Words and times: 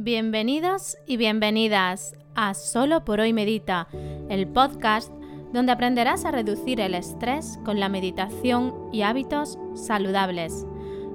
Bienvenidos 0.00 0.96
y 1.08 1.16
bienvenidas 1.16 2.14
a 2.36 2.54
Solo 2.54 3.04
por 3.04 3.18
hoy 3.18 3.32
Medita, 3.32 3.88
el 4.28 4.46
podcast 4.46 5.12
donde 5.52 5.72
aprenderás 5.72 6.24
a 6.24 6.30
reducir 6.30 6.80
el 6.80 6.94
estrés 6.94 7.58
con 7.64 7.80
la 7.80 7.88
meditación 7.88 8.72
y 8.92 9.02
hábitos 9.02 9.58
saludables. 9.74 10.64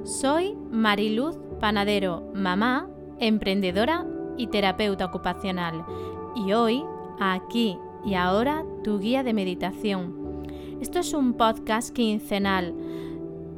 Soy 0.03 0.57
Mariluz 0.69 1.37
Panadero, 1.61 2.29
mamá, 2.35 2.89
emprendedora 3.21 4.05
y 4.35 4.47
terapeuta 4.47 5.05
ocupacional. 5.05 5.85
Y 6.35 6.51
hoy, 6.51 6.83
aquí 7.21 7.77
y 8.03 8.15
ahora, 8.15 8.65
tu 8.83 8.99
guía 8.99 9.23
de 9.23 9.31
meditación. 9.31 10.43
Esto 10.81 10.99
es 10.99 11.13
un 11.13 11.35
podcast 11.35 11.95
quincenal 11.95 12.75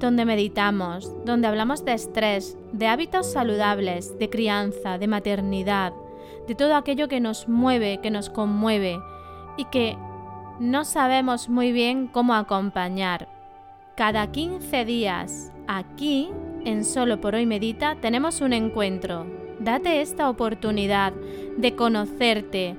donde 0.05 0.23
meditamos, 0.23 1.11
donde 1.25 1.47
hablamos 1.47 1.83
de 1.83 1.93
estrés, 1.93 2.55
de 2.71 2.85
hábitos 2.85 3.31
saludables, 3.31 4.19
de 4.19 4.29
crianza, 4.29 4.99
de 4.99 5.07
maternidad, 5.07 5.93
de 6.47 6.53
todo 6.53 6.75
aquello 6.75 7.07
que 7.07 7.19
nos 7.19 7.49
mueve, 7.49 7.99
que 8.03 8.11
nos 8.11 8.29
conmueve 8.29 8.99
y 9.57 9.65
que 9.65 9.97
no 10.59 10.85
sabemos 10.85 11.49
muy 11.49 11.71
bien 11.71 12.05
cómo 12.05 12.35
acompañar. 12.35 13.27
Cada 13.95 14.31
15 14.31 14.85
días, 14.85 15.51
aquí, 15.67 16.29
en 16.65 16.85
Solo 16.85 17.19
por 17.19 17.33
hoy 17.33 17.47
Medita, 17.47 17.95
tenemos 17.95 18.41
un 18.41 18.53
encuentro. 18.53 19.25
Date 19.59 20.01
esta 20.01 20.29
oportunidad 20.29 21.13
de 21.57 21.75
conocerte, 21.75 22.75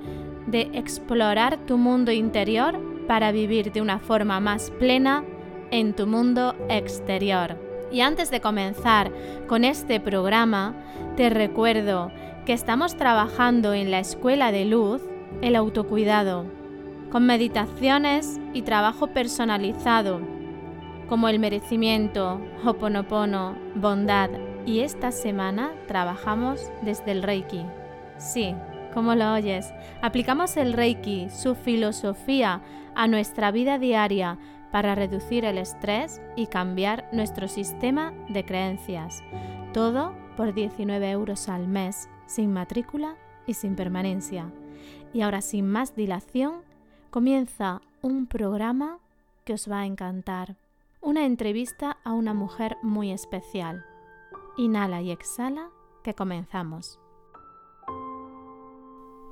de 0.46 0.70
explorar 0.74 1.56
tu 1.66 1.76
mundo 1.76 2.12
interior 2.12 2.78
para 3.08 3.32
vivir 3.32 3.72
de 3.72 3.80
una 3.80 3.98
forma 3.98 4.38
más 4.38 4.70
plena 4.78 5.24
en 5.70 5.94
tu 5.94 6.06
mundo 6.06 6.54
exterior. 6.68 7.56
Y 7.90 8.00
antes 8.00 8.30
de 8.30 8.40
comenzar 8.40 9.12
con 9.46 9.64
este 9.64 10.00
programa, 10.00 10.74
te 11.16 11.30
recuerdo 11.30 12.10
que 12.44 12.52
estamos 12.52 12.96
trabajando 12.96 13.74
en 13.74 13.90
la 13.90 14.00
Escuela 14.00 14.52
de 14.52 14.64
Luz 14.64 15.02
el 15.42 15.56
autocuidado, 15.56 16.44
con 17.10 17.26
meditaciones 17.26 18.40
y 18.52 18.62
trabajo 18.62 19.08
personalizado, 19.08 20.20
como 21.08 21.28
el 21.28 21.38
merecimiento, 21.38 22.40
hoponopono, 22.64 23.56
bondad, 23.74 24.30
y 24.66 24.80
esta 24.80 25.12
semana 25.12 25.72
trabajamos 25.86 26.60
desde 26.82 27.12
el 27.12 27.22
Reiki. 27.22 27.64
Sí, 28.18 28.54
como 28.92 29.14
lo 29.14 29.32
oyes, 29.32 29.72
aplicamos 30.02 30.56
el 30.56 30.72
Reiki, 30.72 31.28
su 31.30 31.54
filosofía, 31.54 32.62
a 32.96 33.06
nuestra 33.06 33.50
vida 33.50 33.78
diaria 33.78 34.38
para 34.76 34.94
reducir 34.94 35.46
el 35.46 35.56
estrés 35.56 36.20
y 36.36 36.48
cambiar 36.48 37.08
nuestro 37.10 37.48
sistema 37.48 38.12
de 38.28 38.44
creencias. 38.44 39.24
Todo 39.72 40.12
por 40.36 40.52
19 40.52 41.12
euros 41.12 41.48
al 41.48 41.66
mes, 41.66 42.10
sin 42.26 42.52
matrícula 42.52 43.16
y 43.46 43.54
sin 43.54 43.74
permanencia. 43.74 44.52
Y 45.14 45.22
ahora 45.22 45.40
sin 45.40 45.66
más 45.66 45.96
dilación, 45.96 46.56
comienza 47.08 47.80
un 48.02 48.26
programa 48.26 48.98
que 49.46 49.54
os 49.54 49.66
va 49.66 49.80
a 49.80 49.86
encantar. 49.86 50.56
Una 51.00 51.24
entrevista 51.24 51.96
a 52.04 52.12
una 52.12 52.34
mujer 52.34 52.76
muy 52.82 53.12
especial. 53.12 53.82
Inhala 54.58 55.00
y 55.00 55.10
exhala, 55.10 55.70
que 56.04 56.12
comenzamos. 56.12 57.00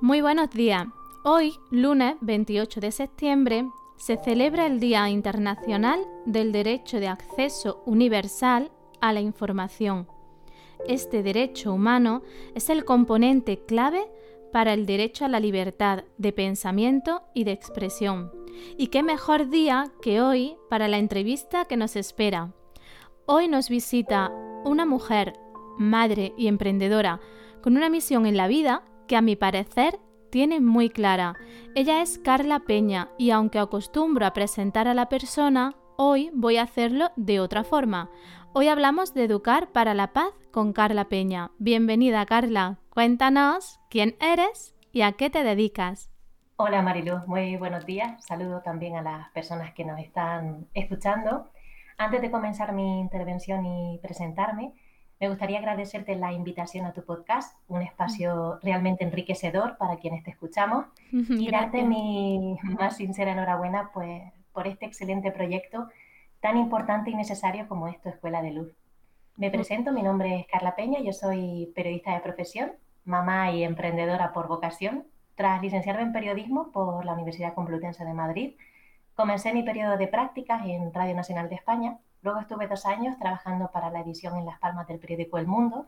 Muy 0.01 0.23
buenos 0.23 0.49
días. 0.49 0.87
Hoy, 1.23 1.53
lunes 1.71 2.17
28 2.23 2.81
de 2.81 2.93
septiembre, 2.93 3.67
se 3.97 4.17
celebra 4.17 4.67
el 4.67 4.81
Día 4.81 5.09
Internacional 5.09 6.01
del 6.27 6.53
Derecho 6.53 7.01
de 7.01 7.09
Acceso 7.09 7.83
Universal 7.87 8.71
a 9.01 9.13
la 9.13 9.21
Información. 9.21 10.09
Este 10.87 11.23
derecho 11.23 11.73
humano 11.73 12.23
es 12.55 12.69
el 12.71 12.85
componente 12.85 13.65
clave 13.65 14.11
para 14.53 14.73
el 14.73 14.87
derecho 14.87 15.25
a 15.25 15.29
la 15.29 15.41
libertad 15.41 16.05
de 16.19 16.33
pensamiento 16.33 17.23
y 17.35 17.45
de 17.45 17.53
expresión. 17.53 18.31
Y 18.77 18.89
qué 18.89 19.03
mejor 19.03 19.49
día 19.49 19.91
que 20.03 20.21
hoy 20.21 20.57
para 20.69 20.89
la 20.89 20.99
entrevista 20.99 21.65
que 21.65 21.77
nos 21.77 21.97
espera. 21.97 22.53
Hoy 23.27 23.49
nos 23.49 23.69
visita 23.69 24.31
una 24.65 24.87
mujer, 24.87 25.33
madre 25.79 26.35
y 26.37 26.47
emprendedora 26.47 27.21
con 27.63 27.77
una 27.77 27.89
misión 27.89 28.27
en 28.27 28.37
la 28.37 28.47
vida 28.47 28.85
que 29.09 29.17
a 29.17 29.23
mi 29.23 29.37
parecer 29.37 29.99
tiene 30.35 30.59
muy 30.59 30.91
clara. 30.91 31.37
Ella 31.77 32.03
es 32.03 32.19
Carla 32.19 32.59
Peña 32.59 33.09
y 33.19 33.31
aunque 33.31 33.61
acostumbro 33.61 34.27
a 34.27 34.33
presentar 34.33 34.89
a 34.89 34.95
la 34.95 35.09
persona, 35.09 35.77
hoy 35.97 36.33
voy 36.35 36.57
a 36.57 36.65
hacerlo 36.65 37.13
de 37.15 37.39
otra 37.39 37.63
forma. 37.63 38.11
Hoy 38.53 38.67
hablamos 38.67 39.15
de 39.15 39.23
educar 39.23 39.71
para 39.71 39.95
la 39.95 40.13
paz 40.13 40.33
con 40.51 40.73
Carla 40.73 41.05
Peña. 41.05 41.53
Bienvenida 41.61 42.27
Carla, 42.27 42.81
cuéntanos 42.91 43.79
quién 43.89 44.17
eres 44.21 44.75
y 44.91 45.03
a 45.03 45.13
qué 45.13 45.31
te 45.31 45.45
dedicas. 45.45 46.11
Hola 46.57 46.83
Marilu, 46.83 47.19
muy 47.29 47.57
buenos 47.57 47.87
días. 47.87 48.25
Saludo 48.27 48.61
también 48.61 48.97
a 48.97 49.03
las 49.03 49.31
personas 49.31 49.73
que 49.73 49.85
nos 49.85 50.01
están 50.01 50.67
escuchando. 50.75 51.53
Antes 51.97 52.21
de 52.23 52.33
comenzar 52.33 52.73
mi 52.73 52.99
intervención 52.99 53.65
y 53.67 54.01
presentarme, 54.03 54.73
me 55.25 55.31
gustaría 55.31 55.59
agradecerte 55.59 56.17
la 56.17 56.35
invitación 56.35 56.85
a 56.85 56.93
tu 56.93 57.03
podcast, 57.03 57.59
un 57.69 57.81
espacio 57.81 58.59
realmente 58.63 59.05
enriquecedor 59.05 59.79
para 59.79 59.97
quienes 59.97 60.23
te 60.23 60.31
escuchamos. 60.31 60.85
Y 61.13 61.51
darte 61.51 61.83
mi 61.83 62.59
más 62.63 62.99
sincera 62.99 63.33
enhorabuena 63.33 63.91
pues, 63.95 64.23
por 64.53 64.67
este 64.67 64.85
excelente 64.85 65.33
proyecto 65.33 65.89
tan 66.41 66.59
importante 66.59 67.09
y 67.09 67.15
necesario 67.15 67.67
como 67.69 67.89
es 67.89 67.99
tu 68.03 68.11
Escuela 68.11 68.43
de 68.43 68.51
Luz. 68.51 68.77
Me 69.37 69.51
presento, 69.51 69.93
mi 69.93 70.03
nombre 70.03 70.41
es 70.41 70.47
Carla 70.47 70.77
Peña, 70.77 71.01
yo 71.01 71.15
soy 71.15 71.73
periodista 71.75 72.13
de 72.13 72.21
profesión, 72.21 72.73
mamá 73.07 73.51
y 73.51 73.65
emprendedora 73.65 74.35
por 74.35 74.47
vocación. 74.47 75.07
Tras 75.37 75.63
licenciarme 75.63 76.03
en 76.03 76.13
periodismo 76.13 76.71
por 76.71 77.07
la 77.07 77.15
Universidad 77.15 77.55
Complutense 77.55 78.05
de 78.05 78.13
Madrid, 78.13 78.57
comencé 79.15 79.55
mi 79.55 79.63
periodo 79.63 79.97
de 79.97 80.07
prácticas 80.07 80.67
en 80.67 80.93
Radio 80.93 81.15
Nacional 81.15 81.49
de 81.49 81.55
España 81.55 81.99
Luego 82.25 82.41
estuve 82.41 82.67
dos 82.67 82.87
años 82.87 83.19
trabajando 83.19 83.71
para 83.71 83.91
la 83.91 84.01
edición 84.01 84.39
en 84.39 84.47
Las 84.47 84.59
Palmas 84.59 84.89
del 84.89 84.99
periódico 84.99 85.37
El 85.37 85.47
Mundo. 85.47 85.87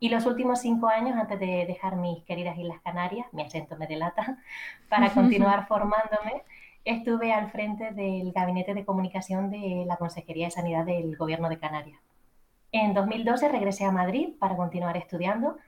Y 0.00 0.08
los 0.08 0.24
últimos 0.24 0.60
cinco 0.60 0.88
años, 0.88 1.14
antes 1.14 1.38
de 1.38 1.66
dejar 1.66 1.96
mis 1.96 2.24
queridas 2.24 2.56
Islas 2.56 2.80
Canarias, 2.82 3.26
mi 3.32 3.42
acento 3.42 3.76
me 3.76 3.86
delata, 3.86 4.38
para 4.88 5.10
continuar 5.14 5.66
formándome, 5.66 6.42
estuve 6.86 7.34
al 7.34 7.50
frente 7.50 7.92
del 7.92 8.32
Gabinete 8.32 8.72
de 8.72 8.86
Comunicación 8.86 9.50
de 9.50 9.84
la 9.86 9.98
Consejería 9.98 10.46
de 10.46 10.52
Sanidad 10.52 10.86
del 10.86 11.18
Gobierno 11.18 11.50
de 11.50 11.58
Canarias. 11.58 12.00
En 12.72 12.94
2012 12.94 13.50
regresé 13.50 13.84
a 13.84 13.92
Madrid 13.92 14.30
para 14.38 14.56
continuar 14.56 14.96
estudiando. 14.96 15.58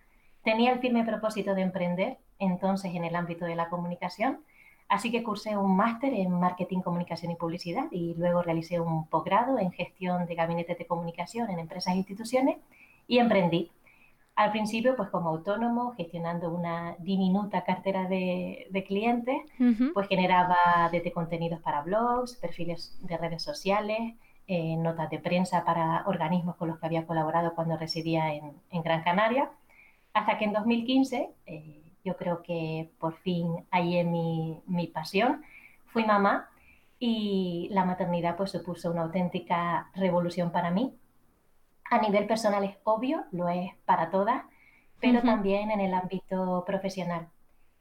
Tenía 0.42 0.72
el 0.72 0.80
firme 0.80 1.04
propósito 1.04 1.54
de 1.54 1.60
emprender, 1.60 2.16
entonces 2.38 2.94
en 2.94 3.04
el 3.04 3.14
ámbito 3.16 3.44
de 3.44 3.54
la 3.54 3.68
comunicación, 3.68 4.40
Así 4.88 5.10
que 5.10 5.24
cursé 5.24 5.56
un 5.56 5.76
máster 5.76 6.14
en 6.14 6.30
marketing, 6.30 6.80
comunicación 6.80 7.32
y 7.32 7.36
publicidad 7.36 7.86
y 7.90 8.14
luego 8.14 8.42
realicé 8.42 8.78
un 8.78 9.06
posgrado 9.08 9.58
en 9.58 9.72
gestión 9.72 10.26
de 10.26 10.34
gabinetes 10.34 10.78
de 10.78 10.86
comunicación 10.86 11.50
en 11.50 11.58
empresas 11.58 11.94
e 11.94 11.96
instituciones 11.96 12.58
y 13.08 13.18
emprendí. 13.18 13.70
Al 14.36 14.52
principio, 14.52 14.94
pues 14.96 15.08
como 15.08 15.30
autónomo, 15.30 15.94
gestionando 15.96 16.50
una 16.50 16.94
diminuta 16.98 17.64
cartera 17.64 18.06
de, 18.06 18.84
clientes, 18.86 19.38
pues 19.94 20.08
generaba 20.08 20.90
desde 20.92 21.10
contenidos 21.10 21.60
para 21.60 21.80
blogs, 21.80 22.36
perfiles 22.36 22.98
de 23.00 23.16
redes 23.16 23.42
sociales, 23.42 24.14
eh, 24.46 24.76
notas 24.76 25.10
de 25.10 25.18
prensa 25.18 25.64
para 25.64 26.04
organismos 26.06 26.54
con 26.56 26.68
los 26.68 26.78
que 26.78 26.86
había 26.86 27.06
colaborado 27.06 27.54
cuando 27.54 27.78
residía 27.78 28.32
en, 28.34 28.82
Gran 28.84 29.02
Canaria, 29.02 29.50
hasta 30.12 30.38
que 30.38 30.44
en 30.44 30.52
2015 30.52 31.30
yo 32.06 32.16
creo 32.16 32.42
que 32.42 32.90
por 33.00 33.14
fin 33.18 33.66
hallé 33.72 34.04
mi, 34.04 34.62
mi 34.66 34.86
pasión. 34.86 35.42
Fui 35.86 36.04
mamá 36.04 36.48
y 37.00 37.68
la 37.72 37.84
maternidad 37.84 38.36
pues 38.36 38.52
supuso 38.52 38.90
una 38.92 39.02
auténtica 39.02 39.90
revolución 39.94 40.52
para 40.52 40.70
mí. 40.70 40.94
A 41.90 41.98
nivel 41.98 42.26
personal 42.26 42.64
es 42.64 42.76
obvio, 42.84 43.24
lo 43.32 43.48
es 43.48 43.72
para 43.84 44.10
todas, 44.10 44.44
pero 45.00 45.22
también 45.22 45.70
en 45.70 45.80
el 45.80 45.94
ámbito 45.94 46.64
profesional. 46.64 47.28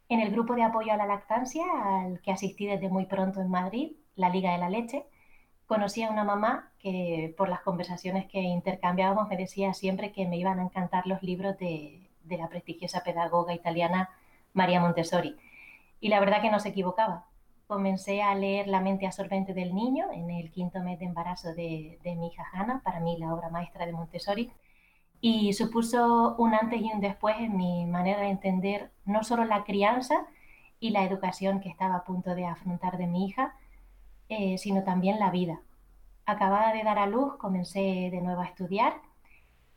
En 0.10 0.20
el 0.20 0.32
grupo 0.32 0.56
de 0.56 0.64
apoyo 0.64 0.92
a 0.94 0.98
la 0.98 1.08
lactancia, 1.08 1.64
al 1.86 2.22
que 2.22 2.32
asistí 2.32 2.66
desde 2.68 2.90
muy 2.90 3.06
pronto 3.06 3.42
en 3.42 3.50
Madrid, 3.50 3.94
la 4.16 4.30
Liga 4.30 4.52
de 4.52 4.60
la 4.60 4.70
Leche, 4.70 5.06
conocí 5.68 6.04
a 6.04 6.12
una 6.12 6.24
mamá 6.24 6.72
que 6.80 7.34
por 7.38 7.50
las 7.50 7.62
conversaciones 7.62 8.26
que 8.28 8.40
intercambiábamos 8.40 9.28
me 9.30 9.38
decía 9.38 9.74
siempre 9.74 10.12
que 10.12 10.28
me 10.28 10.38
iban 10.38 10.60
a 10.60 10.64
encantar 10.64 11.08
los 11.08 11.24
libros 11.24 11.58
de, 11.58 12.05
de 12.26 12.38
la 12.38 12.50
prestigiosa 12.50 13.04
pedagoga 13.04 13.54
italiana 13.54 14.10
María 14.54 14.80
Montessori. 14.80 15.36
Y 16.00 16.10
la 16.10 16.20
verdad 16.20 16.42
que 16.42 16.52
no 16.52 16.60
se 16.60 16.70
equivocaba. 16.70 17.26
Comencé 17.68 18.22
a 18.22 18.36
leer 18.36 18.68
La 18.68 18.80
mente 18.80 19.08
absorbente 19.08 19.54
del 19.54 19.74
niño 19.74 20.12
en 20.12 20.30
el 20.30 20.52
quinto 20.52 20.80
mes 20.82 21.00
de 21.00 21.06
embarazo 21.06 21.54
de, 21.54 22.00
mi 22.04 22.28
hija 22.28 22.44
Hannah, 22.54 22.82
para 22.84 23.00
mí 23.00 23.18
la 23.18 23.34
obra 23.34 23.50
maestra 23.50 23.86
de 23.86 23.94
Montessori, 23.94 24.52
y 25.20 25.54
supuso 25.54 26.36
un 26.38 26.54
antes 26.54 26.82
y 26.82 26.92
un 26.92 27.02
después 27.02 27.36
en 27.40 27.58
mi 27.58 27.86
manera 27.86 28.22
de 28.22 28.30
entender 28.30 28.92
no 29.06 29.24
solo 29.24 29.46
la 29.46 29.64
crianza 29.64 30.28
y 30.80 30.92
la 30.92 31.04
educación 31.04 31.60
que 31.60 31.70
estaba 31.70 31.96
a 31.96 32.04
punto 32.04 32.36
de 32.36 32.46
afrontar 32.46 32.98
de 32.98 33.08
mi 33.08 33.26
hija, 33.26 33.56
eh, 34.30 34.58
sino 34.58 34.84
también 34.84 35.20
la 35.20 35.32
vida. 35.32 35.62
Acabada 36.28 36.74
de 36.74 36.84
dar 36.84 37.00
a 37.00 37.08
luz, 37.08 37.38
comencé 37.38 38.10
de 38.12 38.22
nuevo 38.22 38.42
a 38.42 38.46
estudiar, 38.46 39.02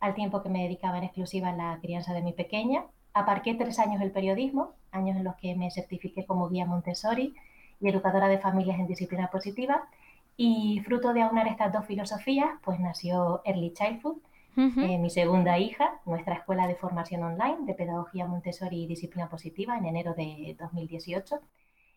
al 0.01 0.15
tiempo 0.15 0.43
que 0.43 0.49
me 0.49 0.63
dedicaba 0.63 0.99
en 0.99 1.05
exclusiva 1.05 1.49
a 1.51 1.53
la 1.53 1.79
crianza 1.81 2.13
de 2.15 2.23
mi 2.23 2.33
pequeña, 2.33 2.85
Aparqué 3.19 3.55
tres 3.55 3.81
años 3.81 4.01
el 4.01 4.13
periodismo, 4.13 4.75
años 4.93 5.17
en 5.17 5.25
los 5.25 5.35
que 5.35 5.57
me 5.57 5.73
certifiqué 5.73 6.25
como 6.25 6.49
guía 6.49 6.67
Montessori 6.67 7.35
y 7.81 7.89
educadora 7.89 8.29
de 8.29 8.39
familias 8.39 8.79
en 8.79 8.87
disciplina 8.87 9.29
positiva. 9.29 9.89
Y 10.37 10.81
fruto 10.85 11.13
de 11.13 11.23
aunar 11.23 11.49
estas 11.49 11.73
dos 11.73 11.85
filosofías, 11.85 12.49
pues 12.63 12.79
nació 12.79 13.43
Early 13.45 13.73
Childhood, 13.73 14.19
eh, 14.57 14.99
mi 14.99 15.11
segunda 15.11 15.59
hija, 15.59 16.01
nuestra 16.05 16.35
escuela 16.35 16.69
de 16.69 16.77
formación 16.77 17.25
online 17.25 17.59
de 17.61 17.75
pedagogía 17.75 18.27
Montessori 18.27 18.85
y 18.85 18.87
disciplina 18.87 19.29
positiva 19.29 19.77
en 19.77 19.87
enero 19.87 20.15
de 20.15 20.57
2018 20.59 21.41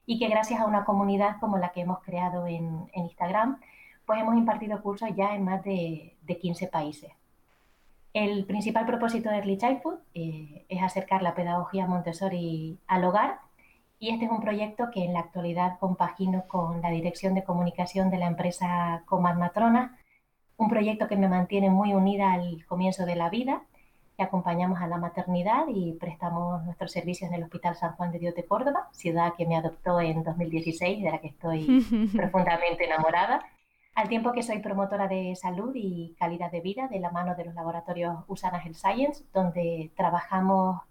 y 0.08 0.18
que 0.18 0.28
gracias 0.28 0.60
a 0.60 0.66
una 0.66 0.86
comunidad 0.86 1.40
como 1.40 1.58
la 1.60 1.72
que 1.72 1.82
hemos 1.82 2.00
creado 2.02 2.48
en, 2.48 2.88
Instagram, 2.96 3.60
pues 4.06 4.20
hemos 4.20 4.36
impartido 4.36 4.82
cursos 4.82 5.10
ya 5.16 5.36
en 5.36 5.44
más 5.44 5.64
de, 5.64 6.18
15 6.42 6.68
países. 6.68 7.12
El 8.14 8.46
principal 8.46 8.86
propósito 8.86 9.30
de 9.30 9.38
Early 9.38 9.58
Childhood 9.58 10.00
eh, 10.14 10.66
es 10.68 10.84
acercar 10.84 11.22
la 11.22 11.34
pedagogía 11.34 11.88
Montessori 11.88 12.78
al 12.88 13.06
hogar 13.06 13.40
y 14.00 14.10
este 14.10 14.26
es 14.26 14.32
un 14.32 14.42
proyecto 14.42 14.90
que 14.92 15.06
en 15.06 15.14
la 15.14 15.20
actualidad 15.20 15.80
compagino 15.80 16.46
con 16.48 16.82
la 16.82 16.90
dirección 16.90 17.36
de 17.36 17.44
comunicación 17.44 18.10
de 18.10 18.18
la 18.18 18.28
empresa 18.28 19.04
Comad 19.06 19.36
Matrona 19.36 19.98
un 20.62 20.70
proyecto 20.70 21.08
que 21.08 21.16
me 21.16 21.28
mantiene 21.28 21.72
muy 21.72 21.94
unida 21.94 22.34
al 22.34 22.64
comienzo 22.68 23.06
de 23.06 23.16
la 23.16 23.30
vida, 23.30 23.64
que 24.16 24.22
acompañamos 24.22 24.80
a 24.80 24.88
la 24.88 24.98
maternidad 24.98 25.66
y 25.68 25.94
prestamos 25.94 26.64
nuestros 26.64 26.92
servicios 26.92 27.32
en 27.32 27.38
el 27.38 27.44
Hospital 27.44 27.76
San 27.76 27.96
Juan 27.96 28.12
de 28.12 28.20
Dios 28.20 28.36
de 28.36 28.46
Córdoba, 28.46 28.88
ciudad 28.92 29.34
que 29.36 29.48
me 29.48 29.56
adoptó 29.56 30.00
en 30.00 30.24
2016, 30.24 31.04
de 31.04 31.12
la 31.12 31.18
que 31.18 31.30
estoy 31.30 31.84
profundamente 32.16 32.86
enamorada, 32.86 33.44
al 33.96 34.10
tiempo 34.10 34.32
que 34.32 34.44
soy 34.44 34.60
promotora 34.60 35.08
de 35.08 35.36
salud 35.36 35.72
y 35.76 36.16
calidad 36.18 36.52
de 36.52 36.62
vida 36.62 36.88
de 36.88 37.00
la 37.00 37.12
mano 37.12 37.36
de 37.36 37.46
los 37.46 37.56
laboratorios 37.56 38.24
Usana 38.28 38.62
Health 38.64 38.76
Science, 38.76 39.24
donde 39.34 39.92
trabajamos 39.96 40.82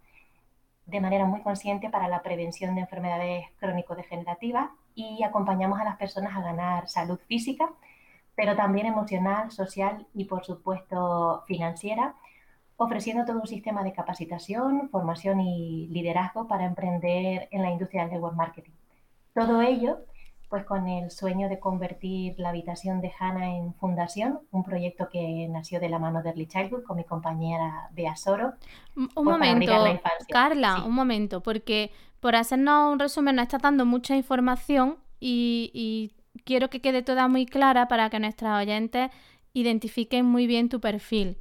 de 0.86 1.00
manera 1.00 1.24
muy 1.24 1.40
consciente 1.42 1.88
para 1.88 2.08
la 2.08 2.22
prevención 2.22 2.74
de 2.74 2.82
enfermedades 2.82 3.46
crónico-degenerativas 3.58 4.70
y 4.94 5.22
acompañamos 5.22 5.80
a 5.80 5.84
las 5.84 5.96
personas 5.96 6.36
a 6.36 6.42
ganar 6.42 6.88
salud 6.88 7.18
física, 7.26 7.70
pero 8.34 8.56
también 8.56 8.86
emocional, 8.86 9.50
social 9.50 10.06
y, 10.14 10.24
por 10.24 10.44
supuesto, 10.44 11.44
financiera, 11.46 12.14
ofreciendo 12.76 13.24
todo 13.24 13.40
un 13.40 13.46
sistema 13.46 13.84
de 13.84 13.92
capacitación, 13.92 14.88
formación 14.90 15.40
y 15.40 15.86
liderazgo 15.88 16.48
para 16.48 16.64
emprender 16.64 17.48
en 17.50 17.62
la 17.62 17.70
industria 17.70 18.02
del 18.02 18.12
network 18.12 18.36
marketing. 18.36 18.72
Todo 19.34 19.62
ello, 19.62 19.98
pues 20.50 20.64
con 20.64 20.88
el 20.88 21.12
sueño 21.12 21.48
de 21.48 21.60
convertir 21.60 22.34
la 22.36 22.48
habitación 22.48 23.00
de 23.00 23.12
Hanna 23.18 23.56
en 23.56 23.72
fundación, 23.74 24.40
un 24.50 24.64
proyecto 24.64 25.08
que 25.08 25.46
nació 25.48 25.78
de 25.78 25.88
la 25.88 26.00
mano 26.00 26.22
de 26.22 26.30
Early 26.30 26.46
Childhood 26.46 26.82
con 26.82 26.96
mi 26.96 27.04
compañera 27.04 27.88
Bea 27.92 28.16
Soro. 28.16 28.54
Un 28.96 29.08
pues, 29.08 29.24
momento, 29.24 29.72
Carla, 30.28 30.82
un 30.84 30.92
momento, 30.92 31.40
porque 31.40 31.92
por 32.18 32.34
hacernos 32.34 32.92
un 32.92 32.98
resumen 32.98 33.36
nos 33.36 33.44
está 33.44 33.58
dando 33.58 33.86
mucha 33.86 34.16
información 34.16 34.98
y, 35.20 35.70
y 35.72 36.12
quiero 36.42 36.68
que 36.68 36.80
quede 36.80 37.02
toda 37.02 37.28
muy 37.28 37.46
clara 37.46 37.86
para 37.86 38.10
que 38.10 38.18
nuestros 38.18 38.50
oyentes 38.50 39.10
identifiquen 39.52 40.26
muy 40.26 40.48
bien 40.48 40.68
tu 40.68 40.80
perfil. 40.80 41.38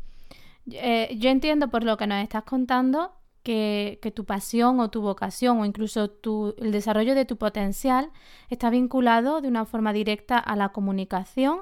Eh, 0.72 1.16
yo 1.18 1.32
entiendo 1.32 1.70
por 1.70 1.84
lo 1.84 1.98
que 1.98 2.06
nos 2.06 2.22
estás 2.22 2.44
contando 2.44 3.12
que, 3.44 4.00
tu 4.16 4.26
pasión 4.26 4.80
o 4.80 4.90
tu 4.90 5.02
vocación 5.02 5.60
o 5.60 5.66
incluso 5.66 6.12
el 6.58 6.72
desarrollo 6.72 7.16
de 7.16 7.26
tu 7.26 7.38
potencial 7.38 8.12
está 8.50 8.70
vinculado 8.70 9.42
de 9.42 9.48
una 9.48 9.66
forma 9.66 9.94
directa 9.94 10.38
a 10.38 10.56
la 10.56 10.70
comunicación, 10.70 11.62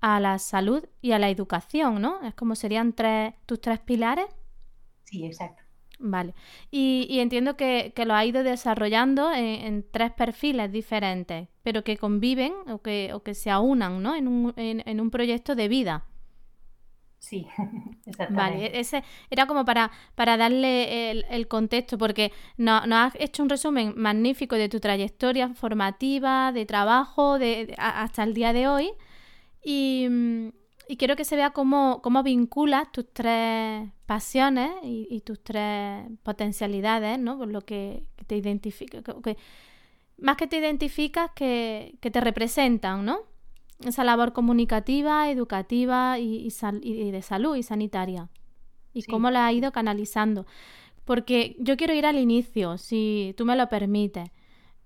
a 0.00 0.20
la 0.20 0.38
salud 0.38 0.84
y 1.00 1.12
a 1.12 1.18
la 1.18 1.30
educación, 1.30 2.00
¿no? 2.00 2.22
Es 2.22 2.34
como 2.34 2.54
serían 2.54 2.92
tres, 2.92 3.34
tus 3.46 3.60
tres 3.60 3.80
pilares. 3.80 4.26
Sí, 5.04 5.24
exacto. 5.24 5.62
Vale. 5.98 6.34
Y, 6.70 7.18
entiendo 7.20 7.56
que, 7.56 7.92
lo 8.04 8.14
ha 8.14 8.24
ido 8.24 8.42
desarrollando 8.42 9.32
en, 9.32 9.84
tres 9.90 10.12
perfiles 10.12 10.70
diferentes, 10.70 11.48
pero 11.62 11.84
que 11.84 11.96
conviven 11.96 12.52
o 12.68 12.82
que, 12.82 13.12
o 13.14 13.22
que 13.22 13.34
se 13.34 13.50
aunan 13.50 14.02
¿no? 14.02 14.14
en, 14.14 14.28
un, 14.28 14.52
en, 14.56 15.00
un 15.00 15.10
proyecto 15.10 15.54
de 15.54 15.68
vida. 15.68 16.04
Sí, 17.26 17.44
exactamente. 18.06 18.34
Vale, 18.34 18.78
ese 18.78 19.02
era 19.30 19.46
como 19.46 19.64
para, 19.64 19.90
para 20.14 20.36
darle 20.36 21.10
el, 21.10 21.48
contexto, 21.48 21.98
porque 21.98 22.30
nos 22.56 22.86
no 22.86 22.96
has 22.96 23.14
hecho 23.18 23.42
un 23.42 23.48
resumen 23.48 23.94
magnífico 23.96 24.54
de 24.54 24.68
tu 24.68 24.78
trayectoria 24.78 25.52
formativa, 25.54 26.52
de 26.52 26.66
trabajo, 26.66 27.40
de, 27.40 27.74
hasta 27.78 28.22
el 28.22 28.32
día 28.32 28.52
de 28.52 28.68
hoy. 28.68 28.90
Y, 29.64 30.06
y 30.88 30.96
quiero 30.98 31.16
que 31.16 31.24
se 31.24 31.34
vea 31.34 31.50
cómo, 31.50 32.00
cómo 32.00 32.22
vinculas 32.22 32.92
tus 32.92 33.12
tres 33.12 33.88
pasiones 34.06 34.70
y, 34.84 35.20
tus 35.22 35.42
tres 35.42 36.06
potencialidades, 36.22 37.18
¿no? 37.18 37.38
Por 37.38 37.48
lo 37.48 37.60
que, 37.62 38.04
te 38.28 38.36
identifica, 38.36 39.02
más 40.18 40.36
que 40.36 40.46
te 40.46 40.58
identificas, 40.58 41.32
que, 41.34 41.98
te 42.00 42.20
representan, 42.20 43.04
¿no? 43.04 43.18
Esa 43.80 44.04
labor 44.04 44.32
comunicativa, 44.32 45.30
educativa 45.30 46.18
y, 46.18 46.48
de 46.50 47.22
salud 47.22 47.56
y 47.56 47.62
sanitaria. 47.62 48.28
Y 48.92 49.02
cómo 49.02 49.30
la 49.30 49.46
has 49.46 49.54
ido 49.54 49.72
canalizando. 49.72 50.46
Porque 51.04 51.56
yo 51.58 51.76
quiero 51.76 51.94
ir 51.94 52.06
al 52.06 52.18
inicio, 52.18 52.78
si 52.78 53.34
tú 53.36 53.44
me 53.44 53.56
lo 53.56 53.68
permites, 53.68 54.30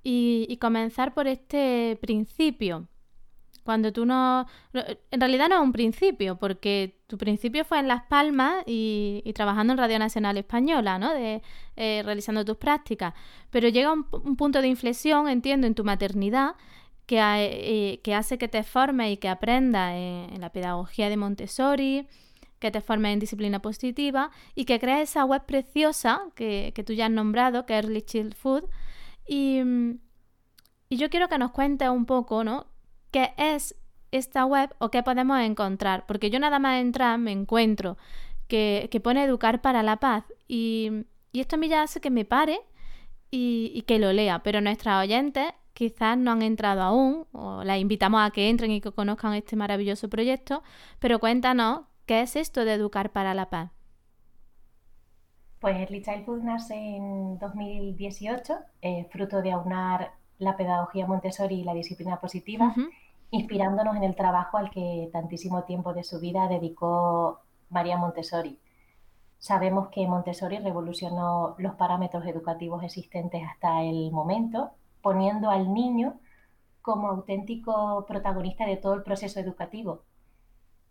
y 0.03 0.57
comenzar 0.61 1.15
por 1.15 1.27
este 1.29 1.99
principio 2.01 2.89
cuando 3.71 3.93
tú 3.93 4.07
no... 4.07 4.47
En 4.73 5.21
realidad 5.21 5.49
no 5.49 5.57
es 5.57 5.61
un 5.61 5.73
principio, 5.73 6.37
porque 6.37 7.01
tu 7.07 7.19
principio 7.19 7.65
fue 7.65 7.79
en 7.79 7.89
Las 7.89 8.03
Palmas 8.03 8.65
y, 8.67 9.23
trabajando 9.35 9.73
en 9.73 9.79
Radio 9.79 9.99
Nacional 9.99 10.37
Española, 10.37 10.99
¿no? 10.99 11.13
De, 11.15 11.43
eh, 11.77 12.03
realizando 12.05 12.45
tus 12.45 12.57
prácticas. 12.57 13.15
Pero 13.51 13.69
llega 13.69 13.93
un, 13.93 14.05
punto 14.37 14.61
de 14.61 14.69
inflexión, 14.69 15.29
entiendo, 15.29 15.67
en 15.67 15.75
tu 15.75 15.85
maternidad, 15.85 16.57
que, 17.11 17.19
eh, 17.19 18.01
que 18.05 18.15
hace 18.15 18.39
que 18.39 18.47
te 18.47 18.63
formes 18.63 19.13
y 19.13 19.17
que 19.17 19.29
aprendas 19.29 19.95
en, 19.95 20.41
la 20.41 20.51
pedagogía 20.51 21.09
de 21.09 21.17
Montessori, 21.17 22.07
que 22.61 22.71
te 22.71 22.81
formes 22.81 23.15
en 23.15 23.19
disciplina 23.19 23.61
positiva 23.61 24.31
y 24.55 24.65
que 24.65 24.79
crees 24.79 25.11
esa 25.11 25.25
web 25.25 25.45
preciosa 25.45 26.23
que, 26.37 26.73
que 26.73 26.85
tú 26.85 26.93
ya 26.93 27.07
has 27.07 27.11
nombrado, 27.11 27.67
que 27.67 27.77
es 27.77 27.85
Early 27.85 28.03
Child 28.03 28.35
Food. 28.35 28.65
Y, 29.27 29.61
y 30.89 30.97
yo 30.97 31.11
quiero 31.11 31.29
que 31.29 31.39
nos 31.39 31.51
cuentes 31.51 31.89
un 31.89 32.07
poco, 32.07 32.45
¿no? 32.45 32.67
qué 33.11 33.33
es 33.37 33.77
esta 34.11 34.45
web 34.45 34.75
o 34.79 34.91
qué 34.91 35.03
podemos 35.03 35.41
encontrar. 35.41 36.07
Porque 36.07 36.31
yo 36.31 36.39
nada 36.39 36.59
más 36.59 36.81
entrar 36.81 37.19
me 37.19 37.33
encuentro 37.33 37.97
que, 38.49 38.89
pone 39.03 39.25
educar 39.25 39.61
para 39.61 39.83
la 39.83 39.99
paz 39.99 40.25
y, 40.49 41.07
esto 41.33 41.57
a 41.57 41.59
mí 41.59 41.69
ya 41.69 41.83
hace 41.83 42.01
que 42.01 42.11
me 42.11 42.25
pare 42.25 42.61
y, 43.31 43.83
que 43.87 43.99
lo 43.99 44.13
lea. 44.13 44.43
Pero 44.43 44.61
nuestras 44.61 45.03
oyentes 45.05 45.47
quizás 45.73 46.17
no 46.19 46.33
han 46.33 46.43
entrado 46.43 46.83
aún 46.83 47.27
o 47.33 47.65
las 47.65 47.79
invitamos 47.79 48.21
a 48.23 48.31
que 48.31 48.49
entren 48.49 48.71
y 48.71 48.81
que 48.81 48.93
conozcan 48.93 49.35
este 49.35 49.57
maravilloso 49.57 50.09
proyecto. 50.09 50.63
Pero 50.99 51.19
cuéntanos, 51.19 51.83
¿qué 52.07 52.23
es 52.23 52.37
esto 52.37 52.65
de 52.65 52.75
educar 52.75 53.11
para 53.11 53.35
la 53.35 53.51
paz? 53.51 53.71
Pues 55.61 55.77
Early 55.77 56.03
Childhood 56.03 56.43
nace 56.43 56.75
en 56.75 57.39
2018, 57.39 58.55
eh, 58.81 59.07
fruto 59.11 59.43
de 59.43 59.53
aunar 59.53 60.13
la 60.39 60.57
pedagogía 60.57 61.07
Montessori 61.07 61.57
y 61.57 61.65
la 61.65 61.75
disciplina 61.75 62.19
positiva, 62.19 62.75
inspirándonos 63.31 63.95
en 63.95 64.05
el 64.05 64.17
trabajo 64.17 64.57
al 64.57 64.71
que 64.71 65.11
tantísimo 65.13 65.65
tiempo 65.65 65.93
de 65.93 66.03
su 66.03 66.19
vida 66.19 66.49
dedicó 66.49 67.41
María 67.69 67.99
Montessori. 67.99 68.59
Sabemos 69.39 69.89
que 69.89 70.07
Montessori 70.07 70.59
revolucionó 70.59 71.55
los 71.59 71.75
parámetros 71.75 72.27
educativos 72.27 72.83
existentes 72.83 73.43
hasta 73.47 73.83
el 73.83 74.11
momento, 74.13 74.71
poniendo 75.03 75.51
al 75.51 75.73
niño 75.73 76.21
como 76.83 77.09
auténtico 77.09 78.05
protagonista 78.07 78.67
de 78.67 78.77
todo 78.77 78.95
el 78.95 79.03
proceso 79.03 79.41
educativo. 79.41 80.03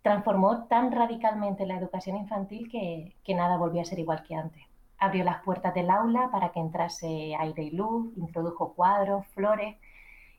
Transformó 0.02 0.64
tan 0.64 0.92
radicalmente 0.92 1.66
la 1.66 1.76
educación 1.76 2.16
infantil 2.16 2.70
que, 2.70 3.34
nada 3.34 3.56
volvió 3.56 3.82
a 3.82 3.84
ser 3.84 3.98
igual 3.98 4.22
que 4.22 4.34
antes 4.34 4.62
abrió 4.98 5.24
las 5.24 5.42
puertas 5.42 5.72
del 5.72 5.90
aula 5.90 6.28
para 6.30 6.52
que 6.52 6.60
entrase 6.60 7.34
aire 7.34 7.62
y 7.64 7.70
luz, 7.70 8.12
introdujo 8.18 8.74
cuadros, 8.74 9.26
flores 9.28 9.76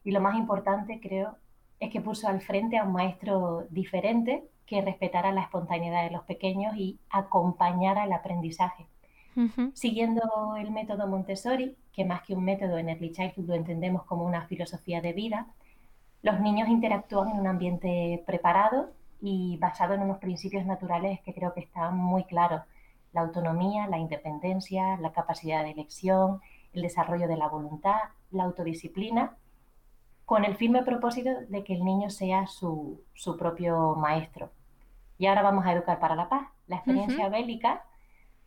y 0.03 0.11
lo 0.11 0.21
más 0.21 0.37
importante 0.37 0.99
creo 1.01 1.35
es 1.79 1.91
que 1.91 1.99
puso 1.99 2.27
al 2.27 2.41
frente 2.41 2.77
a 2.77 2.83
un 2.83 2.93
maestro 2.93 3.65
diferente 3.71 4.47
que 4.67 4.81
respetara 4.81 5.31
la 5.31 5.41
espontaneidad 5.41 6.03
de 6.03 6.11
los 6.11 6.23
pequeños 6.23 6.75
y 6.77 6.99
acompañara 7.09 8.03
el 8.03 8.13
aprendizaje. 8.13 8.85
Siguiendo 9.73 10.55
el 10.57 10.71
método 10.71 11.07
Montessori, 11.07 11.75
que 11.93 12.05
más 12.05 12.21
que 12.23 12.33
un 12.33 12.43
método 12.43 12.77
en 12.77 12.89
Early 12.89 13.11
Childhood 13.11 13.47
lo 13.47 13.55
entendemos 13.55 14.03
como 14.03 14.25
una 14.25 14.45
filosofía 14.47 15.01
de 15.01 15.13
vida, 15.13 15.47
los 16.21 16.39
niños 16.39 16.69
interactúan 16.69 17.29
en 17.29 17.39
un 17.39 17.47
ambiente 17.47 18.23
preparado 18.25 18.91
y 19.21 19.57
basado 19.57 19.93
en 19.93 20.01
unos 20.01 20.17
principios 20.17 20.65
naturales 20.65 21.19
que 21.21 21.33
creo 21.33 21.53
que 21.53 21.61
están 21.61 21.97
muy 21.97 22.23
claros 22.25 22.61
la 23.13 23.21
autonomía, 23.21 23.87
la 23.87 23.97
independencia, 23.97 24.97
la 24.97 25.11
capacidad 25.11 25.63
de 25.63 25.71
elección, 25.71 26.41
el 26.73 26.81
desarrollo 26.81 27.27
de 27.27 27.37
la 27.37 27.47
voluntad, 27.47 27.99
la 28.31 28.43
autodisciplina, 28.43 29.35
con 30.25 30.45
el 30.45 30.55
firme 30.55 30.83
propósito 30.83 31.29
de 31.49 31.63
que 31.63 31.73
el 31.73 31.83
niño 31.83 32.09
sea 32.09 32.47
su, 32.47 33.03
propio 33.37 33.95
maestro. 33.95 34.49
Y 35.17 35.25
ahora 35.25 35.41
vamos 35.41 35.65
a 35.65 35.73
educar 35.73 35.99
para 35.99 36.15
la 36.15 36.29
paz. 36.29 36.47
La 36.67 36.77
experiencia 36.77 37.27
bélica 37.27 37.83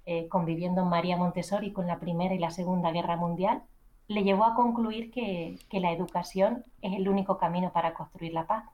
eh, 0.06 0.28
conviviendo 0.28 0.82
en 0.82 0.88
María 0.88 1.16
Montessori 1.16 1.72
con 1.72 1.86
la 1.86 1.98
Primera 1.98 2.34
y 2.34 2.38
la 2.38 2.50
Segunda 2.50 2.90
Guerra 2.92 3.16
Mundial, 3.16 3.62
le 4.08 4.22
llevó 4.22 4.44
a 4.44 4.54
concluir 4.54 5.10
que, 5.10 5.58
que 5.70 5.80
la 5.80 5.92
educación 5.92 6.64
es 6.82 6.92
el 6.94 7.08
único 7.08 7.38
camino 7.38 7.72
para 7.72 7.94
construir 7.94 8.34
la 8.34 8.46
paz. 8.46 8.64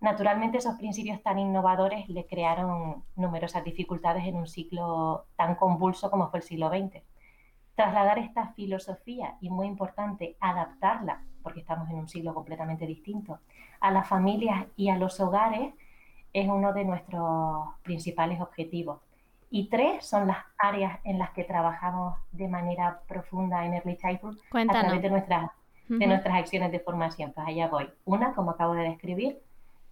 Naturalmente, 0.00 0.58
esos 0.58 0.74
principios 0.74 1.22
tan 1.22 1.38
innovadores 1.38 2.08
le 2.08 2.26
crearon 2.26 3.04
numerosas 3.14 3.64
dificultades 3.64 4.24
en 4.24 4.34
un 4.34 4.48
ciclo 4.48 5.26
tan 5.36 5.54
convulso 5.54 6.10
como 6.10 6.28
fue 6.28 6.40
el 6.40 6.44
siglo 6.44 6.68
XX. 6.70 7.02
Trasladar 7.76 8.18
esta 8.18 8.48
filosofía 8.48 9.36
y, 9.40 9.48
muy 9.48 9.68
importante, 9.68 10.36
adaptarla, 10.40 11.22
porque 11.42 11.60
estamos 11.60 11.88
en 11.88 11.96
un 11.96 12.08
siglo 12.08 12.34
completamente 12.34 12.86
distinto, 12.86 13.38
a 13.80 13.90
las 13.90 14.08
familias 14.08 14.66
y 14.76 14.88
a 14.88 14.96
los 14.96 15.20
hogares 15.20 15.72
es 16.32 16.48
uno 16.48 16.72
de 16.72 16.84
nuestros 16.84 17.68
principales 17.82 18.40
objetivos. 18.40 19.00
Y 19.54 19.68
tres 19.68 20.06
son 20.06 20.28
las 20.28 20.38
áreas 20.56 20.98
en 21.04 21.18
las 21.18 21.30
que 21.32 21.44
trabajamos 21.44 22.16
de 22.32 22.48
manera 22.48 23.02
profunda 23.06 23.66
en 23.66 23.74
Early 23.74 23.98
Childhood 23.98 24.38
a 24.50 24.66
través 24.66 25.02
de 25.02 25.10
nuestras, 25.10 25.50
de 25.88 26.06
nuestras 26.06 26.36
acciones 26.36 26.72
de 26.72 26.80
formación. 26.80 27.32
Pues 27.32 27.46
allá 27.46 27.68
voy. 27.68 27.90
Una, 28.06 28.32
como 28.32 28.52
acabo 28.52 28.72
de 28.72 28.84
describir, 28.84 29.42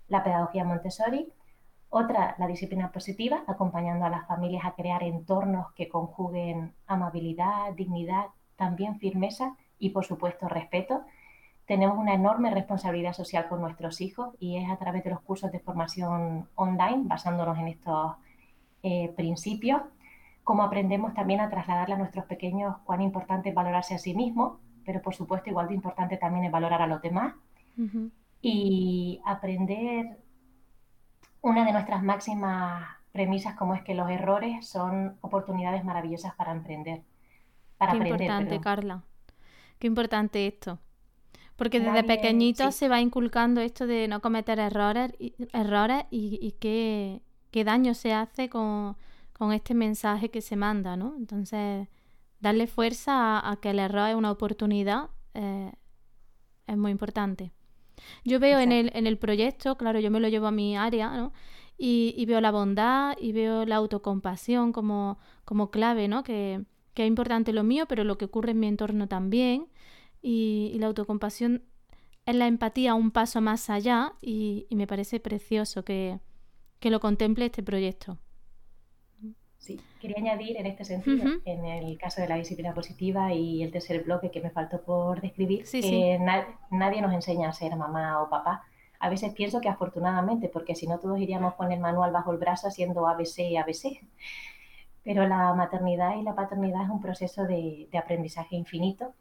la 0.09 0.25
pedagogía 0.25 0.65
Montessori. 0.65 1.31
Otra, 1.91 2.37
la 2.39 2.47
disciplina 2.47 2.91
positiva, 2.91 3.43
acompañando 3.47 4.07
a 4.07 4.09
las 4.09 4.27
familias 4.27 4.65
a 4.65 4.73
crear 4.73 5.03
entornos 5.03 5.73
que 5.73 5.91
conjuguen 5.91 6.73
amabilidad, 6.87 7.75
dignidad, 7.75 8.29
también 8.57 8.99
firmeza 8.99 9.57
y, 9.79 9.91
por 9.91 10.07
supuesto, 10.07 10.49
respeto 10.49 11.05
tenemos 11.67 11.99
una 11.99 12.15
enorme 12.15 12.51
responsabilidad 12.51 13.13
social 13.13 13.47
con 13.49 13.61
nuestros 13.61 14.01
hijos 14.01 14.35
y 14.41 14.57
es 14.57 14.69
a 14.69 14.77
través 14.77 15.05
de 15.05 15.11
los 15.11 15.21
cursos 15.21 15.53
de 15.53 15.61
formación 15.61 16.49
online, 16.57 17.03
basándonos 17.05 17.57
en 17.59 17.69
estos 17.69 18.17
eh, 18.83 19.13
principios, 19.17 19.83
como 20.45 20.63
aprendemos 20.63 21.15
también 21.15 21.41
a 21.41 21.51
trasladarle 21.51 21.95
a 21.95 21.99
nuestros 21.99 22.25
pequeños 22.25 22.77
cuán 22.85 23.03
importante 23.03 23.51
es 23.51 23.55
valorarse 23.55 23.95
a 23.95 23.99
sí 23.99 24.15
mismo, 24.15 24.59
pero 24.85 25.03
por 25.03 25.15
supuesto 25.15 25.51
igual 25.51 25.69
de 25.69 25.75
importante 25.75 26.17
también 26.17 26.45
es 26.45 26.53
valorar 26.53 26.83
a 26.83 26.87
los 26.87 27.03
demás 27.03 27.35
y 28.43 29.21
aprender 29.25 30.19
una 31.43 31.65
de 31.65 31.73
nuestras 31.73 32.03
máximas 32.03 32.85
premisas 33.13 33.57
como 33.57 33.75
es 33.75 33.83
que 33.83 33.95
los 33.95 34.11
errores 34.11 34.67
son 34.67 35.17
oportunidades 35.21 35.85
maravillosas 35.85 36.35
para 36.35 36.53
emprender. 36.53 37.03
Para 37.79 37.93
Qué 37.93 37.99
importante, 37.99 38.61
Carla. 38.61 39.03
Qué 39.79 39.87
importante 39.87 40.47
esto. 40.47 40.79
Porque 41.57 41.81
desde 41.81 42.05
pequeñito 42.05 42.73
se 42.73 42.89
va 42.89 43.01
inculcando 43.01 43.61
esto 43.61 43.87
de 43.87 44.09
no 44.09 44.21
cometer 44.21 44.59
errores, 44.59 45.13
errores 45.53 46.05
y, 46.11 46.55
qué, 46.59 47.21
daño 47.53 47.95
se 47.95 48.13
hace 48.13 48.49
con, 48.49 48.97
este 49.53 49.75
mensaje 49.75 50.31
que 50.31 50.43
se 50.43 50.57
manda, 50.57 50.97
¿no? 50.97 51.15
Entonces, 51.17 51.89
darle 52.41 52.67
fuerza 52.67 53.39
a, 53.49 53.57
que 53.61 53.71
el 53.71 53.79
error 53.79 54.11
es 54.11 54.15
una 54.15 54.31
oportunidad 54.31 55.11
eh, 55.35 55.73
es 56.67 56.77
muy 56.77 56.91
importante. 56.91 57.53
Yo 58.25 58.39
veo 58.39 58.59
en 58.61 58.73
el, 58.73 58.91
en 58.95 59.07
el 59.07 59.19
proyecto, 59.19 59.77
claro, 59.77 60.01
yo 60.01 60.11
me 60.11 60.21
lo 60.21 60.29
llevo 60.29 60.47
a 60.47 60.53
mi 60.53 60.77
área, 60.77 61.17
¿no? 61.17 61.33
Y, 61.79 62.25
veo 62.27 62.41
la 62.43 62.51
bondad 62.51 63.17
y 63.19 63.33
veo 63.33 63.65
la 63.65 63.77
autocompasión 63.77 64.73
como, 64.73 65.19
como 65.47 65.71
clave, 65.71 66.09
¿no? 66.09 66.23
Que, 66.23 66.63
que 66.95 67.05
es 67.05 67.09
importante 67.09 67.55
lo 67.55 67.65
mío, 67.65 67.87
pero 67.89 68.05
lo 68.05 68.19
que 68.19 68.27
ocurre 68.27 68.51
en 68.53 68.61
mi 68.61 68.67
entorno 68.67 69.09
también 69.09 69.69
y, 70.23 70.77
la 70.79 70.87
autocompasión 70.87 71.63
es 72.27 72.35
la 72.35 72.47
empatía 72.47 72.95
un 72.95 73.11
paso 73.11 73.41
más 73.41 73.71
allá 73.71 74.15
y, 74.21 74.67
me 74.71 74.87
parece 74.87 75.21
precioso 75.21 75.85
que, 75.85 76.21
lo 76.89 77.01
contemple 77.01 77.45
este 77.47 77.63
proyecto. 77.63 78.17
Sí, 79.59 79.79
quería 80.01 80.17
añadir 80.17 80.57
en 80.57 80.65
este 80.65 80.87
sentido, 80.87 81.39
en 81.45 81.67
el 81.67 81.99
caso 81.99 82.23
de 82.23 82.29
la 82.29 82.37
disciplina 82.37 82.73
positiva 82.73 83.35
y 83.35 83.63
el 83.63 83.71
tercer 83.71 84.03
bloque 84.05 84.31
que 84.31 84.41
me 84.41 84.49
faltó 84.49 84.81
por 84.81 85.21
describir, 85.21 85.65
que 85.71 86.19
nadie 86.71 87.03
nos 87.03 87.13
enseña 87.13 87.51
a 87.51 87.53
ser 87.53 87.77
mamá 87.77 88.23
o 88.23 88.31
papá. 88.31 88.65
A 88.99 89.11
veces 89.11 89.35
pienso 89.35 89.61
que 89.61 89.69
afortunadamente, 89.69 90.49
porque 90.49 90.75
si 90.75 90.87
no 90.87 90.99
todos 90.99 91.21
iríamos 91.21 91.55
con 91.55 91.73
el 91.73 91.81
manual 91.81 92.13
bajo 92.13 92.33
el 92.33 92.39
brazo 92.39 92.69
haciendo 92.69 93.07
ABC 93.07 93.41
y 93.41 93.57
ABC. 93.57 94.01
Pero 95.03 95.27
la 95.29 95.53
maternidad 95.53 96.17
y 96.17 96.23
la 96.23 96.35
paternidad 96.35 96.85
es 96.85 96.91
un 96.91 97.01
proceso 97.01 97.45
de 97.45 97.89
aprendizaje 97.99 98.57
infinito 98.57 99.13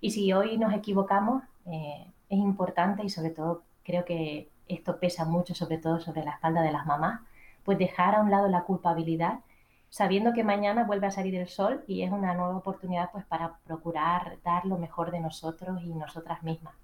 y 0.00 0.10
si 0.10 0.32
hoy 0.32 0.56
nos 0.56 0.72
equivocamos, 0.72 1.42
eh, 1.66 2.06
es 2.28 2.38
importante 2.38 3.04
y 3.04 3.10
sobre 3.10 3.30
todo 3.30 3.62
creo 3.84 4.04
que 4.04 4.48
esto 4.74 4.98
pesa 4.98 5.24
mucho, 5.24 5.54
sobre 5.54 5.78
todo 5.78 6.00
sobre 6.00 6.24
la 6.24 6.32
espalda 6.32 6.62
de 6.62 6.72
las 6.72 6.86
mamás, 6.86 7.20
pues 7.64 7.78
dejar 7.78 8.14
a 8.14 8.20
un 8.20 8.30
lado 8.30 8.48
la 8.48 8.62
culpabilidad, 8.62 9.40
sabiendo 9.88 10.32
que 10.32 10.44
mañana 10.44 10.84
vuelve 10.84 11.06
a 11.06 11.10
salir 11.10 11.34
el 11.34 11.48
sol 11.48 11.84
y 11.86 12.02
es 12.02 12.12
una 12.12 12.34
nueva 12.34 12.56
oportunidad 12.56 13.10
pues 13.12 13.24
para 13.24 13.58
procurar 13.64 14.38
dar 14.44 14.64
lo 14.64 14.78
mejor 14.78 15.10
de 15.10 15.20
nosotros 15.20 15.82
y 15.82 15.92
nosotras 15.94 16.42
mismas. 16.42 16.74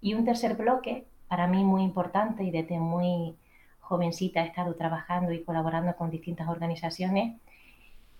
Y 0.00 0.14
un 0.14 0.24
tercer 0.24 0.56
bloque, 0.56 1.06
para 1.28 1.46
mí 1.46 1.64
muy 1.64 1.82
importante 1.82 2.44
y 2.44 2.50
desde 2.50 2.78
muy 2.78 3.36
jovencita 3.80 4.42
he 4.42 4.46
estado 4.48 4.74
trabajando 4.74 5.32
y 5.32 5.42
colaborando 5.42 5.94
con 5.96 6.10
distintas 6.10 6.48
organizaciones, 6.48 7.36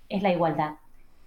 es 0.09 0.23
la 0.23 0.33
igualdad 0.33 0.75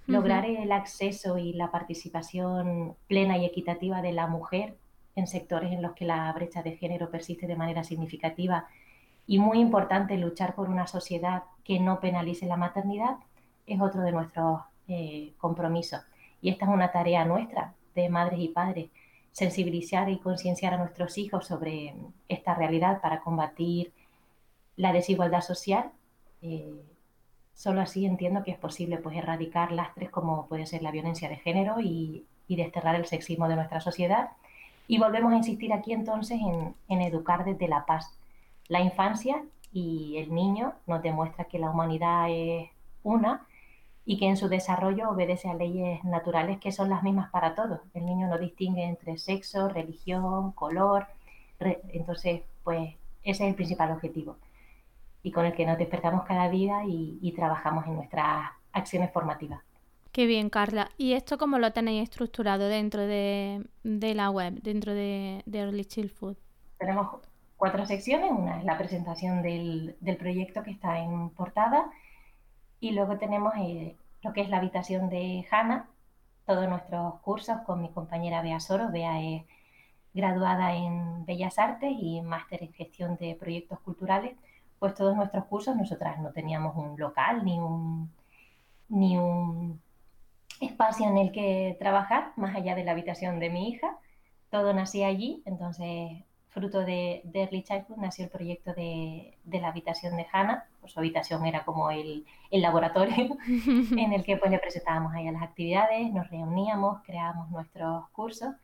lograr 0.07 0.45
el 0.45 0.71
acceso 0.71 1.37
y 1.37 1.53
la 1.53 1.69
participación 1.69 2.95
plena 3.07 3.37
y 3.37 3.45
equitativa 3.45 4.01
de 4.01 4.13
la 4.13 4.27
mujer 4.27 4.77
en 5.17 5.27
sectores 5.27 5.73
en 5.73 5.81
los 5.81 5.93
que 5.93 6.05
la 6.05 6.31
brecha 6.31 6.63
de 6.63 6.77
género 6.77 7.09
persiste 7.09 7.47
de 7.47 7.55
manera 7.55 7.83
significativa 7.83 8.67
y 9.25 9.39
muy 9.39 9.59
importante 9.59 10.17
luchar 10.17 10.55
por 10.55 10.69
una 10.69 10.87
sociedad 10.87 11.43
que 11.65 11.79
no 11.79 11.99
penalice 11.99 12.45
la 12.45 12.55
maternidad 12.55 13.17
es 13.65 13.81
otro 13.81 14.01
de 14.01 14.13
nuestros 14.13 14.61
eh, 14.87 15.33
compromisos. 15.37 16.01
Y 16.41 16.49
esta 16.49 16.65
es 16.65 16.71
una 16.71 16.91
tarea 16.91 17.25
nuestra 17.25 17.73
de 17.93 18.07
madres 18.09 18.39
y 18.39 18.47
padres, 18.47 18.89
sensibilizar 19.31 20.09
y 20.09 20.19
concienciar 20.19 20.73
a 20.73 20.77
nuestros 20.77 21.17
hijos 21.17 21.45
sobre 21.45 21.93
esta 22.29 22.53
realidad 22.53 23.01
para 23.01 23.19
combatir 23.19 23.91
la 24.77 24.93
desigualdad 24.93 25.41
social. 25.41 25.91
Eh, 26.41 26.81
Solo 27.57 27.81
así 27.81 28.05
entiendo 28.05 28.43
que 28.43 28.51
es 28.51 28.57
posible 28.59 28.99
pues, 28.99 29.17
erradicar 29.17 29.71
lastres 29.71 30.11
como 30.11 30.45
puede 30.45 30.67
ser 30.67 30.83
la 30.83 30.91
violencia 30.91 31.27
de 31.27 31.37
género 31.37 31.81
y, 31.81 32.27
desterrar 32.47 32.95
el 32.95 33.07
sexismo 33.07 33.47
de 33.47 33.55
nuestra 33.55 33.81
sociedad. 33.81 34.29
Y 34.87 34.97
volvemos 34.99 35.33
a 35.33 35.37
insistir 35.37 35.73
aquí 35.73 35.93
entonces 35.93 36.39
en, 36.41 37.01
educar 37.01 37.45
desde 37.45 37.67
la 37.67 37.85
paz. 37.85 38.17
La 38.67 38.79
infancia 38.81 39.43
y 39.71 40.17
el 40.17 40.33
niño 40.33 40.73
nos 40.87 41.01
demuestra 41.01 41.45
que 41.45 41.59
la 41.59 41.69
humanidad 41.69 42.27
es 42.29 42.69
una 43.03 43.45
y 44.05 44.17
que 44.17 44.27
en 44.27 44.37
su 44.37 44.47
desarrollo 44.47 45.09
obedece 45.09 45.49
a 45.49 45.53
leyes 45.53 46.03
naturales 46.05 46.59
que 46.59 46.71
son 46.71 46.89
las 46.89 47.03
mismas 47.03 47.29
para 47.29 47.55
todos. 47.55 47.81
El 47.93 48.05
niño 48.05 48.27
no 48.27 48.37
distingue 48.37 48.83
entre 48.83 49.17
sexo, 49.17 49.67
religión, 49.69 50.51
color. 50.53 51.07
entonces, 51.59 52.41
pues 52.63 52.95
ese 53.23 53.43
es 53.43 53.49
el 53.49 53.55
principal 53.55 53.91
objetivo 53.91 54.37
y 55.27 55.31
con 55.31 55.45
el 55.45 55.53
que 55.53 55.65
nos 55.65 55.77
despertamos 55.77 56.23
cada 56.23 56.49
día 56.49 56.83
y, 56.85 57.33
trabajamos 57.35 57.85
en 57.85 57.95
nuestras 57.95 58.49
acciones 58.71 59.11
formativas. 59.11 59.59
Qué 60.17 60.25
bien, 60.25 60.49
Carla. 60.49 60.89
¿Y 60.97 61.13
esto 61.13 61.37
cómo 61.37 61.59
lo 61.59 61.73
tenéis 61.73 62.01
estructurado 62.01 62.67
dentro 62.69 63.05
de, 63.05 63.63
la 63.83 64.31
web, 64.31 64.55
dentro 64.63 64.95
de, 64.95 65.43
Early 65.45 65.85
Chill 65.85 66.09
Food? 66.09 66.35
Tenemos 66.79 67.21
cuatro 67.55 67.85
secciones. 67.85 68.31
Una 68.31 68.57
es 68.57 68.65
la 68.65 68.79
presentación 68.79 69.43
del, 69.43 69.95
proyecto 70.17 70.63
que 70.63 70.71
está 70.71 70.97
en 70.97 71.29
portada 71.29 71.91
y 72.79 72.93
luego 72.93 73.19
tenemos 73.19 73.53
eh, 73.59 73.95
lo 74.23 74.33
que 74.33 74.41
es 74.41 74.49
la 74.49 74.57
habitación 74.57 75.07
de 75.09 75.45
Hanna, 75.51 75.87
todos 76.47 76.67
nuestros 76.67 77.19
cursos 77.19 77.57
con 77.67 77.83
mi 77.83 77.89
compañera 77.89 78.41
Bea 78.41 78.59
Soro. 78.59 78.89
Bea 78.89 79.21
es 79.21 79.43
graduada 80.15 80.73
en 80.73 81.27
Bellas 81.27 81.59
Artes 81.59 81.93
y 81.95 82.21
máster 82.21 82.63
en 82.63 82.73
gestión 82.73 83.17
de 83.17 83.35
proyectos 83.35 83.79
culturales 83.81 84.35
pues 84.79 84.95
todos 84.95 85.15
nuestros 85.15 85.45
cursos, 85.45 85.75
nosotras 85.75 86.19
no 86.19 86.31
teníamos 86.31 86.75
un 86.75 86.99
local 86.99 87.45
ni 87.45 87.59
un, 87.59 88.11
ni 88.89 89.15
un 89.17 89.79
espacio 90.65 91.07
en 91.07 91.17
el 91.17 91.31
que 91.31 91.75
trabajar, 91.79 92.31
más 92.35 92.55
allá 92.55 92.75
de 92.75 92.83
la 92.83 92.91
habitación 92.91 93.39
de 93.39 93.49
mi 93.49 93.69
hija. 93.69 93.97
Todo 94.49 94.73
nacía 94.73 95.07
allí, 95.07 95.43
entonces, 95.45 96.23
fruto 96.49 96.79
de, 96.85 97.21
Early 97.33 97.63
Childhood, 97.63 97.97
nació 97.97 98.25
el 98.25 98.31
proyecto 98.31 98.73
de, 98.73 99.37
la 99.45 99.69
habitación 99.69 100.17
de 100.17 100.25
Hannah. 100.31 100.65
Pues 100.79 100.93
su 100.93 100.99
habitación 100.99 101.45
era 101.45 101.65
como 101.65 101.91
el, 101.91 102.25
laboratorio 102.51 103.37
en 103.97 104.13
el 104.13 104.23
que 104.23 104.37
pues, 104.37 104.51
le 104.51 104.59
presentábamos 104.59 105.13
a 105.13 105.21
ella 105.21 105.31
las 105.31 105.43
actividades, 105.43 106.11
nos 106.11 106.29
reuníamos, 106.29 107.01
creábamos 107.03 107.49
nuestros 107.51 108.09
cursos. 108.09 108.55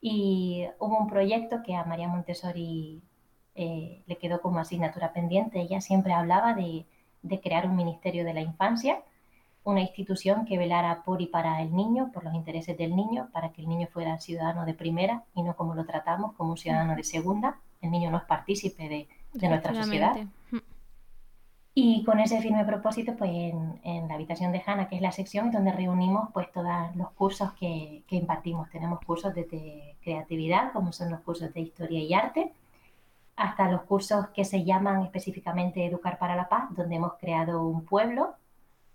Y 0.00 0.66
hubo 0.78 0.98
un 0.98 1.08
proyecto 1.08 1.62
que 1.64 1.74
a 1.74 1.84
María 1.84 2.08
Montessori 2.08 3.02
eh, 3.56 4.02
le 4.06 4.18
quedó 4.18 4.42
como 4.42 4.58
asignatura 4.58 5.12
pendiente. 5.12 5.60
Ella 5.60 5.80
siempre 5.80 6.12
hablaba 6.12 6.54
de, 6.54 6.86
crear 7.42 7.66
un 7.66 7.74
ministerio 7.76 8.24
de 8.24 8.34
la 8.34 8.42
infancia, 8.42 9.02
una 9.66 9.80
institución 9.80 10.44
que 10.44 10.58
velara 10.58 11.02
por 11.02 11.20
y 11.20 11.26
para 11.26 11.60
el 11.60 11.74
niño, 11.74 12.12
por 12.14 12.22
los 12.22 12.32
intereses 12.34 12.78
del 12.78 12.94
niño, 12.94 13.28
para 13.32 13.50
que 13.50 13.62
el 13.62 13.68
niño 13.68 13.88
fuera 13.92 14.16
ciudadano 14.20 14.64
de 14.64 14.74
primera 14.74 15.24
y 15.34 15.42
no 15.42 15.56
como 15.56 15.74
lo 15.74 15.84
tratamos, 15.84 16.34
como 16.34 16.50
un 16.50 16.56
ciudadano 16.56 16.94
de 16.94 17.02
segunda. 17.02 17.58
El 17.82 17.90
niño 17.90 18.12
no 18.12 18.18
es 18.18 18.22
partícipe 18.22 18.88
de, 18.88 19.08
nuestra 19.48 19.74
sociedad. 19.74 20.16
Y 21.74 22.04
con 22.04 22.20
ese 22.20 22.40
firme 22.40 22.64
propósito, 22.64 23.16
pues 23.16 23.28
en, 23.32 24.06
la 24.06 24.14
habitación 24.14 24.52
de 24.52 24.62
Hanna, 24.64 24.88
que 24.88 24.96
es 24.96 25.02
la 25.02 25.10
sección 25.10 25.50
donde 25.50 25.72
reunimos 25.72 26.30
pues 26.32 26.50
todos 26.52 26.94
los 26.94 27.10
cursos 27.10 27.52
que, 27.54 28.04
que 28.06 28.14
impartimos. 28.14 28.70
Tenemos 28.70 29.00
cursos 29.04 29.34
de 29.34 29.96
creatividad, 30.00 30.72
como 30.72 30.92
son 30.92 31.10
los 31.10 31.20
cursos 31.22 31.52
de 31.52 31.60
historia 31.60 31.98
y 31.98 32.14
arte, 32.14 32.52
hasta 33.34 33.68
los 33.68 33.82
cursos 33.82 34.28
que 34.28 34.44
se 34.44 34.62
llaman 34.62 35.02
específicamente 35.02 35.84
Educar 35.84 36.18
para 36.18 36.36
la 36.36 36.48
Paz, 36.48 36.68
donde 36.70 36.94
hemos 36.94 37.14
creado 37.14 37.66
un 37.66 37.84
pueblo 37.84 38.36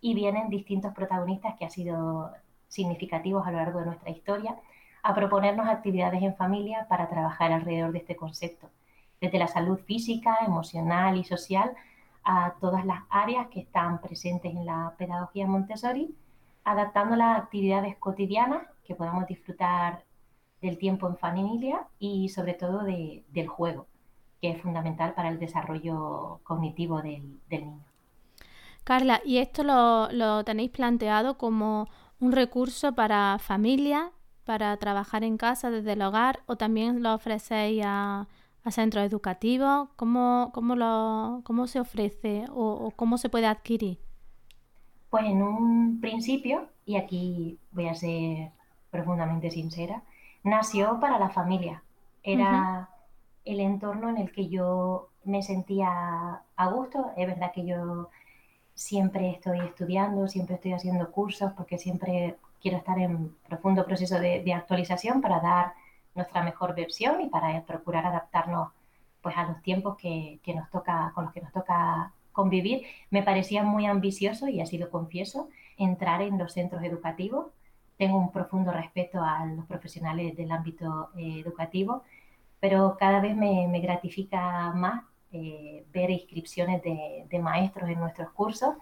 y 0.01 0.15
vienen 0.15 0.50
distintos 0.50 0.93
protagonistas 0.93 1.55
que 1.58 1.65
han 1.65 1.72
sido 1.72 2.31
significativos 2.67 3.46
a 3.46 3.51
lo 3.51 3.58
largo 3.58 3.79
de 3.79 3.86
nuestra 3.86 4.10
historia 4.10 4.58
a 5.03 5.15
proponernos 5.15 5.67
actividades 5.67 6.22
en 6.22 6.36
familia 6.36 6.88
para 6.89 7.10
trabajar 7.10 7.51
alrededor 7.51 7.91
de 7.91 8.00
este 8.00 8.15
concepto, 8.15 8.70
desde 9.20 9.39
la 9.39 9.48
salud 9.48 9.79
física, 9.79 10.38
emocional 10.46 11.17
y 11.17 11.24
social 11.24 11.72
a 12.24 12.53
todas 12.60 12.86
las 12.86 13.01
áreas 13.10 13.48
que 13.48 13.62
están 13.62 14.00
presentes 14.00 14.53
en 14.53 14.65
la 14.65 14.93
pedagogía 14.98 15.48
Montessori, 15.48 16.15
adaptando 16.63 17.15
las 17.15 17.39
actividades 17.39 17.96
cotidianas 17.98 18.63
que 18.84 18.96
podamos 18.96 19.27
disfrutar 19.27 20.03
del 20.62 20.77
tiempo 20.77 21.08
en 21.08 21.17
familia 21.17 21.88
y 21.98 22.29
sobre 22.29 22.53
todo 22.53 22.84
del 22.84 23.48
juego, 23.48 23.88
que 24.39 24.51
es 24.51 24.62
fundamental 24.62 25.13
para 25.13 25.29
el 25.29 25.39
desarrollo 25.39 26.39
cognitivo 26.43 27.01
del, 27.01 27.39
niño. 27.50 27.90
Carla, 28.83 29.21
¿y 29.23 29.38
esto 29.38 29.63
lo, 29.63 30.11
lo, 30.11 30.43
tenéis 30.43 30.71
planteado 30.71 31.38
como 31.38 31.88
un 32.19 32.31
recurso 32.31 32.93
para 32.93 33.38
familias, 33.39 34.11
para 34.43 34.75
trabajar 34.77 35.23
en 35.23 35.38
casa 35.38 35.69
desde 35.69 35.93
el 35.93 36.01
hogar 36.01 36.39
o 36.47 36.55
también 36.55 37.03
lo 37.03 37.13
ofrecéis 37.13 37.83
a, 37.85 38.27
a 38.63 38.71
centros 38.71 39.05
educativos? 39.05 39.89
¿Cómo, 39.95 40.51
cómo, 40.53 40.75
lo, 40.75 41.41
cómo 41.43 41.67
se 41.67 41.79
ofrece 41.79 42.45
o, 42.50 42.91
cómo 42.95 43.17
se 43.17 43.29
puede 43.29 43.47
adquirir? 43.47 44.00
Pues 45.09 45.25
en 45.25 45.43
un 45.43 46.00
principio, 46.00 46.69
y 46.85 46.95
aquí 46.95 47.59
voy 47.71 47.88
a 47.88 47.95
ser 47.95 48.51
profundamente 48.89 49.51
sincera, 49.51 50.03
nació 50.43 51.00
para 51.00 51.19
la 51.19 51.29
familia. 51.29 51.83
Era 52.23 52.89
el 53.45 53.59
entorno 53.59 54.09
en 54.09 54.17
el 54.17 54.31
que 54.31 54.47
yo 54.47 55.09
me 55.23 55.41
sentía 55.43 56.43
a 56.55 56.67
gusto. 56.69 57.11
Es 57.17 57.27
verdad 57.27 57.51
que 57.53 57.65
yo 57.65 58.09
siempre 58.81 59.29
estoy 59.29 59.59
estudiando, 59.59 60.27
siempre 60.27 60.55
estoy 60.55 60.73
haciendo 60.73 61.11
cursos, 61.11 61.53
porque 61.55 61.77
siempre 61.77 62.38
quiero 62.59 62.77
estar 62.77 62.97
en 63.00 63.35
profundo 63.47 63.85
proceso 63.85 64.19
de, 64.19 64.53
actualización 64.53 65.21
para 65.21 65.39
dar 65.39 65.73
nuestra 66.15 66.43
mejor 66.43 66.75
versión 66.75 67.21
y 67.21 67.29
para 67.29 67.63
procurar 67.63 68.05
adaptarnos 68.07 68.69
pues 69.21 69.38
a 69.38 69.43
los 69.43 69.61
tiempos 69.61 69.97
que, 69.97 70.39
nos 70.55 70.69
toca, 70.71 71.11
con 71.13 71.25
los 71.25 71.33
que 71.33 71.41
nos 71.41 71.51
toca 71.53 72.13
convivir. 72.31 72.83
Me 73.11 73.21
parecía 73.21 73.63
muy 73.63 73.85
ambicioso, 73.85 74.47
y 74.47 74.61
así 74.61 74.79
lo 74.79 74.89
confieso, 74.89 75.50
entrar 75.77 76.23
en 76.23 76.39
los 76.39 76.53
centros 76.53 76.83
educativos. 76.83 77.47
Tengo 77.97 78.17
un 78.17 78.31
profundo 78.31 78.71
respeto 78.71 79.21
a 79.21 79.45
los 79.45 79.65
profesionales 79.67 80.35
del 80.35 80.51
ámbito 80.51 81.11
eh, 81.17 81.39
educativo, 81.39 82.03
pero 82.59 82.97
cada 83.00 83.19
vez 83.21 83.35
me 83.35 83.79
gratifica 83.79 84.71
más 84.73 85.03
eh, 85.33 85.85
ver 85.93 86.09
inscripciones 86.09 86.81
de, 86.83 87.39
maestros 87.39 87.89
en 87.89 88.00
nuestros 88.00 88.29
cursos 88.31 88.75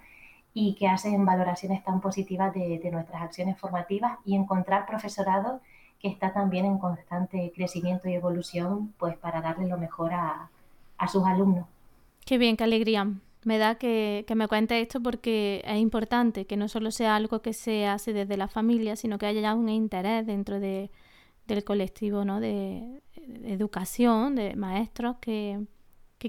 y 0.53 0.75
que 0.75 0.87
hacen 0.87 1.25
valoraciones 1.25 1.83
tan 1.83 2.01
positivas 2.01 2.53
de, 2.53 2.79
de 2.79 2.91
nuestras 2.91 3.21
acciones 3.21 3.57
formativas 3.57 4.17
y 4.25 4.35
encontrar 4.35 4.85
profesorado 4.85 5.61
que 5.99 6.07
está 6.07 6.31
también 6.31 6.65
en 6.65 6.77
constante 6.77 7.51
crecimiento 7.53 8.07
y 8.07 8.13
evolución, 8.13 8.93
pues 8.97 9.17
para 9.17 9.41
darle 9.41 9.67
lo 9.67 9.77
mejor 9.77 10.13
a, 10.13 10.49
sus 11.11 11.25
alumnos. 11.25 11.65
Qué 12.25 12.37
bien, 12.37 12.57
qué 12.57 12.63
alegría. 12.63 13.07
Me 13.45 13.57
da 13.57 13.75
que, 13.75 14.25
me 14.35 14.47
cuente 14.47 14.81
esto 14.81 15.01
porque 15.01 15.63
es 15.65 15.77
importante 15.77 16.45
que 16.45 16.57
no 16.57 16.67
solo 16.67 16.91
sea 16.91 17.15
algo 17.15 17.41
que 17.41 17.53
se 17.53 17.87
hace 17.87 18.11
desde 18.11 18.35
la 18.35 18.47
familia, 18.47 18.95
sino 18.95 19.17
que 19.17 19.25
haya 19.25 19.41
ya 19.41 19.55
un 19.55 19.69
interés 19.69 20.25
dentro 20.25 20.59
de, 20.59 20.91
del 21.47 21.63
colectivo 21.63 22.25
¿no? 22.25 22.39
de, 22.39 23.01
educación, 23.45 24.35
de 24.35 24.55
maestros 24.55 25.17
que, 25.19 25.65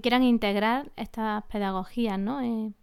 quieran 0.00 0.22
integrar 0.22 0.92
estas 0.96 1.42
pedagogías 1.44 2.18
¿no? 2.18 2.40
en, 2.40 2.74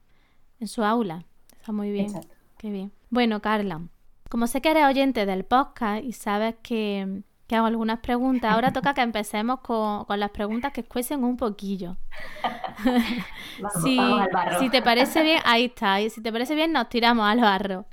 su 0.65 0.83
aula. 0.83 1.25
Está 1.57 1.71
muy 1.71 1.91
bien. 1.91 2.11
Qué 2.57 2.69
bien. 2.69 2.91
Bueno, 3.09 3.41
Carla, 3.41 3.81
como 4.29 4.47
sé 4.47 4.61
que 4.61 4.71
eres 4.71 4.85
oyente 4.85 5.25
del 5.25 5.45
podcast 5.45 6.03
y 6.03 6.11
sabes 6.11 6.55
que, 6.61 7.23
hago 7.49 7.65
algunas 7.65 7.99
preguntas, 7.99 8.53
ahora 8.53 8.73
toca 8.73 8.93
que 8.93 9.01
empecemos 9.01 9.61
con, 9.61 10.05
las 10.19 10.31
preguntas 10.31 10.73
que 10.73 10.81
escuecen 10.81 11.23
un 11.23 11.37
poquillo. 11.37 11.95
si, 13.83 14.69
te 14.69 14.81
parece 14.81 15.23
bien, 15.23 15.39
ahí 15.45 15.65
está. 15.65 16.01
Y 16.01 16.09
si 16.09 16.21
te 16.21 16.31
parece 16.33 16.55
bien, 16.55 16.73
nos 16.73 16.89
tiramos 16.89 17.25
al 17.25 17.39
barro. 17.39 17.85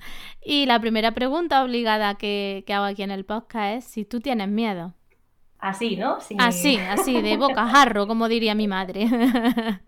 Y 0.43 0.67
la 0.67 0.81
primera 0.81 1.13
pregunta 1.13 1.63
obligada 1.63 2.17
que, 2.17 2.65
hago 2.69 2.85
aquí 2.85 3.05
en 3.05 3.13
el 3.13 3.25
podcast 3.25 3.77
es 3.77 3.85
si 3.85 4.05
tú 4.05 4.21
tienes 4.21 4.49
miedo. 4.49 4.95
Así, 5.65 5.97
¿no? 5.97 6.19
Así, 6.39 6.77
así, 6.77 7.23
de 7.23 7.37
boca 7.37 7.67
jarro, 7.67 8.07
como 8.07 8.29
diría 8.29 8.55
mi 8.55 8.69
madre. 8.69 9.07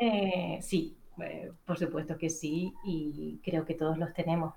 Eh, 0.00 0.60
sí, 0.62 0.96
eh, 1.20 1.50
por 1.64 1.76
supuesto 1.76 2.16
que 2.16 2.30
sí, 2.30 2.72
y 2.84 3.40
creo 3.42 3.64
que 3.64 3.74
todos 3.74 3.98
los 3.98 4.14
tenemos 4.14 4.54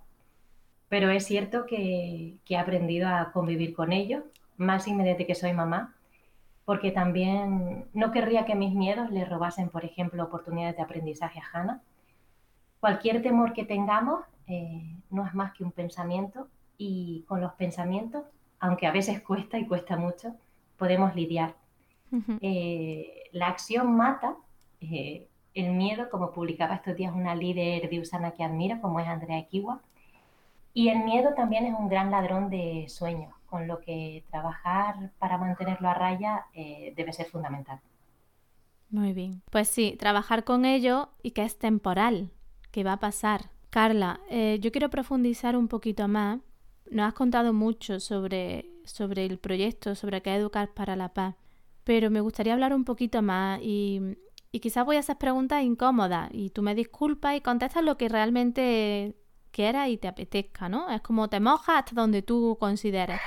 pero 0.91 1.10
es 1.10 1.25
cierto 1.25 1.65
que, 1.67 2.36
he 2.49 2.58
aprendido 2.58 3.08
a 3.08 3.32
convivir 3.32 3.73
con 3.73 3.93
ellos, 3.93 4.25
más 4.58 4.84
desde 4.86 5.25
que 5.25 5.36
soy 5.36 5.54
mamá, 5.54 5.95
porque 6.65 6.91
también 6.91 7.86
no 7.93 8.12
querría 8.12 8.43
que 8.43 8.56
mis 8.56 8.73
miedos 8.73 9.10
le 9.10 9.23
robasen, 9.23 9.69
por 9.69 9.86
ejemplo, 9.86 10.21
oportunidades 10.21 10.75
de 10.75 10.82
aprendizaje 10.82 11.39
a 11.39 11.45
Hannah. 11.49 11.82
Cualquier 12.82 13.21
temor 13.21 13.54
que 13.54 13.63
tengamos 13.63 14.25
eh, 14.47 14.97
no 15.10 15.25
es 15.25 15.34
más 15.34 15.54
que 15.54 15.63
un 15.63 15.71
pensamiento 15.71 16.49
y 16.77 17.23
con 17.25 17.39
los 17.39 17.54
pensamientos, 17.54 18.25
aunque 18.62 18.88
a 18.88 18.91
veces 18.91 19.21
cuesta 19.21 19.58
y 19.60 19.67
cuesta 19.67 19.97
mucho, 19.97 20.36
podemos 20.78 21.13
lidiar. 21.15 21.56
Eh, 22.41 23.30
la 23.32 23.47
acción 23.47 23.95
mata, 23.95 24.36
eh, 24.82 25.28
el 25.54 25.71
miedo, 25.71 26.10
como 26.10 26.32
publicaba 26.32 26.76
estos 26.76 26.95
días 26.95 27.13
una 27.13 27.36
líder 27.36 27.89
de 27.89 28.00
Usana 28.00 28.32
que 28.32 28.43
admiro, 28.43 28.80
como 28.80 29.00
es 29.00 29.08
Andrea 29.08 29.45
Kiwa, 29.47 29.82
y 30.74 30.89
el 30.89 31.04
miedo 31.04 31.34
también 31.36 31.65
es 31.65 31.74
un 31.78 31.89
gran 31.89 32.12
ladrón 32.12 32.50
de 32.50 32.86
sueños, 32.88 33.34
con 33.47 33.67
lo 33.67 33.80
que 33.80 34.24
trabajar 34.30 35.12
para 35.19 35.38
mantenerlo 35.38 35.89
a 35.89 35.93
raya 35.93 36.45
eh, 36.54 36.93
debe 36.95 37.13
ser 37.13 37.26
fundamental. 37.28 37.80
Muy 38.89 39.13
bien. 39.13 39.41
Pues 39.50 39.69
sí, 39.69 39.95
trabajar 39.97 40.43
con 40.43 40.65
ello 40.65 41.10
y 41.24 41.32
que 41.32 41.43
es 41.43 41.58
temporal, 41.58 42.30
que 42.71 42.84
va 42.84 42.93
a 42.93 43.00
pasar. 43.00 43.50
Carla, 43.69 44.19
eh, 44.30 44.60
yo 44.62 44.71
quiero 44.71 44.89
profundizar 44.89 45.56
un 45.56 45.67
poquito 45.67 46.08
más. 46.08 46.39
Nos 46.91 47.08
has 47.08 47.13
contado 47.13 47.54
mucho 47.54 48.01
sobre, 48.01 48.69
sobre 48.84 49.25
el 49.25 49.39
proyecto, 49.39 49.95
sobre 49.95 50.21
qué 50.21 50.36
educar 50.36 50.73
para 50.73 50.97
la 50.97 51.13
paz, 51.13 51.36
pero 51.86 52.12
me 52.12 52.19
gustaría 52.19 52.51
hablar 52.51 52.73
un 52.73 52.84
poquito 52.84 53.21
más 53.21 53.62
y, 53.63 54.17
y 54.51 54.60
quizás 54.60 54.86
voy 54.86 54.97
a 54.97 54.99
hacer 54.99 55.17
preguntas 55.17 55.63
incómodas 55.63 56.30
y 56.34 56.49
tú 56.49 56.62
me 56.62 56.75
disculpas 56.75 57.38
y 57.38 57.41
contestas 57.41 57.86
lo 57.86 57.97
que 57.97 58.10
realmente 58.10 59.15
quieras 59.51 59.88
y 59.88 59.97
te 59.97 60.10
apetezca, 60.10 60.67
¿no? 60.67 60.89
Es 60.89 60.99
como 60.99 61.30
te 61.30 61.39
mojas 61.39 61.77
hasta 61.77 61.95
donde 61.95 62.23
tú 62.23 62.58
consideres. 62.60 63.21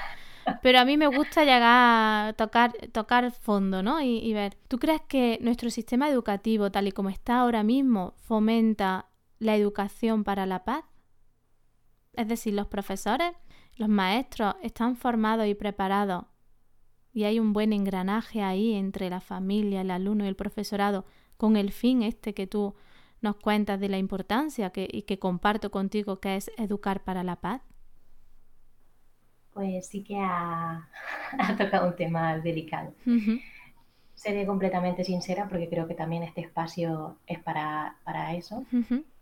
Pero 0.62 0.80
a 0.80 0.84
mí 0.84 0.98
me 0.98 1.06
gusta 1.06 1.44
llegar 1.44 1.62
a 1.62 2.34
tocar, 2.36 2.72
tocar 2.92 3.32
fondo, 3.32 3.82
¿no? 3.82 4.02
Y, 4.02 4.18
y, 4.18 4.34
ver, 4.34 4.58
¿tú 4.68 4.78
crees 4.78 5.00
que 5.08 5.38
nuestro 5.40 5.70
sistema 5.70 6.10
educativo, 6.10 6.70
tal 6.70 6.86
y 6.86 6.92
como 6.92 7.08
está 7.08 7.40
ahora 7.40 7.62
mismo, 7.62 8.12
fomenta 8.18 9.06
la 9.38 9.56
educación 9.56 10.22
para 10.22 10.44
la 10.44 10.64
paz? 10.64 10.84
Es 12.12 12.28
decir, 12.28 12.52
los 12.52 12.66
profesores, 12.66 13.32
los 13.76 13.88
maestros 13.88 14.54
están 14.62 14.96
formados 14.96 15.46
y 15.46 15.54
preparados 15.54 16.24
y 17.12 17.24
hay 17.24 17.38
un 17.38 17.52
buen 17.52 17.72
engranaje 17.72 18.42
ahí 18.42 18.74
entre 18.74 19.08
la 19.08 19.20
familia, 19.20 19.80
el 19.82 19.90
alumno 19.90 20.24
y 20.24 20.28
el 20.28 20.36
profesorado 20.36 21.04
con 21.36 21.56
el 21.56 21.72
fin 21.72 22.02
este 22.02 22.34
que 22.34 22.46
tú 22.46 22.74
nos 23.20 23.36
cuentas 23.36 23.80
de 23.80 23.88
la 23.88 23.98
importancia 23.98 24.70
que, 24.70 24.88
y 24.90 25.02
que 25.02 25.18
comparto 25.18 25.70
contigo, 25.70 26.20
que 26.20 26.36
es 26.36 26.50
educar 26.58 27.04
para 27.04 27.24
la 27.24 27.36
paz? 27.36 27.62
Pues 29.52 29.86
sí 29.86 30.02
que 30.02 30.18
ha, 30.18 30.88
tocado 31.58 31.88
un 31.88 31.96
tema 31.96 32.38
delicado. 32.38 32.92
Seré 34.14 34.46
completamente 34.46 35.04
sincera 35.04 35.48
porque 35.48 35.68
creo 35.68 35.86
que 35.86 35.94
también 35.94 36.24
este 36.24 36.40
espacio 36.40 37.16
es 37.26 37.38
para, 37.38 37.96
eso. 38.34 38.64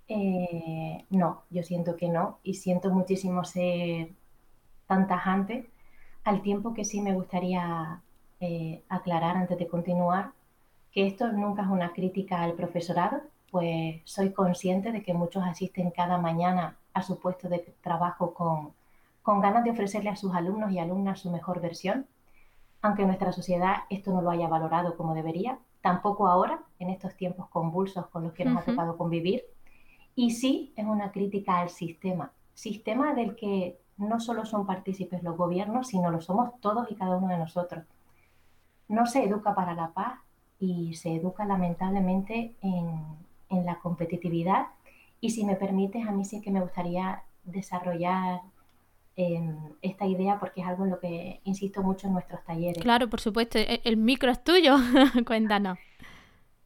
Eh, 0.08 1.04
no, 1.10 1.42
yo 1.50 1.62
siento 1.62 1.96
que 1.96 2.08
no 2.08 2.38
y 2.42 2.54
siento 2.54 2.90
muchísimo 2.90 3.44
ser 3.44 4.10
tan 4.92 5.08
tajante 5.08 5.70
al 6.22 6.42
tiempo 6.42 6.74
que 6.74 6.84
sí 6.84 7.00
me 7.00 7.14
gustaría 7.14 8.02
eh, 8.40 8.82
aclarar 8.90 9.38
antes 9.38 9.58
de 9.58 9.66
continuar 9.66 10.32
que 10.92 11.06
esto 11.06 11.32
nunca 11.32 11.62
es 11.62 11.68
una 11.68 11.94
crítica 11.94 12.42
al 12.42 12.52
profesorado, 12.52 13.22
pues 13.50 14.02
soy 14.04 14.32
consciente 14.32 14.92
de 14.92 15.02
que 15.02 15.14
muchos 15.14 15.42
asisten 15.44 15.90
cada 15.92 16.18
mañana 16.18 16.76
a 16.92 17.02
su 17.02 17.18
puesto 17.18 17.48
de 17.48 17.60
trabajo 17.80 18.34
con, 18.34 18.72
con 19.22 19.40
ganas 19.40 19.64
de 19.64 19.70
ofrecerle 19.70 20.10
a 20.10 20.16
sus 20.16 20.34
alumnos 20.34 20.70
y 20.72 20.78
alumnas 20.78 21.20
su 21.20 21.30
mejor 21.30 21.62
versión. 21.62 22.06
Aunque 22.82 23.02
en 23.02 23.08
nuestra 23.08 23.32
sociedad 23.32 23.84
esto 23.88 24.12
no 24.12 24.20
lo 24.20 24.30
haya 24.30 24.48
valorado 24.48 24.94
como 24.98 25.14
debería, 25.14 25.58
tampoco 25.80 26.28
ahora, 26.28 26.60
en 26.78 26.90
estos 26.90 27.16
tiempos 27.16 27.48
convulsos 27.48 28.08
con 28.08 28.24
los 28.24 28.34
que 28.34 28.44
nos 28.44 28.58
ha 28.58 28.66
tocado 28.66 28.98
convivir. 28.98 29.42
Y 30.14 30.32
sí 30.32 30.74
es 30.76 30.84
una 30.84 31.12
crítica 31.12 31.60
al 31.60 31.70
sistema, 31.70 32.30
sistema 32.52 33.14
del 33.14 33.34
que 33.36 33.81
no 33.96 34.20
solo 34.20 34.44
son 34.44 34.66
partícipes 34.66 35.22
los 35.22 35.36
gobiernos, 35.36 35.88
sino 35.88 36.10
lo 36.10 36.20
somos 36.20 36.58
todos 36.60 36.90
y 36.90 36.94
cada 36.94 37.16
uno 37.16 37.28
de 37.28 37.38
nosotros. 37.38 37.84
No 38.88 39.06
se 39.06 39.24
educa 39.24 39.54
para 39.54 39.74
la 39.74 39.88
paz 39.88 40.18
y 40.58 40.94
se 40.94 41.14
educa 41.14 41.44
lamentablemente 41.44 42.54
en, 42.62 43.00
en 43.48 43.66
la 43.66 43.78
competitividad. 43.78 44.66
Y 45.20 45.30
si 45.30 45.44
me 45.44 45.56
permites, 45.56 46.06
a 46.06 46.12
mí 46.12 46.24
sí 46.24 46.40
que 46.40 46.50
me 46.50 46.60
gustaría 46.60 47.22
desarrollar 47.44 48.40
em, 49.16 49.56
esta 49.82 50.06
idea 50.06 50.38
porque 50.38 50.62
es 50.62 50.66
algo 50.66 50.84
en 50.84 50.90
lo 50.90 51.00
que 51.00 51.40
insisto 51.44 51.82
mucho 51.82 52.06
en 52.06 52.14
nuestros 52.14 52.42
talleres. 52.44 52.82
Claro, 52.82 53.08
por 53.08 53.20
supuesto, 53.20 53.58
e-, 53.58 53.80
el 53.84 53.96
micro 53.96 54.30
es 54.30 54.42
tuyo, 54.42 54.76
cuéntanos. 55.26 55.78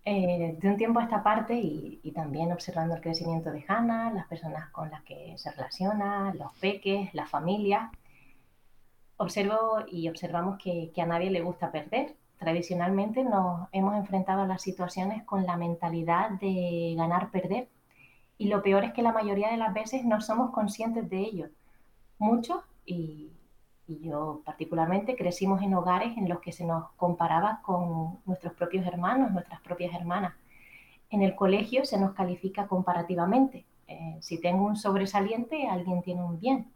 Eh, 0.09 0.57
de 0.61 0.69
un 0.69 0.77
tiempo 0.77 1.01
a 1.01 1.03
esta 1.03 1.25
parte 1.25 1.55
y, 1.61 2.13
también 2.15 2.53
observando 2.53 2.95
el 2.95 3.01
crecimiento 3.01 3.51
de 3.51 3.65
Hannah, 3.67 4.13
las 4.13 4.29
personas 4.29 4.71
con 4.71 4.89
las 4.89 5.03
que 5.03 5.35
se 5.37 5.51
relaciona, 5.51 6.33
los 6.35 6.53
peques, 6.61 7.13
la 7.13 7.27
familia, 7.27 7.91
observo 9.17 9.81
y 9.89 10.09
observamos 10.09 10.59
que, 10.63 10.93
que 10.95 11.03
a 11.03 11.07
nadie 11.07 11.31
le 11.33 11.41
gusta 11.43 11.73
perder. 11.73 12.15
Tradicionalmente 12.39 13.25
nos 13.25 13.69
hemos 13.73 13.97
enfrentado 13.97 14.43
a 14.43 14.47
las 14.47 14.63
situaciones 14.63 15.25
con 15.25 15.45
la 15.45 15.57
mentalidad 15.57 16.31
de 16.31 16.95
ganar-perder 16.97 17.69
y 18.39 18.47
lo 18.47 18.63
peor 18.63 18.85
es 18.85 18.93
que 18.93 19.03
la 19.03 19.13
mayoría 19.13 19.51
de 19.51 19.57
las 19.57 19.75
veces 19.75 20.05
no 20.05 20.21
somos 20.21 20.53
conscientes 20.53 21.11
de 21.11 21.19
ello. 21.19 21.49
Muchos, 22.19 22.63
y, 22.85 23.33
yo 23.89 24.43
particularmente, 24.45 25.17
crecimos 25.17 25.63
en 25.63 25.75
hogares 25.75 26.17
en 26.17 26.29
los 26.29 26.41
que 26.41 26.53
se 26.53 26.65
nos 26.65 26.91
comparaba 26.93 27.61
con 27.63 28.19
nuestros 28.27 28.53
propios 28.55 28.87
hermanos, 28.87 29.33
nuestras 29.33 29.61
propias 29.61 29.95
hermanas. 29.95 30.35
En 31.11 31.23
el 31.23 31.35
colegio 31.35 31.85
se 31.85 31.99
nos 31.99 32.13
califica 32.15 32.67
comparativamente. 32.67 33.65
Eh, 33.87 34.17
si 34.21 34.41
tengo 34.41 34.65
un 34.65 34.77
sobresaliente, 34.77 35.69
alguien 35.69 36.03
tiene 36.03 36.25
un 36.25 36.41
bien. 36.41 36.73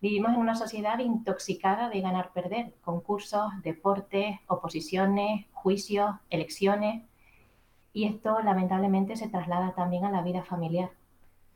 Vivimos 0.00 0.32
en 0.32 0.38
una 0.38 0.54
sociedad 0.54 0.98
intoxicada 0.98 1.88
de 1.88 2.00
ganar-perder, 2.00 2.74
concursos, 2.82 3.50
deportes, 3.62 4.38
oposiciones, 4.46 5.46
juicios, 5.52 6.10
elecciones, 6.30 7.04
y 7.92 8.04
esto 8.04 8.40
lamentablemente 8.42 9.16
se 9.16 9.28
traslada 9.28 9.74
también 9.74 10.04
a 10.04 10.10
la 10.10 10.22
vida 10.22 10.44
familiar. 10.44 10.90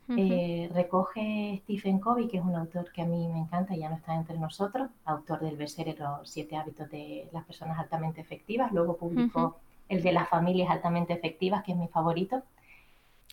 Eh, 0.09 0.69
recoge 0.73 1.61
Stephen 1.63 1.99
Covey, 1.99 2.27
que 2.27 2.37
es 2.37 2.43
un 2.43 2.55
autor 2.55 2.91
que 2.91 3.01
a 3.01 3.05
mí 3.05 3.27
me 3.29 3.39
encanta, 3.39 3.75
ya 3.75 3.89
no 3.89 3.95
está 3.95 4.15
entre 4.15 4.37
nosotros, 4.37 4.89
autor 5.05 5.39
del 5.39 5.55
bestseller 5.55 5.97
Los 5.97 6.29
siete 6.29 6.57
hábitos 6.57 6.89
de 6.89 7.29
las 7.31 7.45
personas 7.45 7.79
altamente 7.79 8.21
efectivas. 8.21 8.71
Luego 8.73 8.97
publicó 8.97 9.57
el 9.87 10.03
de 10.03 10.11
las 10.11 10.29
familias 10.29 10.69
altamente 10.69 11.13
efectivas, 11.13 11.63
que 11.63 11.71
es 11.71 11.77
mi 11.77 11.87
favorito. 11.87 12.43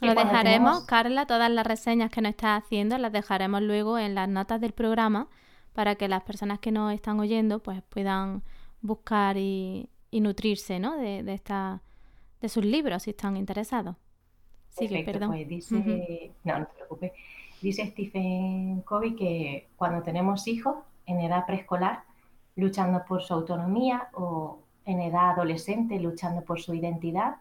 Lo 0.00 0.14
dejaremos, 0.14 0.85
Carla, 0.85 1.26
todas 1.26 1.50
las 1.50 1.66
reseñas 1.66 2.11
que 2.11 2.22
nos 2.22 2.30
estás 2.30 2.62
haciendo 2.62 2.96
las 2.98 3.12
dejaremos 3.12 3.61
luego 3.61 3.98
en 3.98 4.14
las 4.14 4.28
notas 4.28 4.61
del 4.61 4.72
programa 4.72 5.28
para 5.74 5.96
que 5.96 6.09
las 6.09 6.22
personas 6.22 6.59
que 6.59 6.72
nos 6.72 6.92
están 6.92 7.20
oyendo 7.20 7.59
pues 7.59 7.83
puedan 7.83 8.42
buscar 8.80 9.37
y, 9.37 9.90
nutrirse 10.12 10.78
¿no? 10.78 10.96
de, 10.96 11.22
de, 11.22 11.35
esta, 11.35 11.83
de 12.40 12.48
sus 12.48 12.64
libros 12.64 13.02
si 13.02 13.11
están 13.11 13.37
interesados. 13.37 13.96
Sí, 14.70 14.88
perdón. 15.04 15.30
Pues 15.30 15.48
dice, 15.48 16.33
no, 16.44 16.59
no 16.59 16.66
te 16.66 16.74
preocupes. 16.74 17.12
Dice 17.61 17.87
Stephen 17.87 18.80
Covey 18.83 19.14
que 19.14 19.68
cuando 19.76 20.02
tenemos 20.02 20.48
hijos 20.48 20.76
en 21.06 21.20
edad 21.20 21.44
preescolar 21.46 22.04
luchando 22.56 23.04
por 23.04 23.22
su 23.22 23.35
autonomía 23.35 24.09
o 24.14 24.61
en 24.85 25.00
edad 25.00 25.30
adolescente 25.30 25.98
luchando 26.00 26.42
por 26.42 26.61
su 26.61 26.74
identidad 26.74 27.37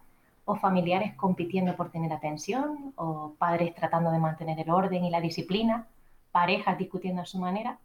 o 0.45 0.55
familiares 0.55 1.13
compitiendo 1.15 1.75
por 1.75 1.91
tener 1.91 2.11
atención 2.11 2.93
o 2.95 3.33
padres 3.37 3.73
tratando 3.75 4.11
de 4.11 4.19
mantener 4.19 4.59
el 4.59 4.69
orden 4.71 5.05
y 5.05 5.09
la 5.09 5.21
disciplina, 5.21 5.87
parejas 6.31 6.77
discutiendo 6.77 7.21
a 7.21 7.25
su 7.25 7.39
manera, 7.39 7.79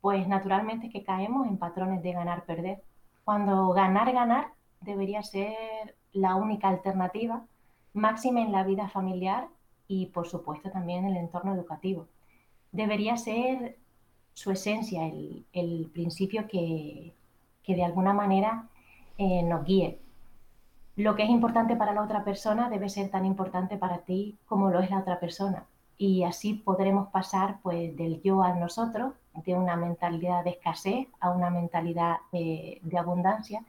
pues 0.00 0.26
naturalmente 0.26 0.88
que 0.88 1.04
caemos 1.04 1.46
en 1.46 1.58
patrones 1.58 2.02
de 2.02 2.12
ganar-perder. 2.12 2.82
Cuando 3.24 3.68
ganar-ganar 3.70 4.48
debería 4.80 5.22
ser 5.22 5.94
la 6.12 6.34
única 6.36 6.68
alternativa 6.68 7.44
máxima 7.94 8.42
en 8.42 8.52
la 8.52 8.64
vida 8.64 8.88
familiar 8.88 9.48
y 9.88 10.06
por 10.06 10.28
supuesto 10.28 10.70
también 10.70 11.04
en 11.04 11.12
el 11.12 11.16
entorno 11.16 11.54
educativo. 11.54 12.06
Debería 12.72 13.16
ser 13.16 13.78
su 14.34 14.50
esencia, 14.50 15.06
el, 15.06 15.90
principio 15.92 16.46
que, 16.48 17.14
de 17.66 17.84
alguna 17.84 18.12
manera 18.12 18.68
eh, 19.16 19.42
nos 19.44 19.64
guíe. 19.64 20.00
Lo 20.96 21.14
que 21.16 21.22
es 21.24 21.30
importante 21.30 21.76
para 21.76 21.94
la 21.94 22.02
otra 22.02 22.24
persona 22.24 22.68
debe 22.68 22.88
ser 22.88 23.10
tan 23.10 23.24
importante 23.24 23.76
para 23.76 23.98
ti 23.98 24.38
como 24.46 24.70
lo 24.70 24.80
es 24.80 24.90
la 24.90 24.98
otra 24.98 25.20
persona. 25.20 25.66
Y 25.96 26.24
así 26.24 26.54
podremos 26.54 27.08
pasar 27.08 27.60
pues, 27.62 27.96
del 27.96 28.20
yo 28.22 28.42
al 28.42 28.58
nosotros, 28.58 29.14
de 29.44 29.54
una 29.54 29.76
mentalidad 29.76 30.44
de 30.44 30.50
escasez 30.50 31.08
a 31.20 31.30
una 31.30 31.50
mentalidad 31.50 32.16
de, 32.32 32.80
abundancia. 32.98 33.64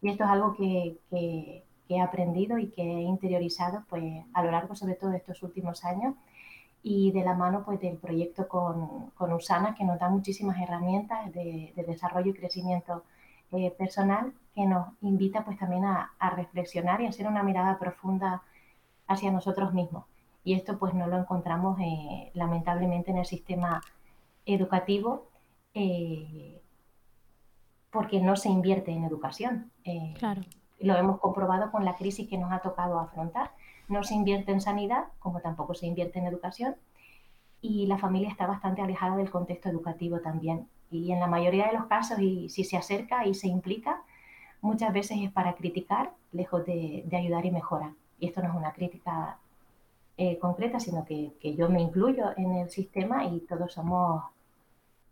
Y 0.00 0.10
esto 0.10 0.24
es 0.24 0.30
algo 0.30 0.54
que, 0.54 0.98
que 1.10 1.65
he 1.88 2.00
aprendido 2.00 2.58
y 2.58 2.68
que 2.68 2.82
he 2.82 3.02
interiorizado 3.02 3.84
pues, 3.88 4.24
a 4.32 4.42
lo 4.42 4.50
largo 4.50 4.74
sobre 4.74 4.94
todo 4.94 5.10
de 5.10 5.18
estos 5.18 5.42
últimos 5.42 5.84
años 5.84 6.14
y 6.82 7.10
de 7.12 7.24
la 7.24 7.34
mano 7.34 7.64
pues, 7.64 7.80
del 7.80 7.96
proyecto 7.96 8.48
con, 8.48 9.10
con 9.10 9.32
Usana 9.32 9.74
que 9.74 9.84
nos 9.84 9.98
da 9.98 10.08
muchísimas 10.08 10.60
herramientas 10.60 11.32
de, 11.32 11.72
desarrollo 11.86 12.30
y 12.30 12.34
crecimiento 12.34 13.04
eh, 13.52 13.70
personal 13.70 14.32
que 14.54 14.66
nos 14.66 14.88
invita 15.00 15.44
pues 15.44 15.58
también 15.58 15.84
a, 15.84 16.12
reflexionar 16.36 17.00
y 17.00 17.06
a 17.06 17.10
hacer 17.10 17.26
una 17.26 17.42
mirada 17.42 17.78
profunda 17.78 18.42
hacia 19.06 19.30
nosotros 19.30 19.72
mismos. 19.72 20.04
Y 20.44 20.54
esto 20.54 20.78
pues 20.78 20.94
no 20.94 21.06
lo 21.06 21.18
encontramos 21.18 21.78
eh, 21.80 22.30
lamentablemente 22.34 23.10
en 23.10 23.18
el 23.18 23.26
sistema 23.26 23.82
educativo 24.44 25.28
eh, 25.74 26.62
porque 27.90 28.20
no 28.20 28.36
se 28.36 28.48
invierte 28.48 28.92
en 28.92 29.04
educación. 29.04 29.72
claro 30.18 30.42
lo 30.80 30.96
hemos 30.96 31.20
comprobado 31.20 31.70
con 31.70 31.84
la 31.84 31.96
crisis 31.96 32.28
que 32.28 32.38
nos 32.38 32.52
ha 32.52 32.60
tocado 32.60 32.98
afrontar. 32.98 33.52
No 33.88 34.02
se 34.02 34.14
invierte 34.14 34.52
en 34.52 34.60
sanidad, 34.60 35.04
como 35.18 35.40
tampoco 35.40 35.74
se 35.74 35.86
invierte 35.86 36.18
en 36.18 36.26
educación, 36.26 36.76
y 37.60 37.86
la 37.86 37.98
familia 37.98 38.28
está 38.28 38.46
bastante 38.46 38.82
alejada 38.82 39.16
del 39.16 39.30
contexto 39.30 39.68
educativo 39.68 40.20
también. 40.20 40.68
Y 40.90 41.12
en 41.12 41.20
la 41.20 41.26
mayoría 41.26 41.66
de 41.66 41.72
los 41.72 41.86
casos, 41.86 42.18
y 42.20 42.48
si 42.48 42.64
se 42.64 42.76
acerca 42.76 43.26
y 43.26 43.34
se 43.34 43.48
implica, 43.48 44.02
muchas 44.60 44.92
veces 44.92 45.18
es 45.20 45.30
para 45.32 45.54
criticar, 45.54 46.12
lejos 46.32 46.64
de, 46.66 47.04
ayudar 47.12 47.46
y 47.46 47.50
mejorar. 47.50 47.92
Y 48.18 48.26
esto 48.26 48.42
no 48.42 48.50
es 48.50 48.54
una 48.54 48.72
crítica 48.72 49.38
eh, 50.16 50.38
concreta, 50.38 50.80
sino 50.80 51.04
que, 51.04 51.32
yo 51.56 51.68
me 51.68 51.80
incluyo 51.80 52.32
en 52.36 52.52
el 52.56 52.70
sistema 52.70 53.24
y 53.24 53.40
todos 53.40 53.72
somos 53.72 54.24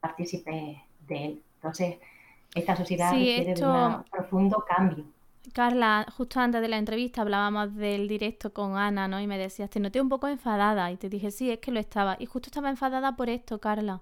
partícipes 0.01 0.79
de 1.07 1.25
él. 1.25 1.43
Entonces, 1.57 1.99
esta 2.55 2.77
sociedad 2.77 3.11
requiere 3.11 3.55
de 3.55 3.67
un 3.67 4.05
profundo 4.05 4.65
cambio. 4.67 5.05
Carla, 5.53 6.07
justo 6.17 6.41
antes 6.41 6.61
de 6.63 6.69
la 6.69 6.79
entrevista 6.79 7.21
hablábamos 7.23 7.75
del 7.75 8.09
directo 8.09 8.53
con 8.53 8.77
Ana, 8.77 9.09
¿no? 9.09 9.21
Y 9.21 9.27
me 9.27 9.39
decías, 9.39 9.69
te 9.71 9.79
noté 9.81 10.01
un 10.01 10.09
poco 10.09 10.27
enfadada. 10.29 10.91
Y 10.91 10.97
te 10.97 11.09
dije, 11.09 11.31
sí, 11.31 11.51
es 11.51 11.59
que 11.59 11.71
lo 11.71 11.81
estaba. 11.81 12.17
Y 12.19 12.27
justo 12.27 12.49
estaba 12.49 12.71
enfadada 12.71 13.17
por 13.17 13.29
esto, 13.29 13.61
Carla. 13.61 14.01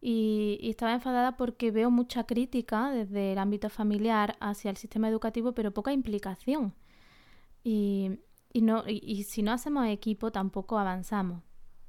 Y, 0.00 0.58
estaba 0.62 0.92
enfadada 0.94 1.36
porque 1.36 1.70
veo 1.70 1.90
mucha 1.90 2.24
crítica 2.24 2.90
desde 2.90 3.32
el 3.32 3.38
ámbito 3.38 3.68
familiar 3.68 4.36
hacia 4.40 4.70
el 4.70 4.76
sistema 4.76 5.08
educativo, 5.08 5.52
pero 5.52 5.72
poca 5.72 5.92
implicación. 5.92 6.74
Y, 7.64 8.18
no, 8.54 8.84
y, 8.86 9.24
si 9.24 9.42
no 9.42 9.52
hacemos 9.52 9.86
equipo, 9.88 10.30
tampoco 10.32 10.78
avanzamos. 10.78 11.42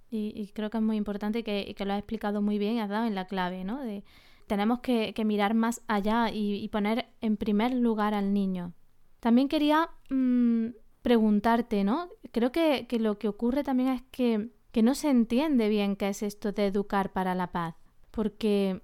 Y, 0.10 0.48
creo 0.54 0.70
que 0.70 0.78
es 0.78 0.84
muy 0.84 0.98
importante 0.98 1.44
que, 1.44 1.74
que, 1.78 1.86
lo 1.86 1.94
has 1.94 2.00
explicado 2.00 2.42
muy 2.42 2.58
bien 2.60 2.76
y 2.76 2.82
has 2.82 2.90
dado 2.90 3.06
en 3.06 3.16
la 3.16 3.28
clave, 3.28 3.64
¿no? 3.64 3.80
De, 3.82 4.04
tenemos 4.52 4.82
que, 4.82 5.14
mirar 5.24 5.54
más 5.54 5.82
allá 5.88 6.30
y, 6.30 6.68
poner 6.68 7.08
en 7.22 7.38
primer 7.38 7.74
lugar 7.74 8.14
al 8.14 8.34
niño. 8.34 8.74
También 9.22 9.48
quería 9.48 9.92
mm, 10.10 10.72
preguntarte, 11.02 11.86
¿no? 11.86 12.10
Creo 12.34 12.52
que, 12.52 12.86
lo 13.00 13.18
que 13.18 13.30
ocurre 13.30 13.64
también 13.64 13.88
es 13.88 14.02
que, 14.12 14.52
que 14.74 14.84
no 14.84 14.94
se 14.94 15.10
entiende 15.10 15.70
bien 15.70 15.96
qué 15.96 16.10
es 16.10 16.22
esto 16.22 16.52
de 16.52 16.68
educar 16.68 17.14
para 17.14 17.34
la 17.34 17.54
paz, 17.54 17.76
porque 18.12 18.84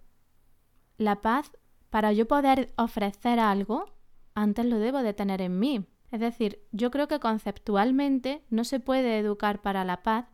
la 0.97 1.19
paz, 1.19 1.51
para 1.89 2.13
yo 2.13 2.30
poder 2.30 2.71
ofrecer 2.77 3.38
algo, 3.38 3.93
antes 4.36 4.65
lo 4.65 4.80
debo 4.80 4.99
de 4.99 5.13
tener 5.13 5.41
en 5.41 5.60
mí. 5.60 5.86
Es 6.12 6.21
decir, 6.21 6.62
yo 6.71 6.91
creo 6.91 7.10
que 7.10 7.19
conceptualmente 7.19 8.41
no 8.49 8.63
se 8.63 8.80
puede 8.80 9.19
educar 9.19 9.62
para 9.62 9.84
la 9.84 10.01
paz, 10.01 10.27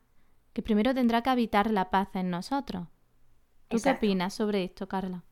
que 0.53 0.61
primero 0.61 0.93
tendrá 0.93 1.23
que 1.23 1.31
habitar 1.31 1.71
la 1.71 1.89
paz 1.89 2.09
en 2.13 2.29
nosotros. 2.29 2.87
¿Tú 3.73 3.83
qué 3.83 3.91
opinas 3.91 4.33
sobre 4.33 4.63
esto, 4.63 4.87
Carla? 4.87 5.23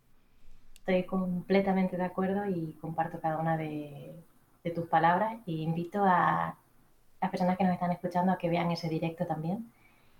Estoy 0.79 1.03
completamente 1.03 1.95
de 1.95 2.03
acuerdo 2.03 2.45
y 2.47 2.73
comparto 2.81 3.19
cada 3.19 3.37
una 3.37 3.55
de, 3.55 4.15
tus 4.73 4.87
palabras 4.87 5.39
y 5.45 5.61
invito 5.61 6.03
a 6.03 6.55
las 7.21 7.31
personas 7.31 7.57
que 7.57 7.63
nos 7.63 7.73
están 7.73 7.91
escuchando 7.91 8.31
a 8.31 8.37
que 8.37 8.49
vean 8.49 8.71
ese 8.71 8.89
directo 8.89 9.25
también. 9.25 9.71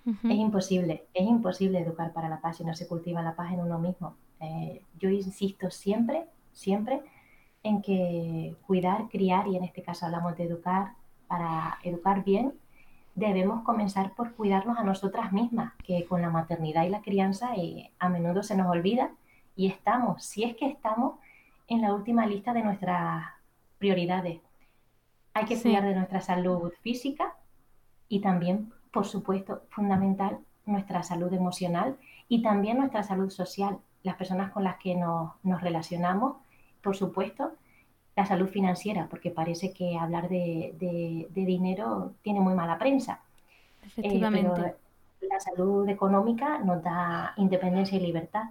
Es 0.06 0.32
imposible, 0.32 1.06
es 1.14 1.28
imposible 1.28 1.80
educar 1.80 2.12
para 2.12 2.28
la 2.28 2.42
paz 2.42 2.58
si 2.58 2.64
no 2.64 2.76
se 2.76 2.88
cultiva 2.88 3.22
la 3.22 3.36
paz 3.36 3.54
en 3.54 3.60
uno 3.60 3.78
mismo. 3.78 4.16
Eh, 4.40 4.82
yo 5.00 5.10
insisto 5.10 5.70
siempre, 5.70 6.26
siempre 6.54 7.04
en 7.64 7.84
que 7.84 8.56
cuidar, 8.66 9.10
criar, 9.10 9.48
y 9.48 9.58
en 9.58 9.64
este 9.64 9.84
caso 9.84 10.08
hablamos 10.08 10.36
de 10.38 10.46
educar, 10.46 10.94
para 11.28 11.78
educar 11.84 12.24
bien, 12.24 12.54
debemos 13.16 13.64
comenzar 13.64 14.14
por 14.14 14.34
cuidarnos 14.34 14.78
a 14.78 14.84
nosotras 14.84 15.32
mismas, 15.32 15.74
que 15.84 16.06
con 16.06 16.22
la 16.22 16.30
maternidad 16.30 16.86
y 16.86 16.90
la 16.90 17.02
crianza 17.02 17.56
eh, 17.56 17.92
a 18.00 18.10
menudo 18.10 18.44
se 18.44 18.56
nos 18.56 18.68
olvida 18.68 19.12
y 19.56 19.68
estamos, 19.68 20.24
si 20.24 20.44
es 20.44 20.56
que 20.56 20.68
estamos, 20.68 21.20
en 21.68 21.82
la 21.82 21.94
última 21.94 22.26
lista 22.26 22.54
de 22.54 22.64
nuestras 22.64 23.26
prioridades. 23.78 24.42
Hay 25.34 25.46
que 25.46 25.62
cuidar 25.62 25.84
de 25.84 25.96
nuestra 25.96 26.22
salud 26.22 26.72
física 26.82 27.36
y 28.10 28.20
también, 28.20 28.74
por 28.92 29.06
supuesto, 29.06 29.64
fundamental, 29.70 30.40
nuestra 30.66 31.04
salud 31.04 31.34
emocional 31.34 31.98
y 32.28 32.42
también 32.42 32.78
nuestra 32.78 33.04
salud 33.04 33.30
social, 33.30 33.80
las 34.04 34.16
personas 34.16 34.52
con 34.52 34.64
las 34.64 34.78
que 34.78 34.96
nos, 34.96 35.32
nos 35.44 35.62
relacionamos, 35.62 36.38
por 36.82 36.96
supuesto, 36.96 37.54
la 38.22 38.28
salud 38.28 38.48
financiera, 38.50 39.08
porque 39.10 39.32
parece 39.32 39.74
que 39.74 39.98
hablar 39.98 40.30
de, 40.30 40.76
de, 40.80 41.46
dinero 41.46 42.14
tiene 42.22 42.40
muy 42.40 42.54
mala 42.54 42.78
prensa. 42.78 43.22
Eh, 43.82 43.88
Efectivamente. 43.88 44.76
la 45.22 45.40
salud 45.40 45.88
económica 45.90 46.60
nos 46.60 46.84
da 46.84 47.34
independencia 47.38 47.98
y 47.98 48.02
libertad. 48.02 48.46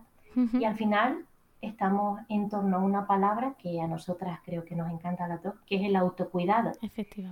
Y 0.53 0.65
al 0.65 0.77
final 0.77 1.25
estamos 1.61 2.21
en 2.29 2.49
torno 2.49 2.77
a 2.79 2.81
una 2.81 3.07
palabra 3.07 3.55
que 3.59 3.81
a 3.81 3.87
nosotras 3.87 4.39
creo 4.45 4.65
que 4.65 4.77
nos 4.77 4.91
encanta 4.91 5.25
a 5.25 5.29
las 5.29 5.43
dos, 5.43 5.55
que 5.67 5.77
es 5.77 5.83
el 5.83 5.97
autocuidado. 5.97 6.73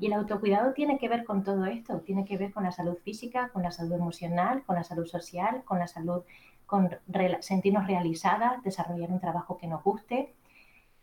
Y 0.01 0.07
el 0.07 0.13
autocuidado 0.13 0.73
tiene 0.73 0.99
que 0.99 1.09
ver 1.09 1.25
con 1.25 1.43
todo 1.43 1.65
esto, 1.67 2.01
tiene 2.01 2.25
que 2.25 2.37
ver 2.37 2.53
con 2.53 2.65
la 2.65 2.73
salud 2.73 2.97
física, 3.05 3.51
con 3.53 3.63
la 3.63 3.71
salud 3.71 3.95
emocional, 3.95 4.63
con 4.65 4.77
la 4.77 4.85
salud 4.85 5.07
social, 5.07 5.63
con 5.65 5.79
la 5.79 5.87
salud, 5.87 6.23
con 6.67 6.91
sentirnos 7.41 7.87
realizadas, 7.87 8.63
desarrollar 8.63 9.11
un 9.11 9.21
trabajo 9.21 9.57
que 9.57 9.67
nos 9.67 9.83
guste, 9.83 10.35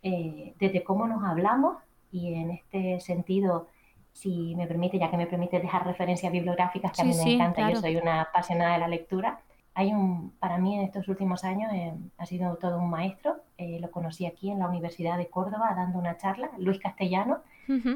eh, 0.08 0.54
desde 0.60 0.84
cómo 0.84 1.08
nos 1.08 1.24
hablamos 1.24 1.78
y 2.12 2.36
en 2.36 2.52
este 2.52 3.00
sentido, 3.00 3.70
si 4.14 4.54
me 4.56 4.68
permite, 4.68 5.00
ya 5.00 5.10
que 5.10 5.18
me 5.18 5.26
permite 5.26 5.60
dejar 5.60 5.84
referencias 5.84 6.32
bibliográficas 6.32 6.92
que 6.92 7.02
a 7.02 7.06
mí 7.06 7.16
me 7.16 7.34
encanta, 7.34 7.72
yo 7.72 7.82
soy 7.82 7.98
una 7.98 8.22
apasionada 8.22 8.74
de 8.74 8.80
la 8.82 8.88
lectura, 8.88 9.40
hay 9.74 9.92
un, 9.92 10.30
para 10.38 10.60
mí 10.60 10.76
en 10.76 10.84
estos 10.84 11.08
últimos 11.08 11.44
años 11.44 11.74
eh, 11.74 11.92
ha 12.20 12.26
sido 12.28 12.56
todo 12.58 12.78
un 12.78 12.92
maestro, 12.92 13.38
eh, 13.58 13.80
lo 13.80 13.90
conocí 13.90 14.28
aquí 14.28 14.52
en 14.52 14.60
la 14.60 14.68
Universidad 14.68 15.18
de 15.18 15.28
Córdoba 15.28 15.74
dando 15.76 15.98
una 15.98 16.18
charla, 16.18 16.52
Luis 16.60 16.80
Castellano, 16.80 17.40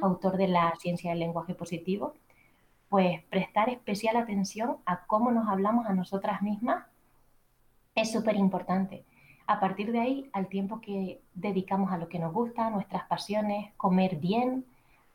autor 0.02 0.38
de 0.38 0.48
la 0.48 0.74
ciencia 0.80 1.12
del 1.12 1.20
lenguaje 1.20 1.54
positivo, 1.54 2.16
pues 2.90 3.22
prestar 3.30 3.70
especial 3.70 4.16
atención 4.16 4.78
a 4.88 5.06
cómo 5.06 5.30
nos 5.30 5.48
hablamos 5.48 5.86
a 5.86 5.94
nosotras 5.94 6.42
mismas 6.42 6.86
es 7.94 8.12
súper 8.12 8.36
importante. 8.36 9.06
A 9.50 9.60
partir 9.60 9.92
de 9.92 10.00
ahí, 10.00 10.30
al 10.32 10.48
tiempo 10.48 10.80
que 10.80 11.24
dedicamos 11.34 11.92
a 11.92 11.98
lo 11.98 12.08
que 12.08 12.20
nos 12.20 12.32
gusta, 12.32 12.70
nuestras 12.70 13.08
pasiones, 13.08 13.74
comer 13.78 14.18
bien, 14.18 14.64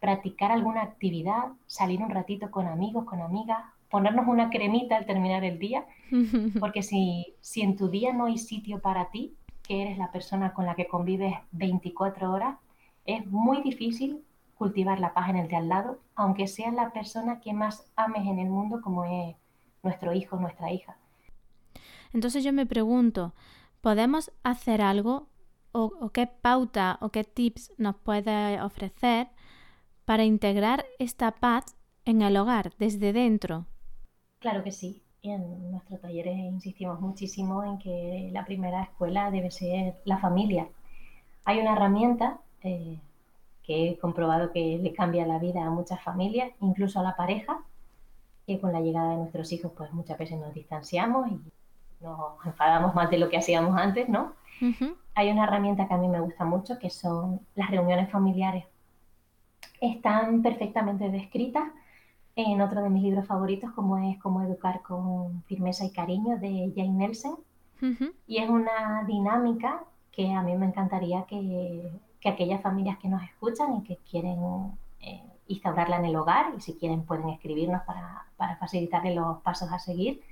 practicar 0.01 0.51
alguna 0.51 0.83
actividad, 0.83 1.53
salir 1.69 2.03
un 2.03 2.11
ratito 2.11 2.51
con 2.51 2.67
amigos, 2.67 3.05
con 3.05 3.21
amigas, 3.21 3.61
ponernos 3.89 4.27
una 4.27 4.51
cremita 4.51 4.97
al 4.97 5.07
terminar 5.07 5.45
el 5.45 5.61
día, 5.61 5.87
porque 6.59 6.83
si, 6.83 7.37
si 7.41 7.63
en 7.63 7.77
tu 7.77 7.87
día 7.87 8.13
no 8.13 8.25
hay 8.25 8.39
sitio 8.39 8.81
para 8.81 9.09
ti, 9.13 9.37
que 9.63 9.83
eres 9.83 9.99
la 9.99 10.11
persona 10.11 10.53
con 10.53 10.67
la 10.67 10.75
que 10.75 10.89
convives 10.89 11.37
24 11.53 12.33
horas, 12.33 12.57
es 13.07 13.25
muy 13.27 13.63
difícil 13.63 14.25
cultivar 14.59 14.99
la 14.99 15.15
paz 15.15 15.29
en 15.29 15.37
el 15.37 15.47
de 15.47 15.55
al 15.55 15.69
lado, 15.69 16.01
aunque 16.17 16.49
sea 16.49 16.73
la 16.73 16.91
persona 16.91 17.39
que 17.39 17.53
más 17.53 17.87
ames 17.95 18.27
en 18.27 18.41
el 18.41 18.49
mundo 18.49 18.81
como 18.83 19.05
es 19.05 19.37
nuestro 19.85 20.13
hijo, 20.13 20.37
nuestra 20.39 20.73
hija. 20.73 20.97
Entonces 22.13 22.43
yo 22.43 22.53
me 22.53 22.67
pregunto, 22.67 23.33
¿podemos 23.85 24.33
hacer 24.45 24.81
algo 24.81 25.29
o, 25.73 26.09
qué 26.09 26.27
pauta 26.27 26.97
o 27.03 27.11
qué 27.11 27.23
tips 27.23 27.71
nos 27.77 27.97
puede 27.97 28.59
ofrecer 28.63 29.29
para 30.07 30.25
integrar 30.25 30.87
esta 30.99 31.33
paz 31.33 31.77
en 32.07 32.23
el 32.23 32.39
hogar 32.39 32.73
desde 32.79 33.13
dentro? 33.13 33.67
Claro 34.39 34.65
que 34.65 34.73
sí. 34.73 35.03
En 35.21 35.71
nuestros 35.71 36.01
talleres 36.01 36.35
insistimos 36.35 36.99
muchísimo 37.03 37.63
en 37.63 37.79
que 37.79 38.31
la 38.33 38.47
primera 38.47 38.85
escuela 38.85 39.31
debe 39.31 39.51
ser 39.51 40.01
la 40.07 40.17
familia. 40.17 40.67
Hay 41.45 41.59
una 41.59 41.75
herramienta 41.75 42.41
eh, 42.63 42.99
que 43.65 43.91
he 43.91 43.99
comprobado 43.99 44.51
que 44.51 44.79
le 44.83 44.95
cambia 44.95 45.27
la 45.27 45.39
vida 45.39 45.63
a 45.63 45.69
muchas 45.69 46.03
familias, 46.03 46.51
incluso 46.63 47.01
a 47.01 47.03
la 47.03 47.17
pareja, 47.17 47.63
que 48.47 48.59
con 48.59 48.73
la 48.73 48.81
llegada 48.81 49.11
de 49.11 49.17
nuestros 49.19 49.53
hijos 49.53 49.73
pues 49.77 49.93
muchas 49.93 50.17
veces 50.17 50.39
nos 50.39 50.55
distanciamos 50.55 51.31
y 51.31 51.39
nos 52.01 52.45
enfadamos 52.45 52.95
más 52.95 53.11
de 53.11 53.19
lo 53.19 53.29
que 53.29 53.37
hacíamos 53.37 53.77
antes, 53.77 54.09
¿no? 54.09 54.33
Hay 55.15 55.31
una 55.31 55.45
herramienta 55.45 55.87
que 55.87 55.95
a 55.95 55.99
mí 55.99 56.09
me 56.09 56.21
gusta 56.21 56.45
mucho, 56.45 56.79
que 56.79 56.91
son 56.91 57.41
las 57.55 57.71
reuniones 57.71 58.11
familiares. 58.11 58.65
Están 59.81 60.43
perfectamente 60.43 61.11
descritas 61.11 61.65
en 62.37 62.61
otro 62.61 62.83
de 62.83 62.91
mis 62.91 63.03
libros 63.03 63.27
favoritos, 63.27 63.71
como 63.73 63.99
es 63.99 64.19
Cómo 64.19 64.43
educar 64.43 64.83
con 64.83 65.43
firmeza 65.45 65.85
y 65.85 65.91
cariño, 65.91 66.39
de 66.39 66.73
Jane 66.75 66.91
Nelson. 66.91 67.39
Y 68.27 68.39
es 68.39 68.49
una 68.49 69.05
dinámica 69.07 69.85
que 70.11 70.33
a 70.33 70.43
mí 70.43 70.57
me 70.57 70.67
encantaría 70.67 71.25
que, 71.25 71.93
que 72.21 72.29
aquellas 72.31 72.63
familias 72.63 72.97
que 72.99 73.09
nos 73.09 73.23
escuchan 73.23 73.77
y 73.77 73.83
que 73.83 73.99
quieren 74.11 74.39
eh, 75.01 75.23
instaurarla 75.49 75.97
en 75.97 76.07
el 76.07 76.17
hogar, 76.17 76.55
y 76.57 76.61
si 76.61 76.75
quieren 76.75 77.05
pueden 77.05 77.29
escribirnos 77.29 77.83
para, 77.83 78.25
para 78.39 78.57
facilitarle 78.57 79.15
los 79.15 79.43
pasos 79.43 79.71
a 79.71 79.79
seguir, 79.79 80.23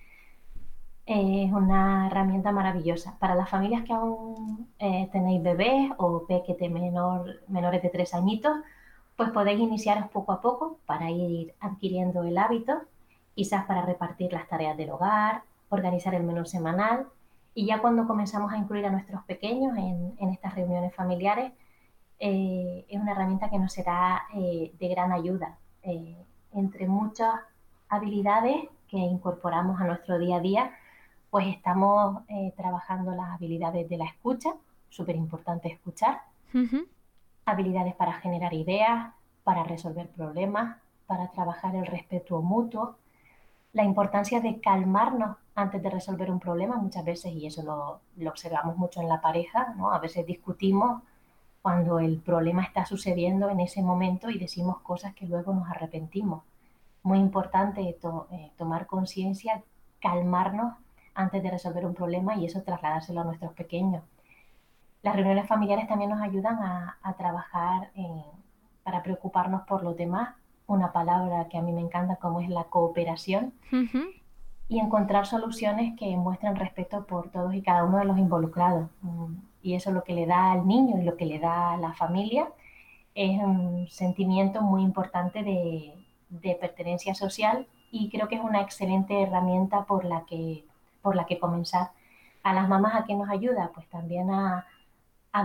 es 1.12 1.52
una 1.52 2.06
herramienta 2.06 2.52
maravillosa. 2.52 3.16
Para 3.18 3.34
las 3.34 3.48
familias 3.48 3.84
que 3.84 3.92
aún 3.92 4.68
eh, 4.78 5.08
tenéis 5.12 5.42
bebés 5.42 5.90
o 5.98 6.26
pequeños 6.26 6.70
menor, 6.70 7.40
menores 7.48 7.82
de 7.82 7.90
tres 7.90 8.14
añitos, 8.14 8.52
pues 9.16 9.30
podéis 9.30 9.60
iniciaros 9.60 10.08
poco 10.08 10.32
a 10.32 10.40
poco 10.40 10.78
para 10.86 11.10
ir 11.10 11.54
adquiriendo 11.60 12.22
el 12.24 12.38
hábito, 12.38 12.82
quizás 13.34 13.64
para 13.66 13.82
repartir 13.82 14.32
las 14.32 14.48
tareas 14.48 14.76
del 14.76 14.90
hogar, 14.90 15.42
organizar 15.68 16.14
el 16.14 16.22
menú 16.22 16.44
semanal 16.46 17.06
y 17.54 17.66
ya 17.66 17.80
cuando 17.80 18.06
comenzamos 18.06 18.52
a 18.52 18.56
incluir 18.56 18.86
a 18.86 18.90
nuestros 18.90 19.22
pequeños 19.24 19.76
en, 19.76 20.30
estas 20.30 20.54
reuniones 20.54 20.94
familiares, 20.94 21.52
eh, 22.18 22.86
es 22.88 23.00
una 23.00 23.12
herramienta 23.12 23.50
que 23.50 23.58
nos 23.58 23.72
será 23.72 24.22
eh, 24.34 24.72
de 24.78 24.88
gran 24.88 25.12
ayuda. 25.12 25.58
entre 26.54 26.86
muchas 26.86 27.34
habilidades 27.88 28.56
que 28.88 28.98
incorporamos 28.98 29.80
a 29.80 29.84
nuestro 29.84 30.18
día 30.18 30.36
a 30.36 30.40
día, 30.40 30.72
pues 31.32 31.46
estamos 31.46 32.24
eh, 32.28 32.52
trabajando 32.58 33.12
las 33.12 33.30
habilidades 33.30 33.88
de 33.88 33.96
la 33.96 34.04
escucha, 34.04 34.50
súper 34.90 35.16
importante 35.16 35.72
escuchar, 35.72 36.20
habilidades 37.46 37.94
para 37.94 38.12
generar 38.20 38.52
ideas, 38.52 39.14
para 39.42 39.64
resolver 39.64 40.10
problemas, 40.10 40.76
para 41.06 41.30
trabajar 41.30 41.74
el 41.74 41.86
respeto 41.86 42.42
mutuo, 42.42 42.96
la 43.72 43.82
importancia 43.82 44.40
de 44.40 44.60
calmarnos 44.60 45.38
antes 45.54 45.82
de 45.82 45.88
resolver 45.88 46.30
un 46.30 46.38
problema 46.38 46.76
muchas 46.76 47.02
veces, 47.02 47.32
y 47.32 47.46
eso 47.46 47.62
lo, 47.62 48.28
observamos 48.28 48.76
mucho 48.76 49.00
en 49.00 49.08
la 49.08 49.22
pareja, 49.22 49.72
¿no? 49.78 49.90
a 49.90 49.98
veces 50.00 50.26
discutimos 50.26 51.00
cuando 51.62 51.98
el 51.98 52.18
problema 52.18 52.62
está 52.62 52.84
sucediendo 52.84 53.48
en 53.48 53.60
ese 53.60 53.80
momento 53.80 54.28
y 54.28 54.38
decimos 54.38 54.80
cosas 54.80 55.14
que 55.14 55.26
luego 55.26 55.54
nos 55.54 55.66
arrepentimos. 55.70 56.42
Muy 57.02 57.20
importante 57.20 57.80
eh, 57.80 58.52
tomar 58.58 58.86
conciencia, 58.86 59.62
calmarnos 59.98 60.74
antes 61.14 61.42
de 61.42 61.50
resolver 61.50 61.86
un 61.86 61.94
problema 61.94 62.36
y 62.36 62.46
eso 62.46 62.62
trasladárselo 62.62 63.20
a 63.20 63.24
nuestros 63.24 63.52
pequeños. 63.52 64.02
Las 65.02 65.16
reuniones 65.16 65.46
familiares 65.48 65.88
también 65.88 66.10
nos 66.10 66.22
ayudan 66.22 66.58
a, 66.62 67.14
trabajar 67.18 67.90
para 68.84 69.02
preocuparnos 69.02 69.62
por 69.62 69.82
los 69.82 69.96
demás, 69.96 70.34
una 70.66 70.92
palabra 70.92 71.48
que 71.48 71.58
a 71.58 71.62
mí 71.62 71.72
me 71.72 71.80
encanta 71.80 72.16
como 72.16 72.40
es 72.40 72.48
la 72.48 72.64
cooperación, 72.64 73.52
y 74.68 74.78
encontrar 74.78 75.26
soluciones 75.26 75.98
que 75.98 76.16
muestren 76.16 76.56
respeto 76.56 77.04
por 77.04 77.30
todos 77.30 77.54
y 77.54 77.62
cada 77.62 77.84
uno 77.84 77.98
de 77.98 78.06
los 78.06 78.16
involucrados. 78.16 78.88
Mm, 79.02 79.34
y 79.60 79.74
eso 79.74 79.92
lo 79.92 80.02
que 80.02 80.14
le 80.14 80.24
da 80.24 80.52
al 80.52 80.66
niño 80.66 80.98
y 80.98 81.04
lo 81.04 81.16
que 81.16 81.26
le 81.26 81.38
da 81.38 81.72
a 81.72 81.76
la 81.76 81.92
familia 81.92 82.48
es 83.14 83.38
un 83.38 83.86
sentimiento 83.90 84.62
muy 84.62 84.82
importante 84.82 85.42
de, 85.42 85.94
de 86.30 86.54
pertenencia 86.54 87.14
social 87.14 87.66
y 87.90 88.08
creo 88.08 88.28
que 88.28 88.36
es 88.36 88.40
una 88.40 88.62
excelente 88.62 89.22
herramienta 89.22 89.84
por 89.84 90.04
la 90.06 90.24
que 90.24 90.64
por 91.02 91.16
la 91.16 91.26
que 91.26 91.38
comenzar. 91.38 91.90
A 92.42 92.54
las 92.54 92.68
mamás 92.68 92.94
a 92.94 93.04
que 93.04 93.14
nos 93.14 93.28
ayuda, 93.28 93.70
pues 93.74 93.88
también 93.88 94.30
a, 94.30 94.66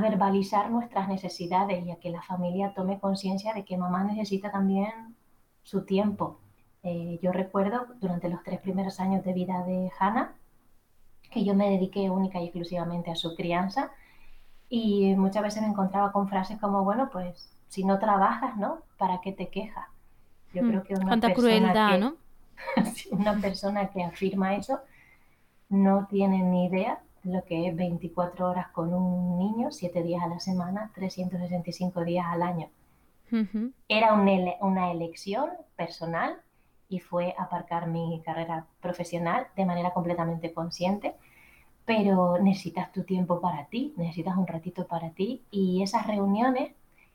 verbalizar 0.01 0.69
nuestras 0.69 1.07
necesidades 1.07 1.85
y 1.85 1.91
a 1.91 1.95
que 1.95 2.09
la 2.09 2.21
familia 2.21 2.73
tome 2.73 2.99
conciencia 2.99 3.53
de 3.53 3.63
que 3.63 3.77
mamá 3.77 4.03
necesita 4.03 4.51
también 4.51 5.15
su 5.63 5.85
tiempo. 5.85 6.39
Eh, 6.83 7.19
yo 7.21 7.31
recuerdo 7.31 7.87
durante 8.01 8.27
los 8.27 8.43
tres 8.43 8.59
primeros 8.59 8.99
años 8.99 9.23
de 9.23 9.33
vida 9.33 9.63
de 9.63 9.89
Hannah 9.97 10.33
que 11.31 11.45
yo 11.45 11.55
me 11.55 11.69
dediqué 11.69 12.09
única 12.09 12.39
y 12.39 12.45
exclusivamente 12.45 13.11
a 13.11 13.15
su 13.15 13.35
crianza 13.35 13.91
y 14.69 15.15
muchas 15.15 15.43
veces 15.43 15.61
me 15.61 15.69
encontraba 15.69 16.11
con 16.11 16.27
frases 16.27 16.59
como, 16.59 16.83
bueno, 16.83 17.09
pues 17.11 17.53
si 17.67 17.83
no 17.83 17.99
trabajas, 17.99 18.57
¿no? 18.57 18.79
¿Para 18.97 19.21
qué 19.21 19.31
te 19.31 19.49
quejas? 19.49 19.87
Yo 20.53 20.63
hmm, 20.63 20.69
creo 20.69 20.83
que 20.83 20.93
una 20.95 21.07
Cuánta 21.07 21.33
crueldad, 21.33 21.99
¿no? 21.99 22.15
una 23.11 23.39
persona 23.39 23.87
que 23.87 24.03
afirma 24.03 24.55
eso 24.55 24.79
no 25.69 26.07
tienen 26.07 26.51
ni 26.51 26.65
idea 26.65 27.01
lo 27.23 27.43
que 27.43 27.67
es 27.67 27.75
24 27.75 28.49
horas 28.49 28.67
con 28.69 28.93
un 28.93 29.37
niño, 29.37 29.71
7 29.71 30.01
días 30.03 30.23
a 30.23 30.27
la 30.27 30.39
semana, 30.39 30.91
365 30.95 32.05
días 32.05 32.25
al 32.27 32.41
año. 32.41 32.69
Era 33.89 34.13
una 34.13 34.91
elección 34.91 35.49
personal 35.75 36.41
y 36.87 36.99
fue 36.99 37.35
aparcar 37.37 37.87
mi 37.87 38.21
carrera 38.25 38.65
profesional 38.79 39.47
de 39.57 39.65
manera 39.65 39.91
completamente 39.91 40.53
consciente, 40.53 41.15
pero 41.83 42.37
necesitas 42.39 42.91
tu 42.93 43.03
tiempo 43.03 43.41
para 43.41 43.65
ti, 43.65 43.93
necesitas 43.97 44.37
un 44.37 44.47
ratito 44.47 44.87
para 44.87 45.09
ti 45.09 45.43
y 45.51 45.83
esas 45.83 46.07
reuniones, 46.07 46.71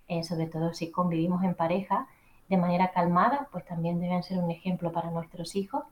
eh, 0.09 0.23
sobre 0.25 0.47
todo 0.47 0.75
si 0.75 0.91
convivimos 0.91 1.43
en 1.45 1.55
pareja, 1.55 2.07
de 2.49 2.59
manera 2.59 2.91
calmada, 2.91 3.49
pues 3.51 3.65
también 3.65 3.99
deben 4.01 4.23
ser 4.23 4.39
un 4.39 4.51
ejemplo 4.51 4.93
para 4.93 5.11
nuestros 5.11 5.57
hijos 5.57 5.85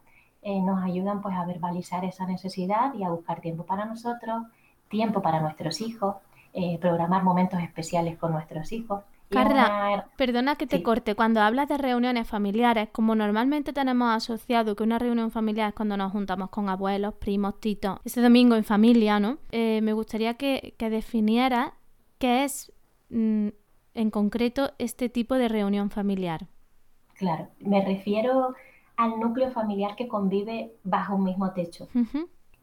eh, 0.42 0.60
nos 0.60 0.82
ayudan 0.82 1.20
pues 1.20 1.36
a 1.36 1.44
verbalizar 1.44 2.04
esa 2.04 2.26
necesidad 2.26 2.94
y 2.94 3.04
a 3.04 3.10
buscar 3.10 3.40
tiempo 3.40 3.64
para 3.64 3.84
nosotros, 3.84 4.44
tiempo 4.88 5.20
para 5.20 5.40
nuestros 5.40 5.80
hijos, 5.80 6.16
eh, 6.54 6.78
programar 6.78 7.22
momentos 7.22 7.60
especiales 7.60 8.16
con 8.18 8.32
nuestros 8.32 8.72
hijos. 8.72 9.02
Carla, 9.28 10.08
perdona 10.16 10.56
que 10.56 10.66
te 10.66 10.82
corte, 10.82 11.14
cuando 11.14 11.40
hablas 11.40 11.68
de 11.68 11.78
reuniones 11.78 12.26
familiares, 12.26 12.88
como 12.90 13.14
normalmente 13.14 13.72
tenemos 13.72 14.12
asociado 14.12 14.74
que 14.74 14.82
una 14.82 14.98
reunión 14.98 15.30
familiar 15.30 15.68
es 15.68 15.74
cuando 15.76 15.96
nos 15.96 16.10
juntamos 16.10 16.50
con 16.50 16.68
abuelos, 16.68 17.14
primos, 17.14 17.60
titos, 17.60 18.00
ese 18.04 18.22
domingo 18.22 18.56
en 18.56 18.64
familia, 18.64 19.20
¿no? 19.20 19.38
Eh, 19.52 19.80
me 19.82 19.92
gustaría 19.92 20.34
que, 20.34 20.74
que 20.76 20.90
definiera 20.90 21.74
qué 22.18 22.42
es 22.42 22.72
mm, 23.10 23.48
en 23.94 24.10
concreto 24.10 24.72
este 24.78 25.08
tipo 25.08 25.36
de 25.36 25.48
reunión 25.48 25.90
familiar. 25.90 26.48
Claro, 27.14 27.48
me 27.60 27.84
refiero 27.84 28.54
al 29.00 29.18
núcleo 29.18 29.50
familiar 29.50 29.96
que 29.96 30.06
convive 30.06 30.72
bajo 30.84 31.14
un 31.14 31.24
mismo 31.24 31.52
techo. 31.52 31.88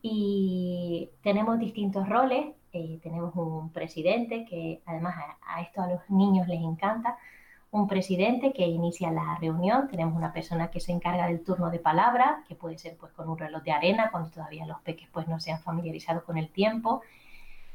Y 0.04 1.10
tenemos 1.24 1.58
distintos 1.58 2.08
roles. 2.08 2.54
Eh, 2.74 3.00
tenemos 3.02 3.36
un 3.36 3.72
presidente 3.72 4.46
que 4.46 4.84
además 4.86 5.16
a, 5.42 5.62
esto 5.62 5.82
a 5.82 5.88
los 5.88 6.08
niños 6.10 6.48
les 6.48 6.62
encanta. 6.62 7.18
Un 7.72 7.88
presidente 7.88 8.54
que 8.54 8.68
inicia 8.68 9.10
la 9.12 9.36
reunión. 9.42 9.88
Tenemos 9.88 10.16
una 10.16 10.32
persona 10.32 10.70
que 10.70 10.80
se 10.80 10.92
encarga 10.92 11.26
del 11.26 11.44
turno 11.44 11.72
de 11.72 11.80
palabra, 11.80 12.44
que 12.48 12.54
puede 12.54 12.78
ser 12.78 12.96
pues 12.98 13.12
con 13.14 13.28
un 13.30 13.40
reloj 13.40 13.64
de 13.64 13.72
arena 13.72 14.12
cuando 14.12 14.30
todavía 14.30 14.68
los 14.68 14.80
peques 14.82 15.10
pues 15.12 15.28
no 15.28 15.40
se 15.40 15.52
han 15.52 15.60
familiarizado 15.62 16.24
con 16.24 16.38
el 16.38 16.50
tiempo. 16.50 17.02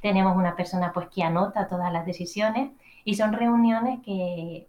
Tenemos 0.00 0.36
una 0.36 0.54
persona 0.54 0.92
pues 0.92 1.08
que 1.08 1.24
anota 1.24 1.66
todas 1.66 1.92
las 1.92 2.06
decisiones 2.06 2.70
y 3.04 3.14
son 3.16 3.32
reuniones 3.32 3.98
que, 4.04 4.68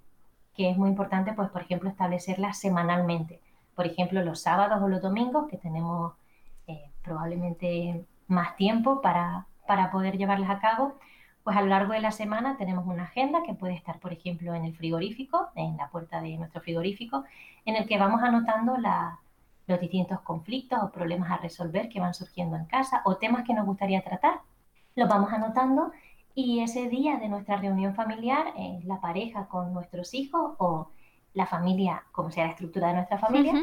que 0.56 0.72
es 0.72 0.78
muy 0.78 0.90
importante 0.90 1.34
pues 1.34 1.50
por 1.52 1.62
ejemplo 1.62 1.90
establecerlas 1.90 2.58
semanalmente 2.58 3.43
por 3.76 3.86
ejemplo, 3.86 4.24
los 4.24 4.42
sábados 4.42 4.82
o 4.82 4.88
los 4.88 5.02
domingos, 5.02 5.48
que 5.50 5.58
tenemos 5.58 6.14
eh, 6.68 6.92
probablemente 7.04 8.06
más 8.28 8.56
tiempo 8.56 9.02
para, 9.02 9.48
para 9.68 9.92
poder 9.92 10.18
llevarlas 10.18 10.50
a 10.50 10.60
cabo, 10.60 10.98
pues 11.44 11.58
a 11.58 11.62
lo 11.62 11.68
largo 11.68 11.94
de 11.94 12.00
la 12.00 12.12
semana 12.12 12.58
tenemos 12.58 12.88
una 12.88 13.04
agenda 13.04 13.44
que 13.44 13.54
puede 13.54 13.74
estar, 13.74 14.00
por 14.00 14.14
ejemplo, 14.14 14.54
en 14.56 14.64
el 14.64 14.76
frigorífico, 14.76 15.50
en 15.56 15.76
la 15.78 15.90
puerta 15.90 16.22
de 16.22 16.38
nuestro 16.38 16.62
frigorífico, 16.62 17.26
en 17.66 17.76
el 17.76 17.86
que 17.86 17.98
vamos 17.98 18.22
anotando 18.24 18.78
los 19.68 19.80
distintos 19.80 20.22
conflictos 20.22 20.80
o 20.82 20.92
problemas 20.92 21.32
a 21.32 21.38
resolver 21.38 21.90
que 21.90 22.00
van 22.00 22.14
surgiendo 22.14 22.56
en 22.56 22.66
casa 22.66 23.02
o 23.06 23.18
temas 23.18 23.44
que 23.46 23.54
nos 23.54 23.66
gustaría 23.66 24.02
tratar. 24.04 24.40
Los 24.96 25.10
vamos 25.10 25.34
anotando 25.34 25.92
y 26.34 26.62
ese 26.62 26.88
día 26.88 27.18
de 27.18 27.28
nuestra 27.28 27.58
reunión 27.58 27.94
familiar, 27.94 28.54
eh, 28.58 28.80
la 28.86 29.02
pareja 29.02 29.48
con 29.48 29.74
nuestros 29.74 30.14
hijos 30.14 30.56
o 30.58 30.90
la 31.34 31.46
familia, 31.46 32.04
como 32.12 32.32
sea 32.32 32.46
la 32.46 32.52
estructura 32.52 32.90
de 32.90 32.96
nuestra 32.96 33.18
familia, 33.18 33.54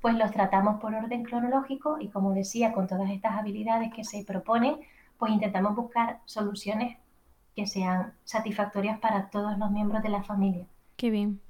pues 0.00 0.14
los 0.16 0.30
tratamos 0.30 0.80
por 0.80 0.94
orden 0.94 1.24
cronológico 1.24 1.98
y 2.00 2.08
como 2.08 2.32
decía, 2.32 2.72
con 2.72 2.86
todas 2.86 3.10
estas 3.10 3.38
habilidades 3.38 3.92
que 3.92 4.04
se 4.04 4.24
proponen, 4.24 4.76
pues 5.18 5.32
intentamos 5.32 5.76
buscar 5.76 6.20
soluciones 6.24 6.96
que 7.54 7.66
sean 7.66 8.14
satisfactorias 8.24 8.98
para 8.98 9.28
todos 9.30 9.58
los 9.58 9.70
miembros 9.70 10.02
de 10.02 10.08
la 10.08 10.22
familia. 10.22 10.66
Qué 10.96 11.10
bien, 11.10 11.40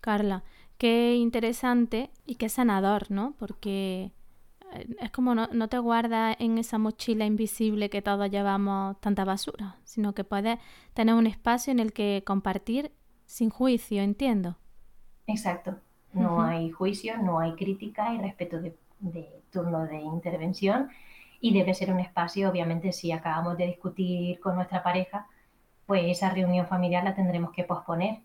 Carla. 0.00 0.42
Qué 0.78 1.16
interesante 1.16 2.10
y 2.24 2.36
qué 2.36 2.48
sanador, 2.48 3.10
¿no? 3.10 3.34
Porque 3.38 4.12
eh, 4.72 4.96
es 4.98 5.10
como 5.10 5.34
no, 5.34 5.48
no, 5.52 5.68
te 5.68 5.78
guardas 5.78 6.36
en 6.38 6.56
esa 6.56 6.78
mochila 6.78 7.26
invisible 7.26 7.90
que 7.90 8.00
todos 8.00 8.30
llevamos 8.30 8.98
tanta 9.00 9.26
basura, 9.26 9.76
sino 9.84 10.14
que 10.14 10.24
puedes 10.24 10.58
tener 10.94 11.14
un 11.14 11.26
espacio 11.26 11.70
en 11.70 11.80
el 11.80 11.92
que 11.92 12.22
compartir 12.26 12.92
sin 13.26 13.50
juicio, 13.50 14.02
entiendo. 14.02 14.56
Exacto. 15.30 15.76
No 16.12 16.42
hay 16.42 16.70
juicio, 16.70 17.18
no 17.18 17.38
hay 17.38 17.54
crítica 17.54 18.12
y 18.14 18.18
respeto 18.18 18.60
de, 18.60 18.76
turno 19.50 19.86
de 19.86 20.00
intervención 20.00 20.90
y 21.40 21.54
debe 21.54 21.72
ser 21.72 21.92
un 21.92 22.00
espacio, 22.00 22.50
obviamente, 22.50 22.92
si 22.92 23.12
acabamos 23.12 23.56
de 23.56 23.66
discutir 23.66 24.40
con 24.40 24.56
nuestra 24.56 24.82
pareja, 24.82 25.26
pues 25.86 26.04
esa 26.06 26.30
reunión 26.30 26.66
familiar 26.66 27.02
la 27.04 27.14
tendremos 27.14 27.52
que 27.52 27.64
posponer. 27.64 28.20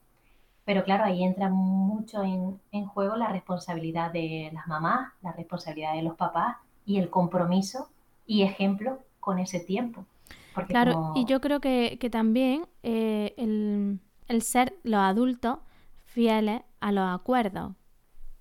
Pero 0.65 0.83
claro, 0.83 1.03
ahí 1.03 1.23
entra 1.23 1.49
mucho 1.49 2.23
en, 2.23 2.85
juego 2.87 3.15
la 3.15 3.29
responsabilidad 3.29 4.11
de 4.11 4.49
las 4.51 4.67
mamás, 4.67 5.13
la 5.21 5.31
responsabilidad 5.31 5.93
de 5.93 6.01
los 6.01 6.15
papás 6.15 6.57
y 6.85 6.97
el 6.97 7.09
compromiso 7.09 7.89
y 8.25 8.41
ejemplo 8.41 8.99
con 9.19 9.37
ese 9.37 9.59
tiempo. 9.59 10.05
claro, 10.67 11.13
y 11.15 11.25
yo 11.25 11.39
creo 11.39 11.59
que, 11.59 11.97
también 12.11 12.67
eh, 12.83 13.33
el, 13.37 13.99
el, 14.27 14.41
ser 14.41 14.75
los 14.83 14.99
adultos 14.99 15.59
fieles 16.03 16.61
a 16.85 16.91
los 16.91 17.19
acuerdos. 17.19 17.71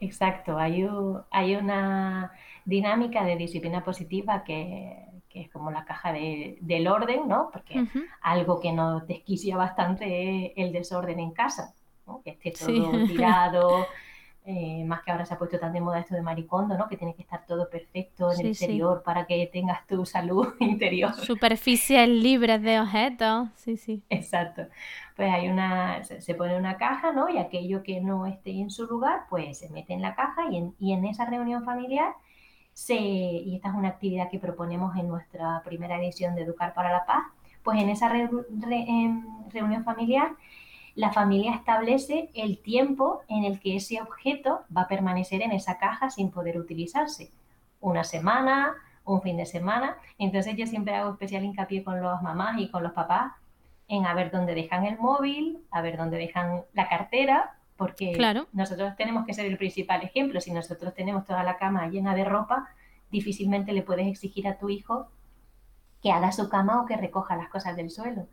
Exacto, 0.01 0.59
hay, 0.59 0.87
hay 1.31 1.57
una 1.57 2.31
dinámica 2.67 3.25
de 3.25 3.37
disciplina 3.37 3.83
positiva 3.83 4.45
que, 4.45 5.03
es 5.31 5.51
como 5.51 5.71
la 5.71 5.85
caja 5.85 6.13
del 6.13 6.87
orden, 6.87 7.27
¿no? 7.27 7.49
Porque 7.51 7.85
algo 8.21 8.61
que 8.61 8.71
nos 8.71 9.05
desquicia 9.09 9.57
bastante 9.57 10.05
es 10.47 10.53
el 10.57 10.73
desorden 10.73 11.19
en 11.19 11.33
casa, 11.33 11.75
¿no? 12.07 12.23
que 12.23 12.31
esté 12.31 12.53
todo 12.53 12.93
tirado, 13.07 13.87
eh, 14.47 14.85
más 14.85 15.03
que 15.03 15.11
ahora 15.11 15.25
se 15.25 15.33
ha 15.33 15.39
puesto 15.39 15.59
tan 15.59 15.73
de 15.73 15.81
moda 15.81 16.01
esto 16.01 16.15
de 16.15 16.21
maricondo, 16.21 16.77
¿no? 16.77 16.87
Que 16.87 16.99
tiene 16.99 17.15
que 17.15 17.23
estar 17.23 17.47
todo 17.47 17.71
perfecto 17.71 18.31
en 18.31 18.41
el 18.41 18.47
exterior 18.49 19.03
para 19.03 19.27
que 19.27 19.49
tengas 19.51 19.87
tu 19.87 20.05
salud 20.05 20.55
interior. 20.61 21.15
Superficies 21.15 22.07
libres 22.09 22.61
de 22.63 22.79
objetos, 22.79 23.49
sí, 23.55 23.79
sí. 23.79 24.03
Exacto. 24.11 24.67
Pues 25.17 25.33
hay 25.33 25.49
una, 25.49 26.05
se 26.05 26.35
pone 26.35 26.59
una 26.59 26.77
caja, 26.77 27.13
¿no? 27.13 27.31
Y 27.31 27.39
aquello 27.39 27.83
que 27.83 28.03
no 28.03 28.27
esté 28.27 28.51
en 28.51 28.71
su 28.71 28.85
lugar, 28.87 29.23
pues 29.31 29.59
se 29.59 29.71
mete 29.71 29.95
en 29.95 30.03
la 30.03 30.15
caja 30.15 30.51
y 30.51 30.59
en, 30.59 30.75
y 30.79 30.93
en 30.93 31.07
esa 31.07 31.25
reunión 31.25 31.65
familiar 31.65 32.13
se, 32.75 32.95
y 32.97 33.55
esta 33.55 33.69
es 33.71 33.75
una 33.75 33.89
actividad 33.89 34.29
que 34.29 34.39
proponemos 34.39 34.95
en 34.97 35.09
nuestra 35.09 35.63
primera 35.65 35.97
edición 35.97 36.35
de 36.35 36.43
Educar 36.43 36.75
para 36.75 36.93
la 36.93 37.07
Paz, 37.07 37.25
pues 37.63 37.81
en 37.81 37.89
esa 37.89 38.15
em, 38.15 39.25
reunión 39.51 39.85
familiar 39.85 40.33
la 40.95 41.13
familia 41.13 41.55
establece 41.55 42.31
el 42.35 42.59
tiempo 42.59 43.23
en 43.29 43.45
el 43.45 43.61
que 43.61 43.77
ese 43.77 44.01
objeto 44.01 44.61
va 44.75 44.83
a 44.83 44.89
permanecer 44.89 45.43
en 45.43 45.53
esa 45.53 45.79
caja 45.79 46.11
sin 46.11 46.31
poder 46.31 46.59
utilizarse. 46.59 47.31
Una 47.81 48.05
semana, 48.05 48.75
un 49.05 49.21
fin 49.23 49.37
de 49.37 49.47
semana. 49.47 49.97
Entonces 50.19 50.57
yo 50.57 50.67
siempre 50.67 50.95
hago 50.95 51.13
especial 51.13 51.45
hincapié 51.45 51.83
con 51.83 52.01
las 52.03 52.23
mamás 52.23 52.59
y 52.59 52.69
con 52.69 52.83
los 52.83 52.93
papás 52.93 53.33
en 53.89 54.07
a 54.07 54.15
ver 54.15 54.31
dónde 54.31 54.55
dejan 54.55 54.85
el 54.85 54.99
móvil, 54.99 55.59
a 55.71 55.83
ver 55.83 55.97
dónde 55.97 56.17
dejan 56.17 56.63
la 56.73 56.89
cartera, 56.89 57.57
porque 57.77 58.17
nosotros 58.53 58.97
tenemos 58.97 59.27
que 59.27 59.35
ser 59.35 59.47
el 59.47 59.59
principal 59.59 60.03
ejemplo. 60.03 60.41
Si 60.41 60.53
nosotros 60.53 60.95
tenemos 60.95 61.25
toda 61.25 61.43
la 61.43 61.59
cama 61.59 61.89
llena 61.89 62.15
de 62.15 62.25
ropa, 62.25 62.69
difícilmente 63.11 63.73
le 63.73 63.83
puedes 63.83 64.07
exigir 64.07 64.49
a 64.49 64.59
tu 64.59 64.71
hijo 64.71 65.09
que 66.03 66.13
haga 66.13 66.33
su 66.33 66.49
cama 66.49 66.81
o 66.81 66.87
que 66.87 66.97
recoja 66.97 67.37
las 67.37 67.49
cosas 67.49 67.77
del 67.77 67.91
suelo. 67.91 68.27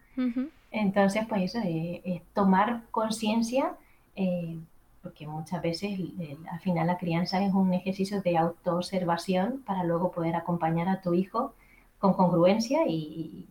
Entonces, 0.71 1.25
pues 1.27 1.43
eso, 1.43 1.59
eh, 1.65 2.01
es 2.05 2.21
tomar 2.33 2.83
conciencia, 2.91 3.75
eh, 4.15 4.57
porque 5.03 5.27
muchas 5.27 5.61
veces 5.61 5.99
al 6.49 6.59
final 6.61 6.87
la 6.87 6.97
crianza 6.97 7.43
es 7.43 7.53
un 7.53 7.73
ejercicio 7.73 8.21
de 8.21 8.37
autoobservación 8.37 9.61
para 9.65 9.83
luego 9.83 10.11
poder 10.11 10.35
acompañar 10.35 10.87
a 10.87 11.01
tu 11.01 11.13
hijo 11.13 11.53
con 11.99 12.13
congruencia 12.13 12.87
y... 12.87 13.47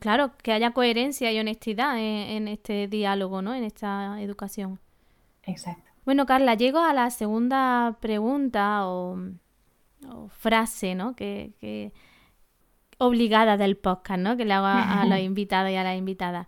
claro, 0.00 0.32
que 0.42 0.52
haya 0.52 0.72
coherencia 0.72 1.30
y 1.30 1.38
honestidad 1.38 1.96
en, 1.98 2.48
este 2.48 2.88
diálogo, 2.88 3.42
¿no? 3.42 3.54
En 3.54 3.64
esta 3.64 4.20
educación. 4.20 4.80
Exacto. 5.44 5.82
Bueno, 6.04 6.26
Carla, 6.26 6.54
llego 6.54 6.78
a 6.78 6.94
la 6.94 7.10
segunda 7.10 7.98
pregunta 8.00 8.88
o, 8.88 9.18
frase, 10.30 10.94
¿no? 10.94 11.14
que 11.14 11.92
obligada 12.98 13.56
del 13.56 13.76
podcast, 13.76 14.20
¿no? 14.20 14.36
Que 14.36 14.44
le 14.44 14.52
hago 14.52 14.66
a, 14.66 15.06
los 15.06 15.18
invitados 15.20 15.70
y 15.70 15.76
a 15.76 15.84
las 15.84 15.96
invitadas. 15.96 16.46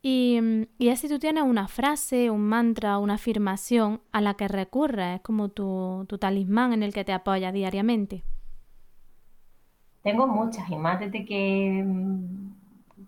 Y, 0.00 0.38
y 0.78 0.94
si 0.96 1.08
tú 1.08 1.18
tienes 1.18 1.42
una 1.42 1.66
frase, 1.66 2.30
un 2.30 2.42
mantra, 2.42 2.98
una 2.98 3.14
afirmación 3.14 4.00
a 4.12 4.20
la 4.20 4.34
que 4.34 4.46
recurres, 4.46 5.16
es 5.16 5.20
como 5.22 5.48
tu, 5.48 6.06
talismán 6.20 6.72
en 6.72 6.82
el 6.82 6.92
que 6.92 7.04
te 7.04 7.12
apoyas 7.12 7.52
diariamente. 7.52 8.22
Tengo 10.02 10.26
muchas 10.26 10.70
y 10.70 10.76
más 10.76 11.00
desde 11.00 11.24
que 11.24 11.82
mm, 11.84 12.52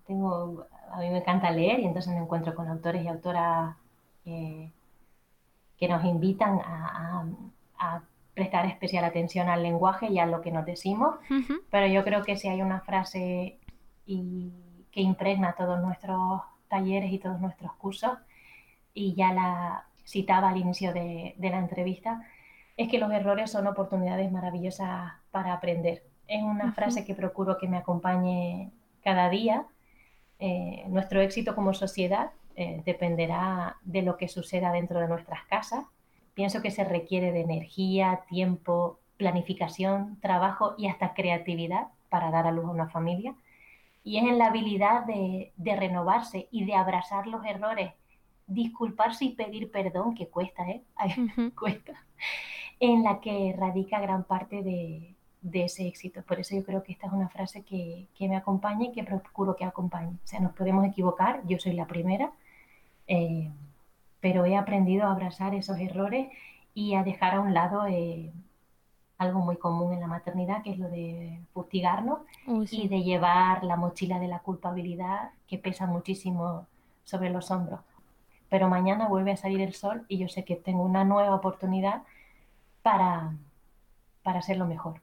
tengo, 0.06 0.66
a 0.92 0.98
mí 0.98 1.10
me 1.10 1.18
encanta 1.18 1.50
leer 1.50 1.80
y 1.80 1.86
entonces 1.86 2.12
me 2.12 2.20
encuentro 2.20 2.54
con 2.54 2.66
autores 2.68 3.04
y 3.04 3.08
autoras 3.08 3.76
que 4.24 5.88
nos 5.88 6.04
invitan 6.04 6.60
a 7.78 8.02
prestar 8.34 8.66
especial 8.66 9.04
atención 9.04 9.48
al 9.48 9.62
lenguaje 9.62 10.08
y 10.10 10.18
a 10.18 10.26
lo 10.26 10.40
que 10.40 10.50
nos 10.50 10.64
decimos, 10.64 11.16
pero 11.70 11.86
yo 11.86 12.04
creo 12.04 12.22
que 12.22 12.36
si 12.36 12.48
hay 12.48 12.62
una 12.62 12.80
frase 12.80 13.58
y, 14.06 14.52
que 14.90 15.00
impregna 15.00 15.54
todos 15.54 15.80
nuestros 15.80 16.42
talleres 16.68 17.12
y 17.12 17.18
todos 17.18 17.40
nuestros 17.40 17.72
cursos, 17.74 18.12
y 18.92 19.14
ya 19.14 19.32
la 19.32 19.84
citaba 20.04 20.50
al 20.50 20.56
inicio 20.56 20.92
de, 20.92 21.34
la 21.38 21.58
entrevista, 21.58 22.22
es 22.76 22.88
que 22.88 22.98
los 22.98 23.12
errores 23.12 23.50
son 23.50 23.66
oportunidades 23.66 24.30
maravillosas 24.32 25.12
para 25.30 25.52
aprender. 25.52 26.02
Es 26.26 26.42
una 26.42 26.72
frase 26.72 27.04
que 27.04 27.14
procuro 27.14 27.58
que 27.58 27.68
me 27.68 27.76
acompañe 27.76 28.70
cada 29.02 29.28
día. 29.28 29.66
Eh, 30.38 30.84
nuestro 30.88 31.20
éxito 31.20 31.54
como 31.54 31.74
sociedad 31.74 32.30
eh, 32.56 32.82
dependerá 32.84 33.76
de 33.82 34.02
lo 34.02 34.16
que 34.16 34.28
suceda 34.28 34.72
dentro 34.72 35.00
de 35.00 35.08
nuestras 35.08 35.44
casas. 35.44 35.84
Pienso 36.34 36.62
que 36.62 36.70
se 36.70 36.84
requiere 36.84 37.32
de 37.32 37.40
energía, 37.40 38.22
tiempo, 38.28 38.98
planificación, 39.20 40.18
trabajo 40.20 40.74
y 40.78 40.88
hasta 40.88 41.12
creatividad 41.12 41.88
para 42.08 42.30
dar 42.30 42.46
a 42.46 42.52
luz 42.52 42.64
a 42.64 42.70
una 42.70 42.88
familia. 42.88 43.34
Y 44.02 44.16
es 44.16 44.24
en 44.24 44.38
la 44.38 44.46
habilidad 44.46 45.04
de, 45.04 45.52
renovarse 45.76 46.48
y 46.50 46.64
de 46.64 46.74
abrazar 46.74 47.26
los 47.26 47.44
errores, 47.44 47.92
disculparse 48.46 49.26
y 49.26 49.34
pedir 49.34 49.70
perdón, 49.70 50.14
que 50.14 50.28
cuesta, 50.28 50.68
¿eh? 50.68 50.82
cuesta, 51.58 52.02
en 52.80 53.02
la 53.02 53.20
que 53.20 53.54
radica 53.56 54.00
gran 54.00 54.24
parte 54.24 54.62
de, 54.62 55.14
ese 55.52 55.86
éxito. 55.86 56.22
Por 56.22 56.40
eso 56.40 56.56
yo 56.56 56.64
creo 56.64 56.82
que 56.82 56.92
esta 56.92 57.06
es 57.06 57.12
una 57.12 57.28
frase 57.28 57.62
que, 57.62 58.08
me 58.20 58.36
acompaña 58.36 58.86
y 58.86 58.92
que 58.92 59.04
procuro 59.04 59.54
que 59.54 59.66
acompañe. 59.66 60.12
O 60.24 60.26
sea, 60.26 60.40
nos 60.40 60.54
podemos 60.54 60.86
equivocar, 60.86 61.42
yo 61.46 61.58
soy 61.58 61.74
la 61.74 61.86
primera, 61.86 62.32
eh, 63.06 63.50
pero 64.20 64.44
he 64.44 64.56
aprendido 64.56 65.06
a 65.06 65.12
abrazar 65.12 65.54
esos 65.54 65.78
errores 65.78 66.28
y 66.74 66.94
a 66.94 67.02
dejar 67.02 67.34
a 67.34 67.40
un 67.40 67.54
lado 67.54 67.86
eh, 67.86 68.32
algo 69.18 69.40
muy 69.40 69.56
común 69.56 69.92
en 69.92 70.00
la 70.00 70.06
maternidad, 70.06 70.62
que 70.62 70.72
es 70.72 70.78
lo 70.78 70.88
de 70.88 71.40
fustigarnos 71.52 72.20
y 72.70 72.88
de 72.88 73.02
llevar 73.02 73.64
la 73.64 73.76
mochila 73.76 74.18
de 74.18 74.28
la 74.28 74.38
culpabilidad 74.38 75.30
que 75.46 75.58
pesa 75.58 75.86
muchísimo 75.86 76.66
sobre 77.04 77.30
los 77.30 77.50
hombros. 77.50 77.80
Pero 78.48 78.68
mañana 78.68 79.08
vuelve 79.08 79.32
a 79.32 79.36
salir 79.36 79.60
el 79.60 79.74
sol 79.74 80.04
y 80.08 80.18
yo 80.18 80.28
sé 80.28 80.44
que 80.44 80.56
tengo 80.56 80.82
una 80.82 81.04
nueva 81.04 81.34
oportunidad 81.34 82.02
para, 82.82 83.34
para 84.22 84.38
hacerlo 84.38 84.66
mejor. 84.66 85.00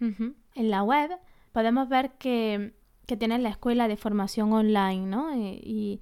En 0.00 0.70
la 0.70 0.82
web 0.82 1.10
podemos 1.52 1.88
ver 1.88 2.12
que, 2.12 2.72
que 3.06 3.16
tienes 3.16 3.40
la 3.40 3.50
escuela 3.50 3.86
de 3.88 3.96
formación 3.96 4.52
online, 4.52 5.06
¿no? 5.06 5.30
Eh, 5.30 5.60
y, 5.62 6.00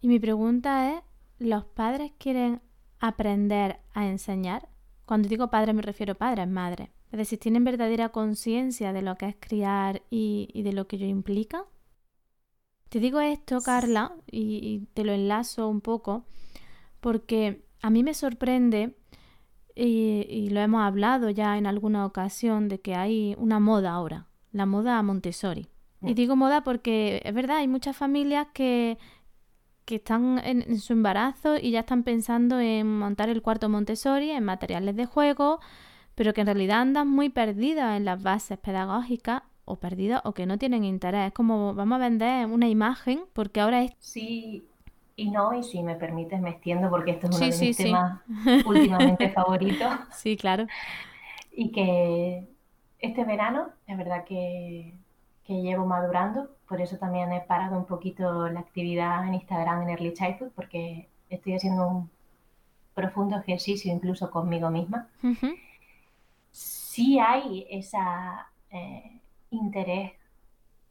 y 0.00 0.08
mi 0.08 0.18
pregunta 0.18 0.92
es, 0.92 1.02
¿los 1.40 1.64
padres 1.64 2.12
quieren 2.18 2.60
aprender 3.00 3.80
a 3.92 4.06
enseñar? 4.06 4.68
Cuando 5.06 5.28
digo 5.28 5.50
padre 5.50 5.72
me 5.72 5.82
refiero 5.82 6.12
a 6.12 6.16
padres, 6.16 6.46
madres. 6.46 6.90
Es 7.10 7.18
decir, 7.18 7.40
¿tienen 7.40 7.64
verdadera 7.64 8.10
conciencia 8.10 8.92
de 8.92 9.02
lo 9.02 9.16
que 9.16 9.26
es 9.26 9.36
criar 9.40 10.02
y, 10.10 10.62
de 10.62 10.72
lo 10.72 10.86
que 10.86 10.96
ello 10.96 11.06
implica? 11.06 11.64
Te 12.88 13.00
digo 13.00 13.20
esto, 13.20 13.60
Carla, 13.62 14.14
y, 14.30 14.86
te 14.94 15.04
lo 15.04 15.12
enlazo 15.12 15.68
un 15.68 15.80
poco, 15.80 16.24
porque 17.00 17.64
a 17.82 17.90
mí 17.90 18.04
me 18.04 18.14
sorprende, 18.14 18.96
y, 19.74 20.50
lo 20.50 20.60
hemos 20.60 20.82
hablado 20.82 21.30
ya 21.30 21.58
en 21.58 21.66
alguna 21.66 22.06
ocasión, 22.06 22.68
de 22.68 22.80
que 22.80 22.94
hay 22.94 23.34
una 23.38 23.58
moda 23.58 23.92
ahora, 23.92 24.28
la 24.52 24.66
moda 24.66 25.02
Montessori. 25.02 25.68
Y 26.02 26.14
digo 26.14 26.34
moda 26.34 26.62
porque 26.62 27.20
es 27.24 27.34
verdad, 27.34 27.58
hay 27.58 27.68
muchas 27.68 27.94
familias 27.94 28.46
que 28.54 28.96
que 29.90 29.96
están 29.96 30.40
en, 30.44 30.78
su 30.78 30.92
embarazo 30.92 31.56
y 31.56 31.72
ya 31.72 31.80
están 31.80 32.04
pensando 32.04 32.60
en 32.60 32.86
montar 32.86 33.28
el 33.28 33.42
cuarto 33.42 33.68
Montessori, 33.68 34.30
en 34.30 34.44
materiales 34.44 34.94
de 34.94 35.04
juego, 35.04 35.58
pero 36.14 36.32
que 36.32 36.42
en 36.42 36.46
realidad 36.46 36.80
andan 36.80 37.08
muy 37.08 37.28
perdidas 37.28 37.96
en 37.96 38.04
las 38.04 38.22
bases 38.22 38.56
pedagógicas 38.58 39.42
o 39.64 39.80
perdidas 39.80 40.20
o 40.24 40.32
que 40.32 40.46
no 40.46 40.58
tienen 40.58 40.84
interés. 40.84 41.26
Es 41.26 41.32
como 41.32 41.74
vamos 41.74 41.96
a 41.96 41.98
vender 41.98 42.46
una 42.46 42.68
imagen 42.68 43.24
porque 43.32 43.60
ahora 43.60 43.82
es... 43.82 43.90
Sí, 43.98 44.64
y 45.16 45.30
no, 45.32 45.58
y 45.58 45.64
si 45.64 45.82
me 45.82 45.96
permites 45.96 46.40
me 46.40 46.50
extiendo 46.50 46.88
porque 46.88 47.10
esto 47.10 47.28
es 47.28 47.36
uno 47.36 47.50
de 47.50 47.58
mis 47.58 47.76
temas 47.76 48.20
últimamente 48.64 49.28
favoritos. 49.30 49.92
Sí, 50.12 50.36
claro. 50.36 50.68
Y 51.50 51.72
que 51.72 52.48
este 53.00 53.24
verano, 53.24 53.70
es 53.88 53.98
verdad 53.98 54.24
que 54.24 54.94
que 55.50 55.62
llevo 55.62 55.84
madurando. 55.84 56.48
Por 56.68 56.80
eso 56.80 56.96
también 56.96 57.32
he 57.32 57.40
parado 57.40 57.76
un 57.76 57.84
poquito 57.84 58.48
la 58.48 58.60
actividad 58.60 59.26
en 59.26 59.34
Instagram 59.34 59.82
en 59.82 59.88
Early 59.88 60.14
Childhood, 60.14 60.52
porque 60.54 61.08
estoy 61.28 61.54
haciendo 61.54 61.88
un 61.88 62.10
profundo 62.94 63.36
ejercicio 63.36 63.92
incluso 63.92 64.30
conmigo 64.30 64.70
misma. 64.70 65.08
Si 66.52 67.18
hay 67.18 67.66
ese 67.68 67.98
eh, 68.70 69.18
interés 69.50 70.12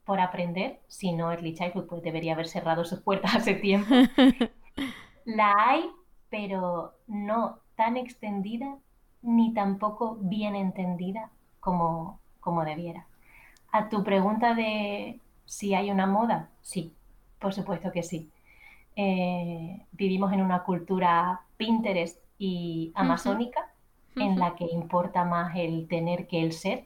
por 0.03 0.20
aprender, 0.20 0.82
si 0.89 1.14
no 1.14 1.32
Early 1.32 1.53
Childhood, 1.53 1.88
pues 1.88 2.03
debería 2.03 2.34
haber 2.34 2.49
cerrado 2.49 2.84
sus 2.84 2.99
puertas 2.99 3.34
hace 3.38 3.53
tiempo. 3.53 3.95
la 5.24 5.53
hay, 5.57 5.89
pero 6.30 6.95
no 7.07 7.60
tan 7.78 7.95
extendida 7.95 8.78
ni 9.22 9.53
tampoco 9.53 10.18
bien 10.20 10.57
entendida 10.57 11.30
como, 11.62 12.20
como 12.41 12.66
debiera. 12.66 13.05
A 13.72 13.89
tu 13.89 14.03
pregunta 14.03 14.53
de 14.55 15.20
si 15.45 15.74
hay 15.74 15.91
una 15.91 16.05
moda, 16.05 16.49
sí, 16.61 16.93
por 17.39 17.53
supuesto 17.53 17.91
que 17.91 18.03
sí. 18.03 18.30
Eh, 18.95 19.86
vivimos 19.91 20.34
en 20.34 20.41
una 20.41 20.63
cultura 20.63 21.41
Pinterest 21.57 22.20
y 22.38 22.91
amazónica, 22.95 23.72
en 24.15 24.38
la 24.38 24.55
que 24.55 24.65
importa 24.65 25.24
más 25.24 25.55
el 25.55 25.88
tener 25.88 26.28
que 26.28 26.41
el 26.41 26.51
ser, 26.51 26.86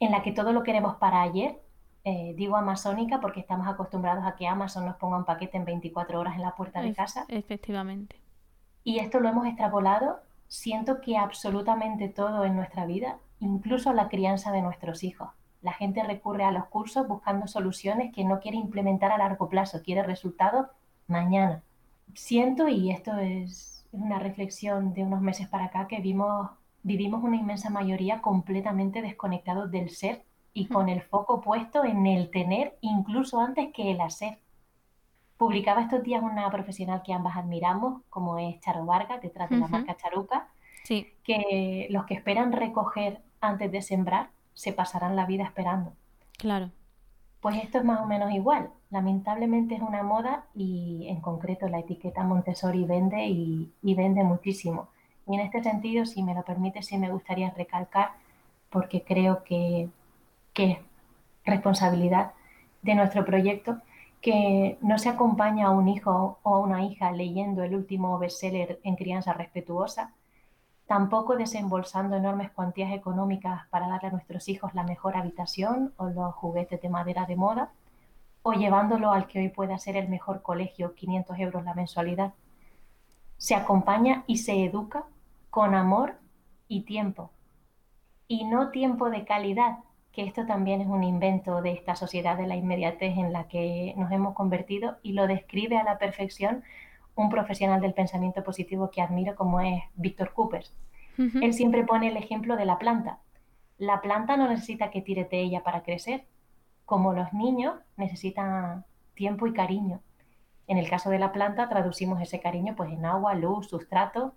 en 0.00 0.10
la 0.10 0.22
que 0.22 0.32
todo 0.32 0.52
lo 0.52 0.62
queremos 0.62 0.96
para 0.96 1.22
ayer. 1.22 1.60
Eh, 2.04 2.34
digo 2.36 2.56
amazónica 2.56 3.20
porque 3.20 3.40
estamos 3.40 3.66
acostumbrados 3.66 4.26
a 4.26 4.36
que 4.36 4.46
Amazon 4.46 4.84
nos 4.84 4.96
ponga 4.96 5.16
un 5.16 5.24
paquete 5.24 5.56
en 5.56 5.64
24 5.64 6.20
horas 6.20 6.34
en 6.34 6.42
la 6.42 6.54
puerta 6.54 6.82
de 6.82 6.92
casa. 6.92 7.24
Efectivamente. 7.28 8.20
Y 8.82 8.98
esto 8.98 9.20
lo 9.20 9.28
hemos 9.28 9.46
extrapolado. 9.46 10.20
Siento 10.48 11.00
que 11.00 11.16
absolutamente 11.16 12.08
todo 12.08 12.44
en 12.44 12.56
nuestra 12.56 12.84
vida, 12.84 13.18
incluso 13.40 13.92
la 13.92 14.08
crianza 14.08 14.52
de 14.52 14.60
nuestros 14.60 15.02
hijos. 15.02 15.30
La 15.64 15.72
gente 15.72 16.02
recurre 16.02 16.44
a 16.44 16.52
los 16.52 16.66
cursos 16.66 17.08
buscando 17.08 17.46
soluciones 17.46 18.14
que 18.14 18.22
no 18.22 18.38
quiere 18.38 18.58
implementar 18.58 19.10
a 19.10 19.16
largo 19.16 19.48
plazo, 19.48 19.80
quiere 19.82 20.02
resultados 20.02 20.66
mañana. 21.06 21.62
Siento, 22.12 22.68
y 22.68 22.90
esto 22.90 23.16
es 23.16 23.86
una 23.90 24.18
reflexión 24.18 24.92
de 24.92 25.04
unos 25.04 25.22
meses 25.22 25.48
para 25.48 25.64
acá, 25.64 25.88
que 25.88 26.00
vimos, 26.00 26.50
vivimos 26.82 27.24
una 27.24 27.36
inmensa 27.36 27.70
mayoría 27.70 28.20
completamente 28.20 29.00
desconectados 29.00 29.70
del 29.70 29.88
ser 29.88 30.22
y 30.52 30.66
con 30.66 30.90
el 30.90 31.00
foco 31.00 31.40
puesto 31.40 31.82
en 31.82 32.06
el 32.06 32.30
tener 32.30 32.76
incluso 32.82 33.40
antes 33.40 33.72
que 33.72 33.90
el 33.90 34.02
hacer. 34.02 34.40
Publicaba 35.38 35.80
estos 35.80 36.02
días 36.02 36.22
una 36.22 36.50
profesional 36.50 37.00
que 37.02 37.14
ambas 37.14 37.38
admiramos, 37.38 38.02
como 38.10 38.36
es 38.36 38.60
Charo 38.60 38.84
Vargas, 38.84 39.22
detrás 39.22 39.48
de 39.48 39.56
la 39.56 39.68
marca 39.68 39.96
Charuca, 39.96 40.46
que 40.86 41.86
los 41.88 42.04
que 42.04 42.12
esperan 42.12 42.52
recoger 42.52 43.22
antes 43.40 43.72
de 43.72 43.80
sembrar 43.80 44.28
se 44.54 44.72
pasarán 44.72 45.16
la 45.16 45.26
vida 45.26 45.44
esperando. 45.44 45.92
Claro. 46.38 46.70
Pues 47.40 47.62
esto 47.62 47.78
es 47.78 47.84
más 47.84 48.00
o 48.00 48.06
menos 48.06 48.32
igual. 48.32 48.70
Lamentablemente 48.90 49.74
es 49.74 49.82
una 49.82 50.02
moda 50.02 50.46
y 50.54 51.06
en 51.08 51.20
concreto 51.20 51.68
la 51.68 51.80
etiqueta 51.80 52.22
Montessori 52.22 52.84
vende 52.84 53.26
y, 53.26 53.70
vende 53.82 54.24
muchísimo. 54.24 54.88
Y 55.26 55.34
en 55.34 55.40
este 55.40 55.62
sentido, 55.62 56.06
si 56.06 56.22
me 56.22 56.34
lo 56.34 56.42
permite, 56.42 56.82
sí 56.82 56.96
me 56.96 57.10
gustaría 57.10 57.50
recalcar, 57.50 58.12
porque 58.70 59.02
creo 59.02 59.44
que, 59.44 59.88
que 60.52 60.70
es 60.70 60.78
responsabilidad 61.44 62.32
de 62.82 62.94
nuestro 62.94 63.24
proyecto, 63.24 63.78
que 64.20 64.78
no 64.80 64.98
se 64.98 65.10
acompaña 65.10 65.66
a 65.66 65.70
un 65.70 65.88
hijo 65.88 66.38
o 66.42 66.54
a 66.54 66.60
una 66.60 66.84
hija 66.84 67.12
leyendo 67.12 67.62
el 67.62 67.74
último 67.74 68.18
bestseller 68.18 68.80
en 68.84 68.96
crianza 68.96 69.34
respetuosa, 69.34 70.14
tampoco 70.86 71.36
desembolsando 71.36 72.16
enormes 72.16 72.50
cuantías 72.50 72.92
económicas 72.92 73.66
para 73.68 73.88
darle 73.88 74.08
a 74.08 74.12
nuestros 74.12 74.48
hijos 74.48 74.74
la 74.74 74.82
mejor 74.82 75.16
habitación 75.16 75.94
o 75.96 76.08
los 76.08 76.34
juguetes 76.34 76.80
de 76.80 76.88
madera 76.88 77.24
de 77.26 77.36
moda, 77.36 77.70
o 78.42 78.52
llevándolo 78.52 79.10
al 79.10 79.26
que 79.26 79.38
hoy 79.38 79.48
pueda 79.48 79.78
ser 79.78 79.96
el 79.96 80.08
mejor 80.08 80.42
colegio, 80.42 80.94
500 80.94 81.38
euros 81.38 81.64
la 81.64 81.74
mensualidad. 81.74 82.34
Se 83.38 83.54
acompaña 83.54 84.24
y 84.26 84.38
se 84.38 84.64
educa 84.64 85.04
con 85.48 85.74
amor 85.74 86.16
y 86.68 86.82
tiempo. 86.82 87.30
Y 88.28 88.44
no 88.44 88.70
tiempo 88.70 89.08
de 89.08 89.24
calidad, 89.24 89.78
que 90.12 90.24
esto 90.24 90.46
también 90.46 90.80
es 90.80 90.86
un 90.86 91.02
invento 91.02 91.62
de 91.62 91.72
esta 91.72 91.96
sociedad 91.96 92.36
de 92.36 92.46
la 92.46 92.56
inmediatez 92.56 93.16
en 93.16 93.32
la 93.32 93.48
que 93.48 93.94
nos 93.96 94.12
hemos 94.12 94.34
convertido 94.34 94.98
y 95.02 95.12
lo 95.12 95.26
describe 95.26 95.78
a 95.78 95.84
la 95.84 95.98
perfección 95.98 96.62
un 97.14 97.30
profesional 97.30 97.80
del 97.80 97.94
pensamiento 97.94 98.42
positivo 98.42 98.90
que 98.90 99.02
admiro 99.02 99.34
como 99.34 99.60
es 99.60 99.82
Víctor 99.94 100.32
Cooper. 100.32 100.64
Él 101.16 101.54
siempre 101.54 101.84
pone 101.84 102.08
el 102.08 102.16
ejemplo 102.16 102.56
de 102.56 102.64
la 102.64 102.78
planta. 102.78 103.20
La 103.78 104.00
planta 104.00 104.36
no 104.36 104.48
necesita 104.48 104.90
que 104.90 105.00
tires 105.00 105.30
de 105.30 105.40
ella 105.40 105.62
para 105.62 105.82
crecer, 105.82 106.24
como 106.84 107.12
los 107.12 107.32
niños 107.32 107.74
necesitan 107.96 108.84
tiempo 109.14 109.46
y 109.46 109.52
cariño. 109.52 110.00
En 110.66 110.78
el 110.78 110.88
caso 110.88 111.10
de 111.10 111.20
la 111.20 111.32
planta 111.32 111.68
traducimos 111.68 112.20
ese 112.20 112.40
cariño 112.40 112.74
pues 112.76 112.90
en 112.90 113.04
agua, 113.04 113.34
luz, 113.34 113.68
sustrato 113.68 114.34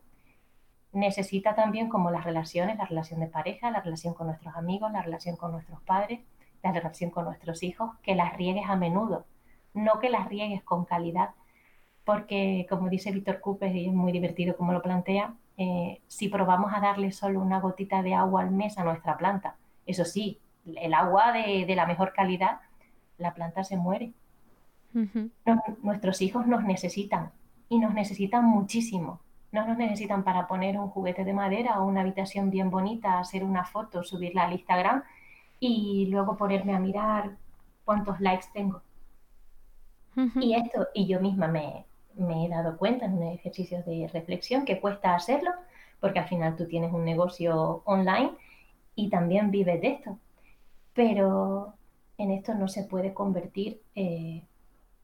necesita 0.98 1.56
también 1.56 1.90
como 1.90 2.12
las 2.12 2.24
relaciones, 2.24 2.78
la 2.78 2.86
relación 2.86 3.20
de 3.20 3.28
pareja, 3.28 3.72
la 3.72 3.82
relación 3.82 4.14
con 4.14 4.28
nuestros 4.28 4.56
amigos, 4.56 4.92
la 4.92 5.02
relación 5.02 5.36
con 5.36 5.52
nuestros 5.52 5.82
padres, 5.82 6.22
la 6.64 6.72
relación 6.72 7.12
con 7.12 7.26
nuestros 7.26 7.64
hijos, 7.64 7.92
que 8.02 8.16
las 8.16 8.36
riegues 8.36 8.66
a 8.68 8.76
menudo, 8.76 9.26
no 9.74 10.00
que 10.00 10.10
las 10.10 10.28
riegues 10.28 10.64
con 10.64 10.86
calidad, 10.86 11.32
porque 12.08 12.66
como 12.70 12.88
dice 12.88 13.12
Víctor 13.12 13.42
Cupes, 13.42 13.76
y 13.76 13.88
es 13.88 13.94
muy 13.94 14.14
divertido 14.14 14.56
como 14.56 14.72
lo 14.72 14.82
plantea, 14.82 15.34
eh, 15.58 16.00
si 16.08 16.30
probamos 16.30 16.72
a 16.74 16.80
darle 16.80 17.12
solo 17.12 17.42
una 17.42 17.60
gotita 17.60 18.02
de 18.02 18.14
agua 18.14 18.44
al 18.44 18.52
mes 18.52 18.78
a 18.78 18.86
nuestra 18.86 19.18
planta, 19.18 19.58
eso 19.86 20.06
sí, 20.06 20.40
el 20.66 20.94
agua 20.94 21.34
de, 21.34 21.76
la 21.76 21.86
mejor 21.86 22.14
calidad, 22.14 22.62
la 23.18 23.34
planta 23.34 23.66
se 23.66 23.76
muere. 23.76 24.14
nuestros 25.84 26.22
hijos 26.22 26.48
nos 26.48 26.64
necesitan 26.64 27.32
y 27.68 27.78
nos 27.78 27.94
necesitan 27.94 28.46
muchísimo. 28.46 29.20
No 29.52 29.68
nos 29.68 29.78
necesitan 29.78 30.24
para 30.24 30.48
poner 30.48 30.80
un 30.80 30.88
juguete 30.88 31.26
de 31.26 31.34
madera 31.34 31.82
o 31.82 31.86
una 31.86 32.02
habitación 32.02 32.50
bien 32.50 32.70
bonita, 32.70 33.20
hacer 33.20 33.44
una 33.44 33.66
foto, 33.66 34.02
subirla 34.02 34.44
al 34.44 34.54
Instagram 34.54 35.04
y 35.60 36.06
luego 36.10 36.38
ponerme 36.38 36.74
a 36.74 36.80
mirar 36.80 37.32
cuántos 37.84 38.22
likes 38.22 38.48
tengo. 38.54 38.82
Y 40.16 40.56
esto, 40.56 40.88
y 40.96 41.06
yo 41.06 41.20
misma 41.20 41.48
me, 41.48 41.87
he 42.18 42.50
dado 42.50 42.78
cuenta 42.78 43.06
en 43.06 43.14
un 43.14 43.24
ejercicio 43.24 43.84
de 43.84 44.10
reflexión 44.12 44.66
que 44.66 44.80
cuesta 44.80 45.16
hacerlo, 45.16 45.52
porque 46.00 46.20
al 46.20 46.28
final 46.28 46.56
tú 46.56 46.68
tienes 46.68 46.94
un 46.94 47.06
negocio 47.06 47.82
online 47.86 48.32
y 48.96 49.10
también 49.10 49.52
vives 49.52 49.82
de 49.82 49.88
esto. 49.88 50.18
Pero 50.94 51.74
en 52.18 52.32
esto 52.32 52.54
no 52.56 52.68
se 52.68 52.84
puede 52.84 53.14
convertir 53.14 53.82
eh, 53.96 54.44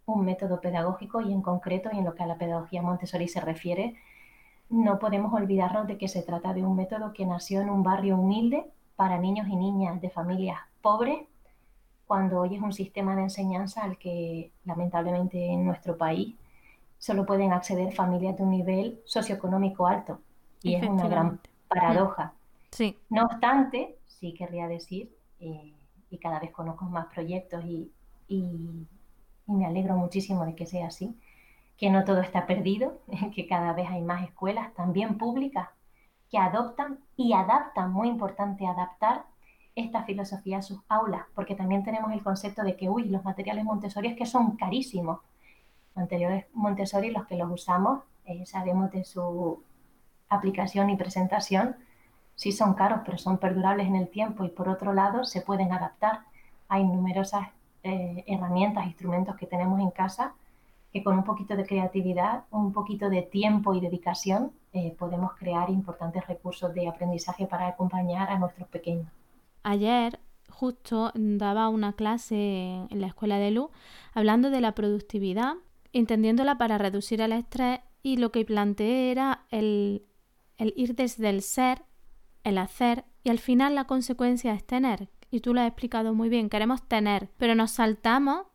un 0.05 0.25
método 0.25 0.59
pedagógico 0.59 1.21
y 1.21 1.31
en 1.31 1.41
concreto, 1.41 1.89
y 1.93 1.99
en 1.99 2.05
lo 2.05 2.15
que 2.15 2.23
a 2.23 2.27
la 2.27 2.37
pedagogía 2.37 2.81
Montessori 2.81 3.27
se 3.27 3.39
refiere, 3.39 3.95
no 4.69 4.99
podemos 4.99 5.33
olvidarnos 5.33 5.87
de 5.87 5.97
que 5.97 6.07
se 6.07 6.23
trata 6.23 6.53
de 6.53 6.63
un 6.63 6.75
método 6.75 7.13
que 7.13 7.25
nació 7.25 7.61
en 7.61 7.69
un 7.69 7.83
barrio 7.83 8.17
humilde 8.17 8.65
para 8.95 9.19
niños 9.19 9.47
y 9.47 9.55
niñas 9.55 10.01
de 10.01 10.09
familias 10.09 10.59
pobres, 10.81 11.19
cuando 12.07 12.41
hoy 12.41 12.55
es 12.55 12.61
un 12.61 12.73
sistema 12.73 13.15
de 13.15 13.23
enseñanza 13.23 13.83
al 13.83 13.97
que 13.97 14.51
lamentablemente 14.65 15.45
en 15.45 15.65
nuestro 15.65 15.97
país 15.97 16.35
solo 17.03 17.25
pueden 17.25 17.51
acceder 17.51 17.93
familias 17.93 18.37
de 18.37 18.43
un 18.43 18.51
nivel 18.51 19.01
socioeconómico 19.03 19.85
alto. 19.85 20.21
Y 20.61 20.75
es 20.75 20.87
una 20.87 21.05
gran 21.05 21.41
paradoja. 21.67 22.33
Sí. 22.71 22.97
No 23.09 23.23
obstante, 23.23 23.97
sí 24.05 24.33
querría 24.33 24.69
decir, 24.69 25.13
eh, 25.41 25.73
y 26.09 26.17
cada 26.17 26.39
vez 26.39 26.51
conozco 26.51 26.85
más 26.85 27.07
proyectos 27.07 27.61
y, 27.65 27.91
y 28.29 28.87
me 29.47 29.65
alegro 29.65 29.97
muchísimo 29.97 30.45
de 30.45 30.55
que 30.55 30.65
sea 30.65 30.87
así, 30.87 31.13
que 31.75 31.89
no 31.89 32.05
todo 32.05 32.21
está 32.21 32.45
perdido, 32.45 33.01
que 33.35 33.47
cada 33.47 33.73
vez 33.73 33.89
hay 33.89 34.01
más 34.01 34.23
escuelas, 34.23 34.73
también 34.73 35.17
públicas, 35.17 35.67
que 36.29 36.37
adoptan 36.37 36.99
y 37.17 37.33
adaptan, 37.33 37.91
muy 37.91 38.07
importante 38.07 38.65
adaptar 38.65 39.25
esta 39.75 40.03
filosofía 40.03 40.59
a 40.59 40.61
sus 40.61 40.79
aulas, 40.87 41.23
porque 41.35 41.53
también 41.53 41.83
tenemos 41.83 42.13
el 42.13 42.23
concepto 42.23 42.63
de 42.63 42.77
que, 42.77 42.89
uy, 42.89 43.09
los 43.09 43.25
materiales 43.25 43.65
Montessori 43.65 44.07
es 44.07 44.15
que 44.15 44.25
son 44.25 44.55
carísimos. 44.55 45.19
Anteriores 45.95 46.45
Montessori, 46.53 47.11
los 47.11 47.25
que 47.25 47.35
los 47.35 47.51
usamos, 47.51 48.03
eh, 48.25 48.45
sabemos 48.45 48.91
de 48.91 49.03
su 49.03 49.63
aplicación 50.29 50.89
y 50.89 50.95
presentación, 50.95 51.75
sí 52.35 52.51
son 52.51 52.73
caros, 52.73 53.01
pero 53.05 53.17
son 53.17 53.37
perdurables 53.37 53.87
en 53.87 53.95
el 53.95 54.09
tiempo 54.09 54.43
y 54.43 54.49
por 54.49 54.69
otro 54.69 54.93
lado 54.93 55.23
se 55.23 55.41
pueden 55.41 55.71
adaptar. 55.71 56.21
Hay 56.67 56.83
numerosas 56.83 57.49
eh, 57.83 58.23
herramientas, 58.27 58.87
instrumentos 58.87 59.35
que 59.35 59.45
tenemos 59.45 59.79
en 59.79 59.91
casa 59.91 60.33
que 60.93 61.03
con 61.03 61.17
un 61.17 61.23
poquito 61.23 61.55
de 61.55 61.65
creatividad, 61.65 62.43
un 62.51 62.71
poquito 62.71 63.09
de 63.09 63.23
tiempo 63.23 63.73
y 63.73 63.81
dedicación 63.81 64.51
eh, 64.73 64.95
podemos 64.97 65.33
crear 65.33 65.69
importantes 65.71 66.25
recursos 66.27 66.71
de 66.73 66.87
aprendizaje 66.87 67.47
para 67.47 67.67
acompañar 67.67 68.29
a 68.29 68.37
nuestros 68.37 68.67
pequeños. 68.69 69.07
Ayer 69.63 70.19
justo 70.49 71.11
daba 71.15 71.69
una 71.69 71.93
clase 71.93 72.85
en 72.89 73.01
la 73.01 73.07
escuela 73.07 73.37
de 73.37 73.49
luz 73.49 73.71
hablando 74.13 74.51
de 74.51 74.61
la 74.61 74.73
productividad, 74.73 75.55
entendiéndola 75.93 76.57
para 76.57 76.77
reducir 76.77 77.21
el 77.21 77.31
estrés 77.31 77.79
y 78.01 78.17
lo 78.17 78.31
que 78.31 78.43
planteé 78.43 79.11
era 79.11 79.45
el, 79.49 80.03
el 80.57 80.73
ir 80.75 80.95
desde 80.95 81.29
el 81.29 81.41
ser, 81.41 81.83
el 82.43 82.57
hacer 82.57 83.05
y 83.23 83.29
al 83.29 83.39
final 83.39 83.75
la 83.75 83.85
consecuencia 83.85 84.53
es 84.53 84.65
tener. 84.65 85.09
Y 85.31 85.39
tú 85.39 85.53
lo 85.53 85.61
has 85.61 85.67
explicado 85.67 86.13
muy 86.13 86.29
bien, 86.29 86.49
queremos 86.49 86.87
tener, 86.87 87.29
pero 87.37 87.55
nos 87.55 87.71
saltamos 87.71 88.45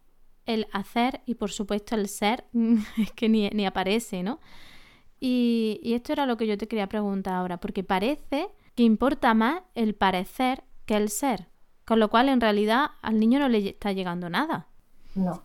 el 0.46 0.66
hacer 0.72 1.22
y 1.26 1.34
por 1.34 1.50
supuesto 1.50 1.94
el 1.94 2.08
ser, 2.08 2.44
es 2.98 3.12
que 3.12 3.28
ni, 3.28 3.66
aparece, 3.66 4.22
¿no? 4.22 4.40
Y, 5.20 5.80
esto 5.84 6.12
era 6.12 6.26
lo 6.26 6.36
que 6.36 6.46
yo 6.46 6.56
te 6.56 6.68
quería 6.68 6.88
preguntar 6.88 7.34
ahora, 7.34 7.58
porque 7.58 7.82
parece 7.82 8.48
que 8.74 8.82
importa 8.84 9.34
más 9.34 9.62
el 9.74 9.94
parecer 9.94 10.62
que 10.86 10.96
el 10.96 11.08
ser, 11.08 11.48
con 11.84 11.98
lo 11.98 12.08
cual 12.08 12.28
en 12.28 12.40
realidad 12.40 12.92
al 13.02 13.18
niño 13.18 13.40
no 13.40 13.48
le 13.48 13.70
está 13.70 13.92
llegando 13.92 14.30
nada. 14.30 14.68
No. 15.14 15.42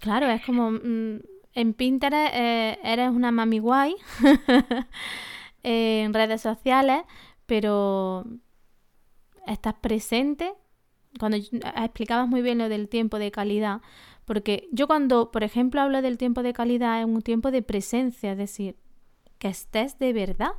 Claro, 0.00 0.28
es 0.28 0.44
como 0.44 0.70
mm, 0.70 1.20
en 1.54 1.74
Pinterest 1.74 2.34
eh, 2.34 2.78
eres 2.82 3.10
una 3.10 3.32
mami 3.32 3.58
guay, 3.58 3.96
en 5.62 6.12
redes 6.12 6.42
sociales, 6.42 7.02
pero 7.46 8.24
estás 9.46 9.74
presente 9.74 10.52
cuando 11.18 11.38
explicabas 11.38 12.28
muy 12.28 12.42
bien 12.42 12.58
lo 12.58 12.68
del 12.68 12.88
tiempo 12.88 13.18
de 13.18 13.30
calidad, 13.30 13.80
porque 14.24 14.68
yo 14.72 14.86
cuando, 14.86 15.30
por 15.30 15.44
ejemplo, 15.44 15.80
hablo 15.80 16.02
del 16.02 16.18
tiempo 16.18 16.42
de 16.42 16.52
calidad, 16.52 17.00
es 17.00 17.06
un 17.06 17.22
tiempo 17.22 17.50
de 17.50 17.62
presencia, 17.62 18.32
es 18.32 18.38
decir, 18.38 18.76
que 19.38 19.48
estés 19.48 19.98
de 19.98 20.12
verdad. 20.12 20.50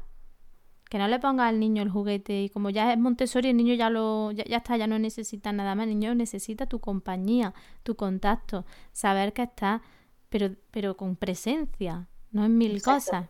Que 0.90 0.98
no 0.98 1.08
le 1.08 1.20
pongas 1.20 1.50
al 1.50 1.60
niño 1.60 1.84
el 1.84 1.90
juguete 1.90 2.44
y 2.44 2.50
como 2.50 2.70
ya 2.70 2.94
es 2.94 2.98
Montessori, 2.98 3.50
el 3.50 3.58
niño 3.58 3.74
ya 3.74 3.90
lo 3.90 4.32
ya, 4.32 4.44
está, 4.44 4.78
ya 4.78 4.88
no 4.88 5.00
necesita 5.00 5.52
nada 5.52 5.76
más. 5.76 5.88
El 5.88 6.00
niño 6.00 6.16
necesita 6.16 6.66
tu 6.66 6.80
compañía, 6.80 7.54
tu 7.84 7.96
contacto, 7.96 8.66
saber 8.94 9.34
que 9.34 9.44
está, 9.44 9.82
pero, 10.30 10.52
pero 10.72 10.96
con 10.96 11.16
presencia, 11.16 12.08
no 12.32 12.46
en 12.46 12.58
mil 12.58 12.82
cosas. 12.82 13.26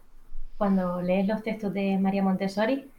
Cuando 0.58 1.02
lees 1.02 1.28
los 1.28 1.44
textos 1.44 1.74
de 1.74 1.98
María 1.98 2.24
Montessori, 2.24 2.90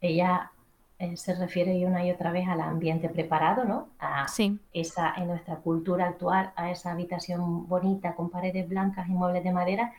ella 0.00 0.50
eh, 0.98 1.16
se 1.16 1.34
refiere 1.34 1.84
una 1.86 2.06
y 2.06 2.10
otra 2.10 2.30
vez 2.30 2.46
al 2.48 2.60
ambiente 2.60 3.08
preparado, 3.08 3.64
¿no? 3.64 3.88
A 3.98 4.26
esa, 4.72 5.14
en 5.16 5.26
nuestra 5.26 5.56
cultura 5.56 6.06
actual, 6.06 6.52
a 6.54 6.70
esa 6.70 6.92
habitación 6.92 7.66
bonita 7.68 8.14
con 8.14 8.30
paredes 8.30 8.68
blancas 8.68 9.08
y 9.08 9.12
muebles 9.12 9.42
de 9.42 9.52
madera, 9.52 9.92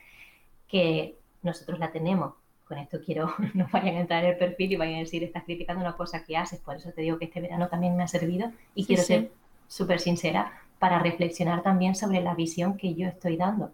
que 0.67 1.17
nosotros 1.43 1.79
la 1.79 1.91
tenemos. 1.91 2.33
Con 2.67 2.77
esto 2.77 2.99
quiero, 3.05 3.33
no 3.53 3.67
vayan 3.71 3.95
a 3.95 3.99
entrar 4.01 4.23
en 4.23 4.31
el 4.31 4.37
perfil 4.37 4.71
y 4.71 4.75
vayan 4.75 4.95
a 4.95 4.99
decir, 4.99 5.23
estás 5.23 5.43
criticando 5.43 5.81
una 5.81 5.95
cosa 5.95 6.23
que 6.23 6.35
haces, 6.35 6.59
por 6.59 6.75
eso 6.75 6.91
te 6.91 7.01
digo 7.01 7.19
que 7.19 7.25
este 7.25 7.41
verano 7.41 7.67
también 7.67 7.95
me 7.95 8.03
ha 8.03 8.07
servido 8.07 8.51
y 8.73 8.85
quiero 8.85 9.03
ser 9.03 9.31
súper 9.67 9.99
sincera 9.99 10.51
para 10.79 10.99
reflexionar 10.99 11.63
también 11.63 11.95
sobre 11.95 12.21
la 12.21 12.35
visión 12.35 12.77
que 12.77 12.93
yo 12.95 13.07
estoy 13.07 13.37
dando. 13.37 13.71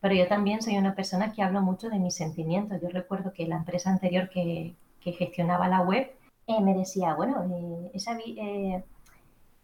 Pero 0.00 0.14
yo 0.14 0.26
también 0.26 0.62
soy 0.62 0.76
una 0.76 0.96
persona 0.96 1.32
que 1.32 1.42
hablo 1.42 1.62
mucho 1.62 1.88
de 1.88 2.00
mis 2.00 2.16
sentimientos. 2.16 2.80
Yo 2.82 2.88
recuerdo 2.88 3.32
que 3.32 3.46
la 3.46 3.56
empresa 3.56 3.88
anterior 3.88 4.28
que, 4.28 4.74
que 5.00 5.12
gestionaba 5.12 5.68
la 5.68 5.80
web, 5.80 6.10
eh, 6.46 6.60
me 6.60 6.74
decía, 6.74 7.14
bueno, 7.14 7.44
eh, 7.50 7.90
esa, 7.94 8.18
eh, 8.18 8.82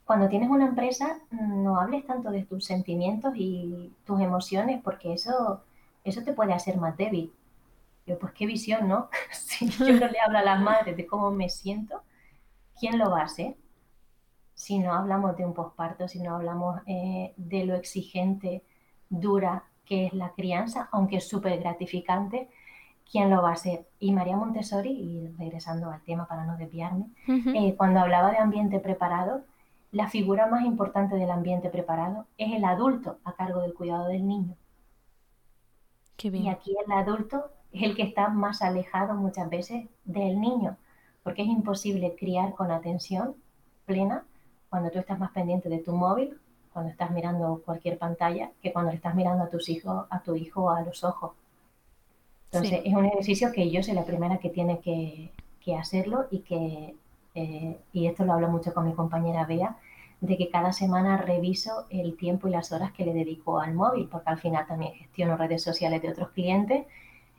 cuando 0.04 0.28
tienes 0.28 0.48
una 0.48 0.66
empresa 0.66 1.18
no 1.30 1.78
hables 1.78 2.06
tanto 2.06 2.30
de 2.30 2.44
tus 2.44 2.64
sentimientos 2.64 3.32
y 3.36 3.92
tus 4.04 4.20
emociones 4.20 4.80
porque 4.82 5.12
eso, 5.12 5.60
eso 6.04 6.22
te 6.22 6.32
puede 6.32 6.52
hacer 6.52 6.76
más 6.76 6.96
débil. 6.96 7.32
Yo, 8.08 8.18
pues 8.18 8.32
qué 8.32 8.46
visión, 8.46 8.88
¿no? 8.88 9.10
si 9.30 9.68
yo 9.70 9.92
no 9.92 10.08
le 10.08 10.20
hablo 10.20 10.38
a 10.38 10.42
las 10.42 10.60
madres 10.60 10.96
de 10.96 11.06
cómo 11.06 11.30
me 11.30 11.48
siento, 11.48 12.02
¿quién 12.78 12.98
lo 12.98 13.10
va 13.10 13.20
a 13.20 13.24
hacer? 13.24 13.56
Si 14.54 14.78
no 14.78 14.92
hablamos 14.94 15.36
de 15.36 15.44
un 15.44 15.54
posparto, 15.54 16.08
si 16.08 16.20
no 16.20 16.34
hablamos 16.34 16.80
de 16.84 17.64
lo 17.64 17.76
exigente, 17.76 18.64
dura 19.08 19.64
que 19.84 20.06
es 20.06 20.12
la 20.12 20.32
crianza, 20.32 20.88
aunque 20.90 21.16
es 21.16 21.28
súper 21.28 21.58
gratificante, 21.60 22.48
quién 23.10 23.30
lo 23.30 23.42
va 23.42 23.50
a 23.50 23.54
hacer. 23.54 23.86
Y 23.98 24.12
María 24.12 24.36
Montessori, 24.36 24.90
y 24.90 25.28
regresando 25.38 25.90
al 25.90 26.02
tema 26.02 26.26
para 26.26 26.44
no 26.44 26.56
desviarme, 26.56 27.06
eh, 27.26 27.74
cuando 27.76 28.00
hablaba 28.00 28.30
de 28.30 28.38
ambiente 28.38 28.80
preparado, 28.80 29.44
la 29.90 30.08
figura 30.08 30.46
más 30.46 30.64
importante 30.64 31.16
del 31.16 31.30
ambiente 31.30 31.70
preparado 31.70 32.26
es 32.36 32.52
el 32.52 32.64
adulto 32.64 33.18
a 33.24 33.32
cargo 33.32 33.62
del 33.62 33.74
cuidado 33.74 34.08
del 34.08 34.26
niño. 34.26 34.56
Y 36.22 36.48
aquí 36.48 36.74
el 36.84 36.92
adulto 36.92 37.50
es 37.72 37.82
el 37.82 37.96
que 37.96 38.02
está 38.02 38.28
más 38.28 38.62
alejado 38.62 39.14
muchas 39.14 39.48
veces 39.50 39.86
del 40.04 40.40
niño, 40.40 40.76
porque 41.22 41.42
es 41.42 41.48
imposible 41.48 42.16
criar 42.18 42.54
con 42.54 42.70
atención 42.70 43.34
plena 43.84 44.24
cuando 44.70 44.90
tú 44.90 44.98
estás 44.98 45.18
más 45.18 45.32
pendiente 45.32 45.68
de 45.68 45.78
tu 45.78 45.92
móvil, 45.92 46.38
cuando 46.72 46.90
estás 46.90 47.10
mirando 47.10 47.62
cualquier 47.64 47.98
pantalla, 47.98 48.50
que 48.62 48.72
cuando 48.72 48.92
estás 48.92 49.14
mirando 49.14 49.44
a 49.44 49.48
tus 49.48 49.68
hijos, 49.68 50.06
a 50.10 50.20
tu 50.20 50.36
hijo 50.36 50.70
a 50.70 50.82
los 50.82 51.04
ojos. 51.04 51.32
Entonces, 52.50 52.80
es 52.84 52.94
un 52.94 53.04
ejercicio 53.04 53.52
que 53.52 53.70
yo 53.70 53.82
soy 53.82 53.94
la 53.94 54.04
primera 54.04 54.38
que 54.38 54.48
tiene 54.48 54.80
que, 54.80 55.30
hacerlo 55.78 56.28
y 56.30 56.38
que, 56.38 56.94
eh, 57.34 57.78
y 57.92 58.06
esto 58.06 58.24
lo 58.24 58.32
hablo 58.32 58.48
mucho 58.48 58.72
con 58.72 58.86
mi 58.86 58.94
compañera 58.94 59.44
Bea, 59.44 59.76
de 60.22 60.38
que 60.38 60.48
cada 60.48 60.72
semana 60.72 61.18
reviso 61.18 61.84
el 61.90 62.16
tiempo 62.16 62.48
y 62.48 62.52
las 62.52 62.72
horas 62.72 62.92
que 62.92 63.04
le 63.04 63.12
dedico 63.12 63.60
al 63.60 63.74
móvil, 63.74 64.08
porque 64.10 64.30
al 64.30 64.38
final 64.38 64.66
también 64.66 64.94
gestiono 64.94 65.36
redes 65.36 65.62
sociales 65.62 66.00
de 66.00 66.08
otros 66.08 66.30
clientes 66.30 66.86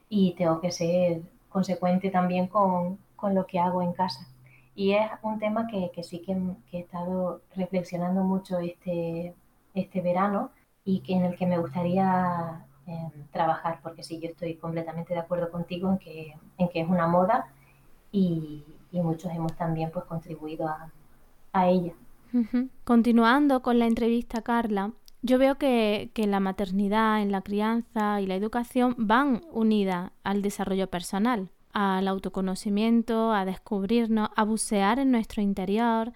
y 0.10 0.34
tengo 0.34 0.60
que 0.60 0.72
ser 0.72 1.22
consecuente 1.49 2.10
también 2.10 2.47
con, 2.47 2.97
con, 3.16 3.36
lo 3.36 3.45
que 3.45 3.60
hago 3.60 3.82
en 3.82 3.93
casa. 3.93 4.28
Y 4.76 4.93
es 4.93 5.10
un 5.22 5.39
tema 5.39 5.68
que, 5.68 5.91
que 5.93 6.03
sí 6.03 6.20
que, 6.20 6.36
que, 6.70 6.78
he 6.78 6.82
estado 6.82 7.41
reflexionando 7.55 8.24
mucho 8.24 8.60
este, 8.60 9.36
este 9.74 10.01
verano 10.01 10.51
y 10.86 11.01
que, 11.01 11.14
en 11.14 11.26
el 11.26 11.38
que 11.38 11.45
me 11.45 11.60
gustaría 11.60 12.66
eh, 12.88 13.12
trabajar, 13.32 13.80
porque 13.84 14.03
sí, 14.03 14.20
yo 14.20 14.30
estoy 14.30 14.55
completamente 14.55 15.14
de 15.14 15.20
acuerdo 15.20 15.51
contigo 15.51 15.91
en 15.91 15.99
que, 15.99 16.34
en 16.57 16.70
que 16.70 16.82
es 16.82 16.89
una 16.89 17.07
moda 17.07 17.47
y, 18.12 18.64
y 18.91 19.01
muchos 19.01 19.32
hemos 19.32 19.53
también 19.55 19.91
pues, 19.91 20.05
contribuido 20.05 20.68
a, 20.68 20.91
a 21.53 21.68
ella. 21.68 21.93
Continuando 22.84 23.62
con 23.62 23.80
la 23.80 23.88
entrevista, 23.88 24.43
Carla, 24.43 24.91
yo 25.22 25.38
veo 25.38 25.57
que, 25.57 26.11
la 26.15 26.39
maternidad, 26.39 27.22
en 27.22 27.32
la 27.32 27.41
crianza 27.41 28.22
y 28.22 28.28
la 28.28 28.36
educación 28.36 28.95
van 28.97 29.41
unidas 29.51 30.11
al 30.24 30.41
desarrollo 30.41 30.88
personal, 30.88 31.49
al 31.74 32.07
autoconocimiento, 32.07 33.34
a 33.34 33.45
descubrirnos, 33.45 34.30
a 34.36 34.43
bucear 34.43 34.99
en 34.99 35.11
nuestro 35.11 35.41
interior, 35.41 36.13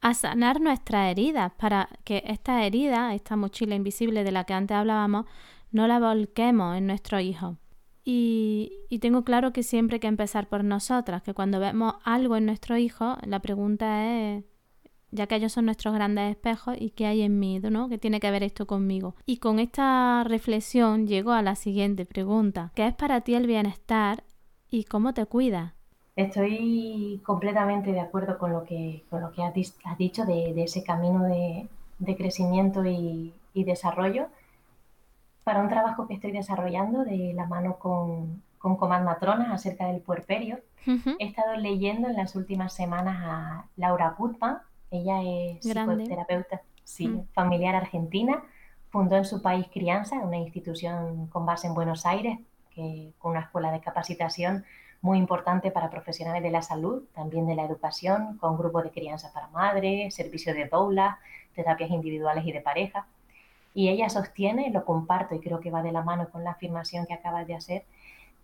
a 0.00 0.14
sanar 0.14 0.60
nuestras 0.60 1.10
heridas 1.10 1.52
para 1.58 1.88
que 2.04 2.22
esta 2.26 2.64
herida, 2.64 3.14
esta 3.14 3.36
mochila 3.36 3.74
invisible 3.74 4.24
de 4.24 4.32
la 4.32 4.44
que 4.44 4.54
antes 4.54 4.76
hablábamos, 4.76 5.26
no 5.70 5.86
la 5.86 5.98
volquemos 5.98 6.76
en 6.76 6.86
nuestro 6.86 7.20
hijo. 7.20 7.58
Y, 8.04 8.72
y, 8.88 9.00
tengo 9.00 9.22
claro 9.22 9.52
que 9.52 9.62
siempre 9.62 9.96
hay 9.96 10.00
que 10.00 10.06
empezar 10.06 10.48
por 10.48 10.64
nosotras, 10.64 11.22
que 11.22 11.34
cuando 11.34 11.60
vemos 11.60 11.94
algo 12.04 12.36
en 12.36 12.46
nuestro 12.46 12.78
hijo, 12.78 13.18
la 13.26 13.40
pregunta 13.40 14.06
es 14.06 14.44
ya 15.10 15.26
que 15.26 15.36
ellos 15.36 15.52
son 15.52 15.66
nuestros 15.66 15.94
grandes 15.94 16.30
espejos 16.30 16.76
y 16.78 16.90
qué 16.90 17.06
hay 17.06 17.22
en 17.22 17.38
mí, 17.38 17.60
¿no? 17.60 17.88
¿Qué 17.88 17.98
tiene 17.98 18.20
que 18.20 18.30
ver 18.30 18.42
esto 18.42 18.66
conmigo? 18.66 19.14
Y 19.26 19.38
con 19.38 19.58
esta 19.58 20.24
reflexión 20.24 21.06
llego 21.06 21.32
a 21.32 21.42
la 21.42 21.54
siguiente 21.54 22.04
pregunta. 22.04 22.72
¿Qué 22.74 22.86
es 22.86 22.94
para 22.94 23.20
ti 23.22 23.34
el 23.34 23.46
bienestar 23.46 24.24
y 24.70 24.84
cómo 24.84 25.14
te 25.14 25.26
cuidas? 25.26 25.72
Estoy 26.16 27.22
completamente 27.24 27.92
de 27.92 28.00
acuerdo 28.00 28.38
con 28.38 28.52
lo 28.52 28.64
que, 28.64 29.04
con 29.08 29.20
lo 29.20 29.30
que 29.30 29.42
has, 29.42 29.54
dicho 29.98 30.24
de, 30.24 30.52
de, 30.52 30.64
ese 30.64 30.82
camino 30.82 31.22
de, 31.22 31.68
de 32.00 32.16
crecimiento 32.16 32.84
y, 32.84 33.32
y, 33.54 33.64
desarrollo. 33.64 34.26
Para 35.44 35.60
un 35.60 35.68
trabajo 35.68 36.08
que 36.08 36.14
estoy 36.14 36.32
desarrollando 36.32 37.04
de 37.04 37.32
la 37.34 37.46
mano 37.46 37.78
con, 37.78 38.42
con 38.58 38.76
Comad 38.76 39.04
Matronas 39.04 39.52
acerca 39.52 39.86
del 39.86 40.00
puerperio, 40.00 40.58
uh 40.88 40.90
-huh. 40.90 41.16
he 41.20 41.26
estado 41.26 41.54
leyendo 41.56 42.08
en 42.08 42.16
las 42.16 42.34
últimas 42.34 42.72
semanas 42.72 43.18
a 43.22 43.66
Laura 43.76 44.16
Gutman, 44.18 44.58
ella 44.90 45.22
es 45.22 45.60
psicoterapeuta 45.60 46.62
sí, 46.84 47.08
mm. 47.08 47.28
familiar 47.32 47.74
argentina. 47.74 48.42
Fundó 48.90 49.16
en 49.16 49.24
su 49.24 49.42
país 49.42 49.66
Crianza, 49.72 50.16
una 50.16 50.38
institución 50.38 51.26
con 51.26 51.44
base 51.44 51.66
en 51.66 51.74
Buenos 51.74 52.06
Aires, 52.06 52.38
que, 52.74 53.12
con 53.18 53.32
una 53.32 53.40
escuela 53.40 53.70
de 53.70 53.80
capacitación 53.80 54.64
muy 55.00 55.18
importante 55.18 55.70
para 55.70 55.90
profesionales 55.90 56.42
de 56.42 56.50
la 56.50 56.62
salud, 56.62 57.04
también 57.14 57.46
de 57.46 57.54
la 57.54 57.64
educación, 57.64 58.38
con 58.38 58.56
grupos 58.56 58.84
de 58.84 58.90
crianza 58.90 59.32
para 59.32 59.48
madres, 59.48 60.14
servicio 60.14 60.54
de 60.54 60.66
doula, 60.66 61.18
terapias 61.54 61.90
individuales 61.90 62.44
y 62.46 62.52
de 62.52 62.60
pareja. 62.60 63.06
Y 63.74 63.90
ella 63.90 64.08
sostiene, 64.08 64.70
lo 64.70 64.84
comparto 64.84 65.34
y 65.34 65.40
creo 65.40 65.60
que 65.60 65.70
va 65.70 65.82
de 65.82 65.92
la 65.92 66.02
mano 66.02 66.28
con 66.30 66.42
la 66.42 66.52
afirmación 66.52 67.06
que 67.06 67.14
acabas 67.14 67.46
de 67.46 67.54
hacer, 67.54 67.84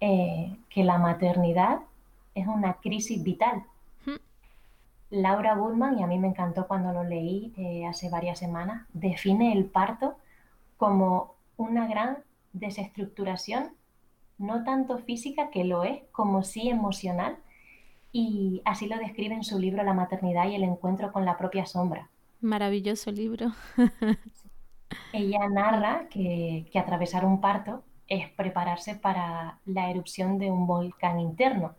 eh, 0.00 0.54
que 0.68 0.84
la 0.84 0.98
maternidad 0.98 1.80
es 2.34 2.46
una 2.46 2.74
crisis 2.74 3.22
vital 3.22 3.64
Laura 5.14 5.54
Goodman, 5.54 5.98
y 5.98 6.02
a 6.02 6.08
mí 6.08 6.18
me 6.18 6.26
encantó 6.26 6.66
cuando 6.66 6.92
lo 6.92 7.04
leí 7.04 7.52
eh, 7.56 7.86
hace 7.86 8.10
varias 8.10 8.38
semanas, 8.38 8.88
define 8.92 9.52
el 9.52 9.66
parto 9.66 10.16
como 10.76 11.36
una 11.56 11.86
gran 11.86 12.18
desestructuración, 12.52 13.70
no 14.38 14.64
tanto 14.64 14.98
física, 14.98 15.50
que 15.50 15.62
lo 15.62 15.84
es, 15.84 16.02
como 16.10 16.42
sí 16.42 16.68
emocional, 16.68 17.36
y 18.10 18.60
así 18.64 18.88
lo 18.88 18.96
describe 18.98 19.34
en 19.34 19.44
su 19.44 19.58
libro 19.60 19.84
La 19.84 19.94
maternidad 19.94 20.48
y 20.48 20.56
el 20.56 20.64
encuentro 20.64 21.12
con 21.12 21.24
la 21.24 21.38
propia 21.38 21.64
sombra. 21.64 22.10
Maravilloso 22.40 23.12
libro. 23.12 23.52
Ella 25.12 25.48
narra 25.48 26.08
que, 26.10 26.66
que 26.72 26.78
atravesar 26.80 27.24
un 27.24 27.40
parto 27.40 27.84
es 28.08 28.28
prepararse 28.30 28.96
para 28.96 29.60
la 29.64 29.90
erupción 29.90 30.38
de 30.38 30.50
un 30.50 30.66
volcán 30.66 31.20
interno 31.20 31.76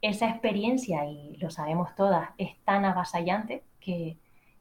esa 0.00 0.28
experiencia, 0.28 1.04
y 1.06 1.36
lo 1.38 1.50
sabemos 1.50 1.94
todas, 1.94 2.30
es 2.38 2.56
tan 2.64 2.84
avasallante 2.84 3.64
que, 3.80 4.18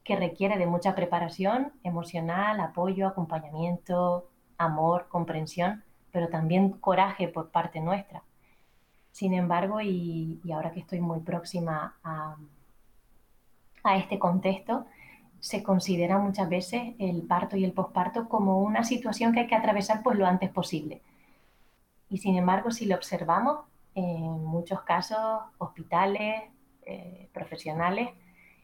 requiere 0.09 0.57
de 0.57 0.67
mucha 0.67 0.95
preparación 0.95 1.73
emocional, 1.83 2.61
apoyo, 2.61 3.07
acompañamiento, 3.07 4.29
amor, 4.57 5.07
comprensión, 5.09 5.83
pero 6.13 6.29
también 6.29 6.69
coraje 6.69 7.27
por 7.27 7.49
parte 7.51 7.81
nuestra. 7.81 8.23
Sin 9.11 9.33
embargo, 9.33 9.81
y, 9.81 10.39
y 10.45 10.51
ahora 10.53 10.71
que 10.71 10.79
estoy 10.79 11.01
muy 11.01 11.19
próxima 11.19 11.97
a, 12.05 12.37
a, 13.83 13.97
este 13.97 14.17
contexto, 14.17 14.85
se 15.41 15.61
considera 15.61 16.19
muchas 16.19 16.47
veces 16.47 16.95
el 16.99 17.23
parto 17.23 17.57
y 17.57 17.65
el 17.65 17.73
posparto 17.73 18.29
como 18.29 18.61
una 18.61 18.85
situación 18.85 19.33
que 19.33 19.41
hay 19.41 19.47
que 19.47 19.55
atravesar 19.55 20.03
pues 20.03 20.17
lo 20.17 20.25
antes 20.25 20.49
posible. 20.51 21.01
Y 22.09 22.19
sin 22.19 22.37
embargo, 22.37 22.71
si 22.71 22.85
lo 22.85 22.95
observamos, 22.95 23.65
en 23.97 24.45
muchos 24.45 24.81
casos 24.83 25.41
hospitales, 25.57 26.43
eh, 26.85 27.29
profesionales, 27.33 28.09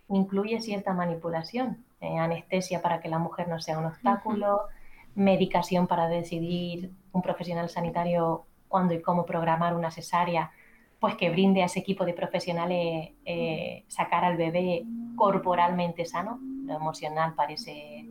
incluye 0.07 0.61
cierta 0.61 0.93
manipulación, 0.93 1.83
eh, 2.01 2.19
anestesia 2.19 2.83
para 2.83 2.99
que 3.01 3.09
la 3.09 3.17
mujer 3.17 3.47
no 3.47 3.59
sea 3.59 3.79
un 3.79 3.85
obstáculo, 3.85 4.55
uh 4.55 4.59
-huh. 4.59 5.15
medicación 5.15 5.87
para 5.87 6.07
decidir 6.07 6.91
un 7.11 7.21
profesional 7.23 7.67
sanitario 7.67 8.45
cuándo 8.67 8.93
y 8.93 9.01
cómo 9.01 9.25
programar 9.25 9.75
una 9.75 9.89
cesárea, 9.89 10.51
pues 10.99 11.15
que 11.15 11.31
brinde 11.31 11.63
a 11.63 11.65
ese 11.65 11.79
equipo 11.79 12.05
de 12.05 12.13
profesionales 12.13 13.13
eh, 13.25 13.85
sacar 13.87 14.23
al 14.25 14.37
bebé 14.37 14.83
corporalmente 15.15 16.05
sano, 16.05 16.39
lo 16.67 16.75
emocional 16.75 17.33
parece 17.33 18.05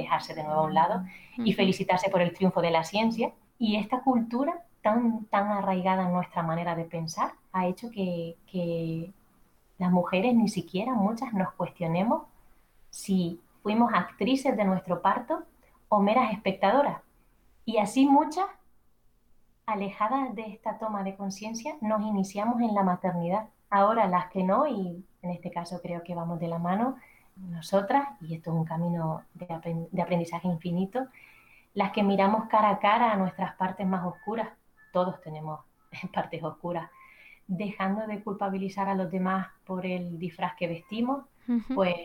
dejarse 0.00 0.32
de 0.34 0.44
nuevo 0.44 0.60
a 0.60 0.64
un 0.64 0.74
lado, 0.74 0.94
uh 1.00 1.02
-huh. 1.02 1.48
y 1.48 1.52
felicitarse 1.54 2.08
por 2.08 2.20
el 2.20 2.32
triunfo 2.32 2.60
de 2.62 2.70
la 2.70 2.84
ciencia. 2.84 3.32
Y 3.58 3.76
esta 3.76 4.00
cultura 4.02 4.52
tan, 4.82 5.24
tan 5.26 5.48
arraigada 5.48 6.04
en 6.04 6.12
nuestra 6.12 6.42
manera 6.42 6.74
de 6.74 6.84
pensar 6.84 7.32
ha 7.52 7.66
hecho 7.66 7.90
que, 7.90 8.36
que 8.50 9.12
las 9.78 9.90
mujeres 9.90 10.34
ni 10.34 10.48
siquiera 10.48 10.92
muchas 10.92 11.32
nos 11.32 11.52
cuestionemos 11.52 12.22
si 12.90 13.40
fuimos 13.62 13.92
actrices 13.94 14.56
de 14.56 14.64
nuestro 14.64 15.02
parto 15.02 15.44
o 15.88 16.00
meras 16.00 16.32
espectadoras. 16.32 17.00
Y 17.64 17.78
así 17.78 18.06
muchas, 18.06 18.46
alejadas 19.66 20.34
de 20.34 20.46
esta 20.46 20.78
toma 20.78 21.02
de 21.02 21.16
conciencia, 21.16 21.74
nos 21.80 22.00
iniciamos 22.02 22.60
en 22.60 22.74
la 22.74 22.82
maternidad. 22.82 23.48
Ahora 23.70 24.06
las 24.06 24.30
que 24.30 24.42
no, 24.42 24.66
y 24.66 25.04
en 25.22 25.30
este 25.30 25.50
caso 25.50 25.80
creo 25.82 26.02
que 26.02 26.14
vamos 26.14 26.40
de 26.40 26.48
la 26.48 26.58
mano, 26.58 26.96
nosotras, 27.36 28.08
y 28.22 28.34
esto 28.34 28.50
es 28.50 28.56
un 28.56 28.64
camino 28.64 29.22
de 29.34 30.02
aprendizaje 30.02 30.48
infinito, 30.48 31.06
las 31.74 31.92
que 31.92 32.02
miramos 32.02 32.48
cara 32.48 32.70
a 32.70 32.78
cara 32.78 33.12
a 33.12 33.16
nuestras 33.16 33.54
partes 33.54 33.86
más 33.86 34.04
oscuras, 34.04 34.48
todos 34.92 35.20
tenemos 35.20 35.60
partes 36.14 36.42
oscuras, 36.42 36.90
dejando 37.46 38.06
de 38.06 38.22
culpabilizar 38.22 38.88
a 38.88 38.94
los 38.94 39.10
demás 39.10 39.48
por 39.64 39.86
el 39.86 40.18
disfraz 40.18 40.54
que 40.56 40.68
vestimos, 40.68 41.24
uh 41.48 41.52
-huh. 41.52 41.74
pues 41.74 41.96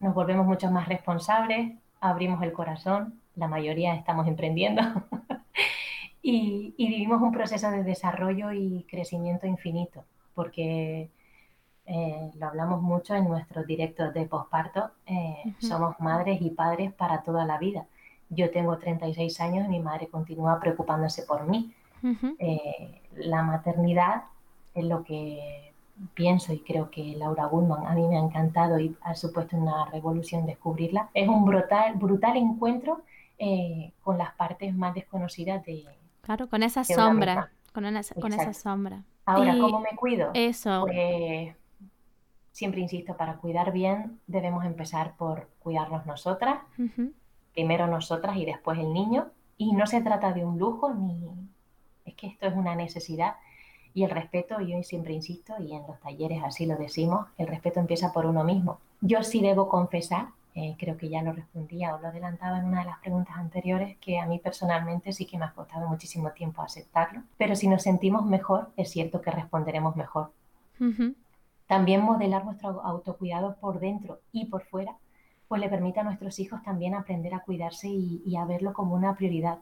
nos 0.00 0.14
volvemos 0.14 0.46
mucho 0.46 0.70
más 0.70 0.88
responsables, 0.88 1.72
abrimos 2.00 2.42
el 2.42 2.52
corazón, 2.52 3.20
la 3.36 3.46
mayoría 3.46 3.94
estamos 3.94 4.26
emprendiendo 4.26 4.82
y, 6.22 6.74
y, 6.76 6.88
vivimos 6.88 7.22
un 7.22 7.32
proceso 7.32 7.70
de 7.70 7.84
desarrollo 7.84 8.52
y 8.52 8.84
crecimiento 8.88 9.46
infinito, 9.46 10.04
porque 10.34 11.10
eh, 11.86 12.30
lo 12.34 12.46
hablamos 12.46 12.82
mucho 12.82 13.14
en 13.14 13.28
nuestros 13.28 13.66
directos 13.66 14.12
de 14.14 14.26
posparto, 14.26 14.90
eh, 15.06 15.42
uh 15.44 15.48
-huh. 15.48 15.60
somos 15.60 16.00
madres 16.00 16.40
y 16.40 16.50
padres 16.50 16.92
para 16.92 17.22
toda 17.22 17.44
la 17.44 17.58
vida. 17.58 17.86
Yo 18.28 18.50
tengo 18.50 18.78
36 18.78 19.40
años 19.40 19.66
y 19.66 19.68
mi 19.68 19.80
madre 19.80 20.08
continúa 20.08 20.60
preocupándose 20.60 21.22
por 21.24 21.46
mí 21.46 21.74
Uh 22.02 22.08
-huh. 22.08 22.36
eh, 22.38 23.02
la 23.16 23.42
maternidad 23.42 24.24
es 24.74 24.84
lo 24.84 25.04
que 25.04 25.72
pienso 26.14 26.52
y 26.52 26.60
creo 26.60 26.90
que 26.90 27.14
Laura 27.16 27.46
Goodman 27.46 27.86
a 27.86 27.94
mí 27.94 28.06
me 28.06 28.16
ha 28.16 28.20
encantado 28.20 28.78
y 28.78 28.96
ha 29.02 29.14
supuesto 29.14 29.56
una 29.56 29.86
revolución 29.86 30.46
descubrirla. 30.46 31.10
Es 31.14 31.28
un 31.28 31.44
brutal, 31.44 31.94
brutal 31.96 32.36
encuentro 32.36 33.02
eh, 33.38 33.92
con 34.02 34.18
las 34.18 34.32
partes 34.34 34.74
más 34.74 34.94
desconocidas 34.94 35.64
de... 35.64 35.86
Claro, 36.22 36.48
con 36.48 36.62
esa 36.62 36.84
sombra, 36.84 37.50
con, 37.72 37.84
una, 37.84 38.00
con 38.20 38.32
esa 38.32 38.52
sombra. 38.52 39.02
Ahora, 39.26 39.54
y 39.54 39.60
¿cómo 39.60 39.80
me 39.80 39.96
cuido? 39.96 40.30
Eso. 40.34 40.82
Pues, 40.86 41.54
siempre 42.52 42.80
insisto, 42.80 43.16
para 43.16 43.36
cuidar 43.36 43.72
bien 43.72 44.20
debemos 44.26 44.64
empezar 44.64 45.16
por 45.16 45.48
cuidarnos 45.60 46.06
nosotras, 46.06 46.60
uh 46.78 46.82
-huh. 46.82 47.12
primero 47.52 47.86
nosotras 47.86 48.36
y 48.36 48.44
después 48.44 48.78
el 48.78 48.92
niño. 48.92 49.28
Y 49.56 49.72
no 49.72 49.86
se 49.86 50.00
trata 50.00 50.32
de 50.32 50.44
un 50.44 50.58
lujo 50.58 50.94
ni, 50.94 51.20
es 52.04 52.14
que 52.14 52.26
esto 52.26 52.46
es 52.46 52.54
una 52.54 52.74
necesidad 52.74 53.34
y 53.94 54.04
el 54.04 54.10
respeto, 54.10 54.60
yo 54.60 54.82
siempre 54.82 55.14
insisto, 55.14 55.54
y 55.58 55.72
en 55.72 55.86
los 55.86 55.98
talleres 56.00 56.42
así 56.44 56.66
lo 56.66 56.76
decimos, 56.76 57.26
el 57.38 57.48
respeto 57.48 57.80
empieza 57.80 58.12
por 58.12 58.26
uno 58.26 58.44
mismo. 58.44 58.78
Yo 59.00 59.22
sí 59.22 59.40
debo 59.40 59.68
confesar, 59.68 60.28
eh, 60.54 60.76
creo 60.78 60.96
que 60.96 61.08
ya 61.08 61.22
lo 61.22 61.32
respondía 61.32 61.94
o 61.94 62.00
lo 62.00 62.08
adelantaba 62.08 62.58
en 62.58 62.66
una 62.66 62.80
de 62.80 62.86
las 62.86 62.98
preguntas 62.98 63.36
anteriores, 63.36 63.96
que 63.98 64.18
a 64.18 64.26
mí 64.26 64.38
personalmente 64.38 65.12
sí 65.12 65.26
que 65.26 65.38
me 65.38 65.44
ha 65.44 65.52
costado 65.52 65.88
muchísimo 65.88 66.30
tiempo 66.30 66.62
aceptarlo, 66.62 67.22
pero 67.36 67.56
si 67.56 67.66
nos 67.66 67.82
sentimos 67.82 68.24
mejor, 68.26 68.70
es 68.76 68.90
cierto 68.90 69.20
que 69.20 69.30
responderemos 69.30 69.96
mejor. 69.96 70.30
También 71.66 72.02
modelar 72.02 72.44
nuestro 72.44 72.80
autocuidado 72.82 73.56
por 73.56 73.80
dentro 73.80 74.20
y 74.32 74.46
por 74.46 74.64
fuera, 74.64 74.96
pues 75.46 75.60
le 75.60 75.68
permite 75.68 76.00
a 76.00 76.04
nuestros 76.04 76.38
hijos 76.38 76.62
también 76.62 76.94
aprender 76.94 77.34
a 77.34 77.40
cuidarse 77.40 77.88
y, 77.88 78.22
y 78.24 78.36
a 78.36 78.44
verlo 78.44 78.72
como 78.72 78.94
una 78.94 79.14
prioridad. 79.14 79.58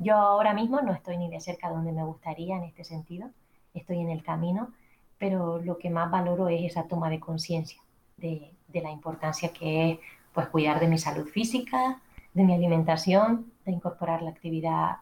Yo 0.00 0.16
ahora 0.16 0.54
mismo 0.54 0.80
no 0.80 0.94
estoy 0.94 1.18
ni 1.18 1.28
de 1.28 1.40
cerca 1.40 1.68
donde 1.68 1.92
me 1.92 2.02
gustaría 2.02 2.56
en 2.56 2.64
este 2.64 2.84
sentido, 2.84 3.28
estoy 3.74 4.00
en 4.00 4.08
el 4.08 4.22
camino, 4.22 4.72
pero 5.18 5.58
lo 5.58 5.76
que 5.76 5.90
más 5.90 6.10
valoro 6.10 6.48
es 6.48 6.72
esa 6.72 6.84
toma 6.84 7.10
de 7.10 7.20
conciencia 7.20 7.80
de, 8.16 8.50
la 8.72 8.90
importancia 8.90 9.52
que 9.52 9.90
es 9.90 9.98
pues, 10.32 10.48
cuidar 10.48 10.80
de 10.80 10.88
mi 10.88 10.96
salud 10.96 11.26
física, 11.28 12.00
de 12.32 12.44
mi 12.44 12.54
alimentación, 12.54 13.52
de 13.66 13.72
incorporar 13.72 14.22
la 14.22 14.30
actividad 14.30 14.96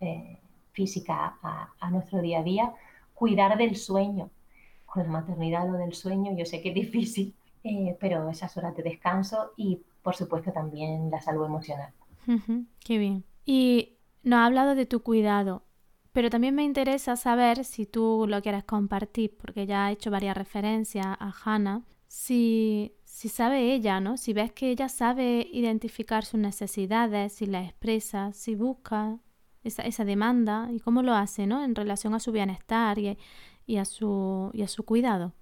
eh, 0.00 0.36
física 0.72 1.38
a, 1.42 1.90
nuestro 1.90 2.20
día 2.20 2.40
a 2.40 2.42
día, 2.42 2.74
cuidar 3.14 3.56
del 3.56 3.76
sueño. 3.76 4.28
Con 4.84 5.04
la 5.04 5.08
maternidad 5.08 5.66
lo 5.66 5.78
del 5.78 5.94
sueño, 5.94 6.36
yo 6.36 6.44
sé 6.44 6.60
que 6.60 6.68
es 6.68 6.74
difícil, 6.74 7.34
eh, 7.62 7.96
pero 7.98 8.28
esas 8.28 8.54
horas 8.58 8.76
de 8.76 8.82
descanso 8.82 9.52
y 9.56 9.80
por 10.02 10.14
supuesto 10.14 10.52
también 10.52 11.10
la 11.10 11.22
salud 11.22 11.46
emocional. 11.46 11.92
qué 12.84 12.98
bien. 12.98 13.24
Y 13.46 13.93
nos 14.24 14.38
ha 14.38 14.46
hablado 14.46 14.74
de 14.74 14.86
tu 14.86 15.02
cuidado, 15.02 15.62
pero 16.12 16.30
también 16.30 16.54
me 16.54 16.64
interesa 16.64 17.16
saber 17.16 17.64
si 17.64 17.86
tú 17.86 18.26
lo 18.28 18.40
quieres 18.42 18.64
compartir, 18.64 19.36
porque 19.36 19.66
ya 19.66 19.86
ha 19.86 19.92
hecho 19.92 20.10
varias 20.10 20.36
referencias 20.36 21.06
a 21.06 21.32
Hannah, 21.44 21.82
si, 22.06 22.94
si 23.04 23.28
sabe 23.28 23.74
ella, 23.74 24.00
¿no? 24.00 24.16
Si 24.16 24.32
ves 24.32 24.52
que 24.52 24.70
ella 24.70 24.88
sabe 24.88 25.48
identificar 25.52 26.24
sus 26.24 26.40
necesidades, 26.40 27.32
si 27.32 27.46
las 27.46 27.64
expresa, 27.64 28.32
si 28.32 28.54
busca 28.54 29.18
esa, 29.64 30.04
demanda 30.04 30.68
y 30.70 30.78
cómo 30.78 31.02
lo 31.02 31.14
hace, 31.14 31.46
¿no? 31.46 31.64
En 31.64 31.74
relación 31.74 32.14
a 32.14 32.20
su 32.20 32.30
bienestar 32.32 32.98
y, 32.98 33.18
y, 33.66 33.78
a, 33.78 33.84
su, 33.84 34.50
y 34.52 34.62
a 34.62 34.68
su 34.68 34.84
cuidado. 34.84 35.32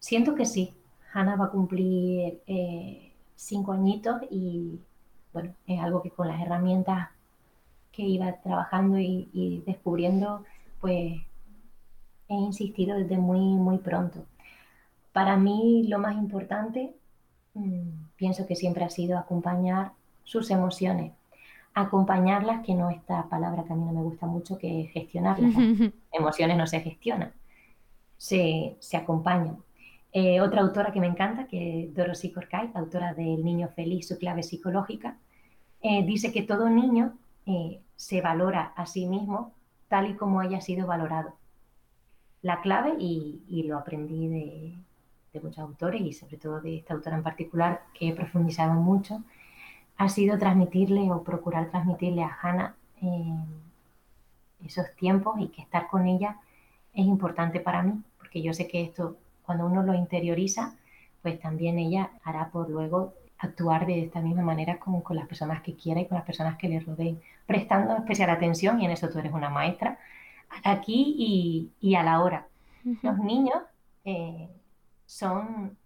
Siento 0.00 0.34
que 0.34 0.46
sí. 0.46 0.74
Hannah 1.12 1.36
va 1.36 1.44
a 1.44 1.50
cumplir 1.50 2.42
eh, 2.46 3.12
cinco 3.36 3.72
añitos 3.72 4.22
y, 4.30 4.80
bueno, 5.32 5.54
es 5.66 5.78
algo 5.78 6.02
que 6.02 6.10
con 6.10 6.26
las 6.26 6.40
herramientas 6.40 7.10
que 7.92 8.02
iba 8.02 8.32
trabajando 8.40 8.98
y, 8.98 9.28
y 9.32 9.62
descubriendo, 9.66 10.44
pues 10.80 11.20
he 12.28 12.34
insistido 12.34 12.96
desde 12.96 13.18
muy, 13.18 13.40
muy 13.40 13.78
pronto. 13.78 14.24
Para 15.12 15.36
mí 15.36 15.86
lo 15.88 15.98
más 15.98 16.16
importante, 16.16 16.94
mm, 17.54 17.90
pienso 18.16 18.46
que 18.46 18.56
siempre 18.56 18.84
ha 18.84 18.90
sido 18.90 19.18
acompañar 19.18 19.92
sus 20.24 20.50
emociones, 20.50 21.12
acompañarlas, 21.74 22.64
que 22.64 22.74
no 22.74 22.90
esta 22.90 23.28
palabra 23.28 23.64
que 23.64 23.72
a 23.72 23.76
mí 23.76 23.84
no 23.84 23.92
me 23.92 24.02
gusta 24.02 24.26
mucho, 24.26 24.58
que 24.58 24.82
es 24.82 24.90
gestionarlas. 24.90 25.52
emociones 26.12 26.56
no 26.56 26.66
se 26.66 26.80
gestionan, 26.80 27.32
se, 28.16 28.76
se 28.80 28.96
acompañan. 28.96 29.58
Eh, 30.14 30.40
otra 30.40 30.60
autora 30.60 30.92
que 30.92 31.00
me 31.00 31.06
encanta, 31.06 31.46
que 31.46 31.84
es 31.84 31.94
Dorothy 31.94 32.32
Corcay, 32.32 32.70
autora 32.74 33.14
del 33.14 33.42
Niño 33.44 33.68
Feliz, 33.68 34.08
su 34.08 34.18
clave 34.18 34.42
psicológica, 34.42 35.16
eh, 35.80 36.04
dice 36.04 36.32
que 36.32 36.42
todo 36.42 36.68
niño 36.68 37.14
eh, 37.46 37.80
se 37.96 38.20
valora 38.20 38.72
a 38.76 38.86
sí 38.86 39.06
mismo 39.06 39.52
tal 39.88 40.10
y 40.10 40.14
como 40.14 40.40
haya 40.40 40.60
sido 40.60 40.86
valorado. 40.86 41.34
La 42.42 42.60
clave, 42.60 42.96
y 42.98 43.64
lo 43.68 43.78
aprendí 43.78 44.28
de, 44.28 44.74
de 45.32 45.40
muchos 45.40 45.58
autores 45.58 46.00
y 46.02 46.12
sobre 46.12 46.36
todo 46.36 46.60
de 46.60 46.76
esta 46.76 46.94
autora 46.94 47.16
en 47.16 47.22
particular 47.22 47.82
que 47.94 48.08
he 48.08 48.14
profundizado 48.14 48.74
mucho, 48.74 49.22
ha 49.96 50.08
sido 50.08 50.38
transmitirle 50.38 51.10
o 51.10 51.22
procurar 51.22 51.70
transmitirle 51.70 52.22
a 52.22 52.38
Hannah 52.40 52.74
eh, 53.00 53.44
esos 54.64 54.94
tiempos 54.96 55.40
y 55.40 55.48
que 55.48 55.62
estar 55.62 55.88
con 55.88 56.06
ella 56.06 56.38
es 56.92 57.06
importante 57.06 57.60
para 57.60 57.82
mí, 57.82 58.02
porque 58.18 58.42
yo 58.42 58.52
sé 58.52 58.68
que 58.68 58.82
esto, 58.82 59.16
cuando 59.44 59.66
uno 59.66 59.82
lo 59.82 59.94
interioriza, 59.94 60.76
pues 61.22 61.40
también 61.40 61.78
ella 61.78 62.10
hará 62.22 62.50
por 62.50 62.68
luego 62.68 63.14
actuar 63.42 63.86
de 63.86 64.04
esta 64.04 64.20
misma 64.20 64.42
manera 64.42 64.78
como 64.78 65.02
con 65.02 65.16
las 65.16 65.26
personas 65.26 65.62
que 65.62 65.74
quiera 65.74 66.00
y 66.00 66.06
con 66.06 66.16
las 66.16 66.24
personas 66.24 66.56
que 66.56 66.68
le 66.68 66.80
rodeen, 66.80 67.20
prestando 67.46 67.96
especial 67.96 68.30
atención, 68.30 68.80
y 68.80 68.84
en 68.84 68.92
eso 68.92 69.08
tú 69.08 69.18
eres 69.18 69.32
una 69.32 69.50
maestra, 69.50 69.98
aquí 70.62 71.70
y, 71.80 71.94
a 71.94 72.02
la 72.02 72.22
hora. 72.22 72.46
Los 73.02 73.18
niños 73.18 73.56
eh, 74.04 74.48
son 75.06 75.76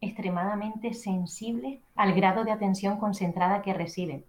extremadamente 0.00 0.94
sensibles 0.94 1.80
al 1.94 2.14
grado 2.14 2.44
de 2.44 2.52
atención 2.52 2.98
concentrada 2.98 3.62
que 3.62 3.74
reciben. 3.74 4.24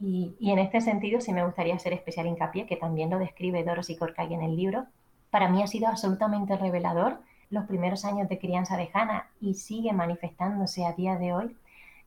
y, 0.00 0.34
en 0.40 0.58
este 0.58 0.80
sentido, 0.80 1.20
sí 1.20 1.32
me 1.32 1.44
gustaría 1.44 1.74
hacer 1.74 1.92
especial 1.92 2.26
hincapié, 2.26 2.66
que 2.66 2.76
también 2.76 3.10
lo 3.10 3.18
describe 3.18 3.62
Dorothy 3.62 3.96
Corcay 3.96 4.32
en 4.32 4.42
el 4.42 4.56
libro, 4.56 4.86
para 5.30 5.48
mí 5.48 5.62
ha 5.62 5.66
sido 5.66 5.88
absolutamente 5.88 6.56
revelador 6.56 7.20
los 7.50 7.64
primeros 7.64 8.04
años 8.04 8.28
de 8.28 8.38
crianza 8.38 8.76
de 8.76 8.88
Hannah 8.92 9.28
y 9.40 9.54
sigue 9.54 9.92
manifestándose 9.92 10.86
a 10.86 10.92
día 10.92 11.16
de 11.16 11.32
hoy 11.32 11.56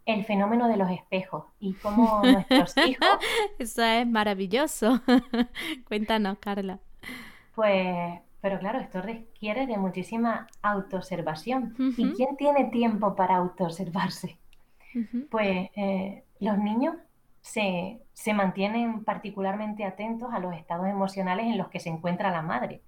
el 0.07 0.25
fenómeno 0.25 0.67
de 0.67 0.77
los 0.77 0.89
espejos 0.89 1.45
y 1.59 1.73
cómo 1.75 2.21
nuestros 2.23 2.75
hijos... 2.77 3.07
Eso 3.59 3.83
es 3.83 4.07
maravilloso. 4.07 5.01
Cuéntanos, 5.87 6.39
Carla. 6.39 6.79
Pues 7.53 8.21
pero 8.41 8.59
claro, 8.59 8.79
esto 8.79 9.01
requiere 9.01 9.67
de 9.67 9.77
muchísima 9.77 10.47
autoobservación. 10.61 11.75
¿Y 11.97 12.13
quién 12.13 12.37
tiene 12.37 12.65
tiempo 12.65 13.15
para 13.15 13.35
autoobservarse? 13.35 14.37
Pues 15.29 15.69
eh, 15.75 16.23
los 16.39 16.57
niños 16.57 16.95
se, 17.41 17.99
mantienen 18.33 19.03
particularmente 19.03 19.83
atentos 19.83 20.29
a 20.31 20.39
los 20.39 20.55
estados 20.55 20.87
emocionales 20.87 21.47
en 21.47 21.57
los 21.57 21.67
que 21.69 21.79
se 21.79 21.89
encuentra 21.89 22.31
la 22.31 22.41
madre. 22.41 22.81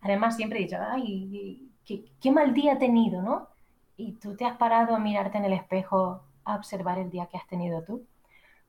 Además, 0.00 0.36
siempre 0.36 0.58
he 0.58 0.62
dicho, 0.64 0.76
ay, 0.80 1.70
qué, 1.86 2.04
qué 2.20 2.30
mal 2.30 2.52
día 2.52 2.74
he 2.74 2.76
tenido, 2.76 3.22
¿no? 3.22 3.48
Y 3.96 4.12
tú 4.12 4.36
te 4.36 4.44
has 4.44 4.56
parado 4.56 4.94
a 4.94 4.98
mirarte 4.98 5.38
en 5.38 5.44
el 5.44 5.52
espejo 5.52 6.24
a 6.44 6.56
observar 6.56 6.98
el 6.98 7.10
día 7.10 7.26
que 7.26 7.36
has 7.36 7.46
tenido 7.46 7.82
tú. 7.82 8.06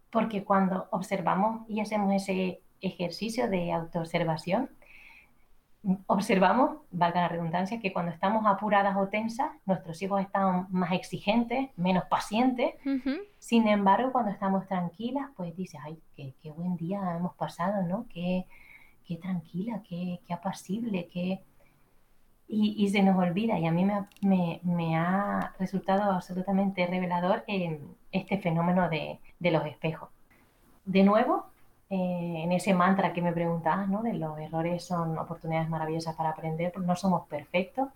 Porque 0.09 0.43
cuando 0.43 0.87
observamos 0.91 1.69
y 1.69 1.79
hacemos 1.79 2.13
ese 2.13 2.61
ejercicio 2.81 3.49
de 3.49 3.71
autoobservación, 3.71 4.69
observamos, 6.05 6.77
valga 6.91 7.21
la 7.21 7.27
redundancia, 7.27 7.79
que 7.79 7.91
cuando 7.91 8.11
estamos 8.11 8.45
apuradas 8.45 8.95
o 8.97 9.07
tensas, 9.07 9.51
nuestros 9.65 10.01
hijos 10.01 10.21
están 10.21 10.67
más 10.69 10.91
exigentes, 10.91 11.69
menos 11.75 12.03
pacientes. 12.05 12.75
Sin 13.39 13.67
embargo, 13.67 14.11
cuando 14.11 14.31
estamos 14.31 14.67
tranquilas, 14.67 15.29
pues 15.35 15.55
dices, 15.55 15.79
ay, 15.83 15.99
qué, 16.15 16.51
buen 16.51 16.75
día 16.77 17.15
hemos 17.17 17.33
pasado, 17.35 17.83
¿no? 17.83 18.05
Qué, 18.09 18.45
qué 19.05 19.17
tranquila, 19.17 19.81
qué, 19.87 20.19
qué 20.25 20.33
apacible, 20.33 21.07
qué... 21.11 21.43
Y, 22.53 22.89
se 22.89 23.01
nos 23.01 23.17
olvida, 23.17 23.57
y 23.59 23.65
a 23.65 23.71
mí 23.71 23.87
me, 24.21 24.97
ha 24.97 25.53
resultado 25.57 26.11
absolutamente 26.11 26.85
revelador 26.85 27.45
este 28.11 28.39
fenómeno 28.39 28.89
de, 28.89 29.19
de 29.39 29.51
los 29.51 29.65
espejos. 29.65 30.09
De 30.83 31.03
nuevo, 31.03 31.45
eh, 31.89 32.43
en 32.43 32.53
ese 32.53 32.73
mantra 32.73 33.11
que 33.11 33.21
me 33.21 33.33
preguntabas, 33.33 33.89
¿no? 33.89 34.01
De 34.01 34.13
los 34.13 34.39
errores 34.39 34.81
son 34.81 35.17
oportunidades 35.17 35.69
maravillosas 35.69 36.15
para 36.15 36.29
aprender, 36.29 36.77
no 36.79 36.95
somos 36.95 37.27
perfectos, 37.27 37.89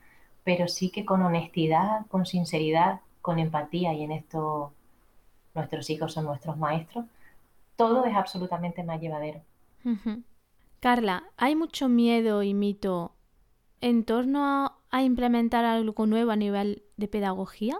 pero 0.44 0.68
sí 0.68 0.90
que 0.90 1.06
con 1.06 1.22
honestidad, 1.22 2.06
con 2.08 2.26
sinceridad, 2.26 3.00
con 3.22 3.40
empatía, 3.40 3.94
y 3.94 4.04
en 4.04 4.12
esto 4.12 4.74
nuestros 5.54 5.90
hijos 5.90 6.12
son 6.14 6.26
nuestros 6.26 6.58
maestros, 6.58 7.06
todo 7.78 8.04
es 8.06 8.14
absolutamente 8.14 8.84
más 8.84 9.00
llevadero. 9.00 9.42
Carla, 10.82 11.24
hay 11.38 11.56
mucho 11.56 11.88
miedo 11.88 12.44
y 12.44 12.54
mito 12.54 13.15
en 13.82 14.04
torno 14.04 14.74
a 14.90 15.04
implementar 15.04 15.66
algo 15.66 16.06
nuevo 16.06 16.32
a 16.32 16.36
nivel 16.36 16.84
de 16.98 17.08
pedagogía. 17.08 17.80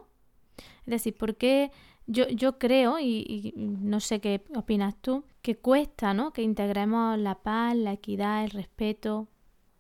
Es 0.86 0.92
decir, 0.92 1.16
¿por 1.16 1.36
qué 1.36 1.72
yo, 2.08 2.28
yo 2.28 2.60
creo, 2.60 3.00
y, 3.00 3.54
no 3.56 4.00
sé 4.00 4.20
qué 4.20 4.44
opinas 4.56 4.96
tú, 5.02 5.26
que 5.42 5.58
cuesta, 5.58 6.14
¿no? 6.14 6.34
Que 6.34 6.44
integremos 6.44 7.18
la 7.18 7.36
paz, 7.36 7.76
la 7.76 7.94
equidad, 7.94 8.44
el 8.44 8.52
respeto. 8.52 9.28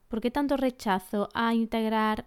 ¿Por 0.07 0.21
qué 0.21 0.31
tanto 0.31 0.57
rechazo 0.57 1.29
a 1.33 1.53
integrar 1.53 2.25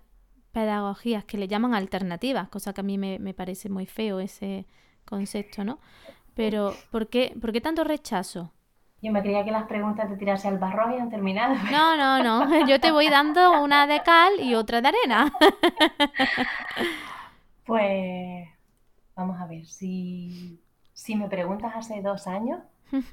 pedagogías 0.53 1.25
que 1.25 1.39
le 1.39 1.49
llaman 1.49 1.75
alternativas? 1.75 2.49
Cosa 2.49 2.73
que 2.73 2.81
a 2.81 2.85
mí 2.85 2.99
me, 2.99 3.35
parece 3.35 3.69
muy 3.69 3.87
feo 3.87 4.21
ese 4.21 4.67
concepto, 5.05 5.65
¿no? 5.65 5.81
Pero, 6.35 6.75
¿por 6.91 7.09
qué, 7.09 7.37
¿por 7.41 7.53
qué 7.53 7.61
tanto 7.61 7.83
rechazo? 7.83 8.53
Yo 9.01 9.13
me 9.13 9.23
creía 9.23 9.45
que 9.45 9.53
las 9.53 9.65
preguntas 9.65 10.11
de 10.11 10.17
tirarse 10.17 10.49
al 10.49 10.59
barro 10.59 10.83
habían 10.85 11.11
terminado. 11.11 11.55
No, 11.71 11.97
no, 11.97 12.23
no. 12.23 12.67
Yo 12.67 12.81
te 12.81 12.91
voy 12.91 13.09
dando 13.09 13.63
una 13.63 13.87
de 13.87 14.03
cal 14.03 14.41
y 14.41 14.55
otra 14.55 14.81
de 14.81 14.89
arena. 14.89 15.33
Pues 17.65 18.49
Vamos 19.19 19.41
a 19.41 19.47
ver, 19.47 19.67
si, 19.67 20.61
si 20.93 21.17
me 21.17 21.29
preguntas 21.29 21.73
hace 21.75 22.01
dos 22.03 22.29
años, 22.29 22.61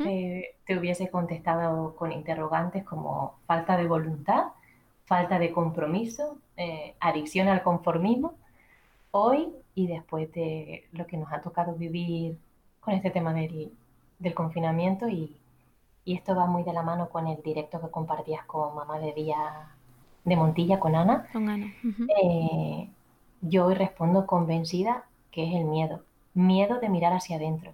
eh, 0.06 0.56
te 0.68 0.78
hubiese 0.78 1.10
contestado 1.10 1.96
con 1.96 2.12
interrogantes 2.12 2.84
como 2.84 3.40
falta 3.48 3.76
de 3.76 3.88
voluntad, 3.88 4.50
falta 5.06 5.40
de 5.40 5.52
compromiso, 5.52 6.38
eh, 6.58 6.94
adicción 7.00 7.48
al 7.48 7.64
conformismo. 7.64 8.36
Hoy 9.10 9.52
y 9.74 9.88
después 9.88 10.32
de 10.34 10.88
lo 10.92 11.08
que 11.08 11.18
nos 11.18 11.34
ha 11.34 11.42
tocado 11.42 11.74
vivir 11.74 12.38
con 12.82 12.94
este 12.94 13.10
tema 13.10 13.34
del, 13.34 13.72
confinamiento 14.36 15.10
y, 15.10 15.36
esto 16.14 16.36
va 16.36 16.46
muy 16.46 16.64
de 16.64 16.74
la 16.74 16.84
mano 16.84 17.10
con 17.10 17.28
el 17.28 17.42
directo 17.42 17.82
que 17.82 17.90
compartías 17.90 18.46
con 18.46 18.76
Mamá 18.76 19.00
de 19.00 19.14
Día 19.14 19.70
de 20.24 20.36
Montilla, 20.36 20.80
con 20.80 20.96
Ana. 20.96 21.28
Con 21.32 21.50
Ana. 21.50 21.74
Eh, 22.22 22.90
yo 23.42 23.66
hoy 23.66 23.76
respondo 23.76 24.26
convencida 24.28 25.06
que 25.32 25.48
es 25.48 25.56
el 25.56 25.66
miedo. 25.66 26.04
Miedo 26.34 26.80
de 26.80 26.90
mirar 26.90 27.14
hacia 27.14 27.38
adentro. 27.38 27.74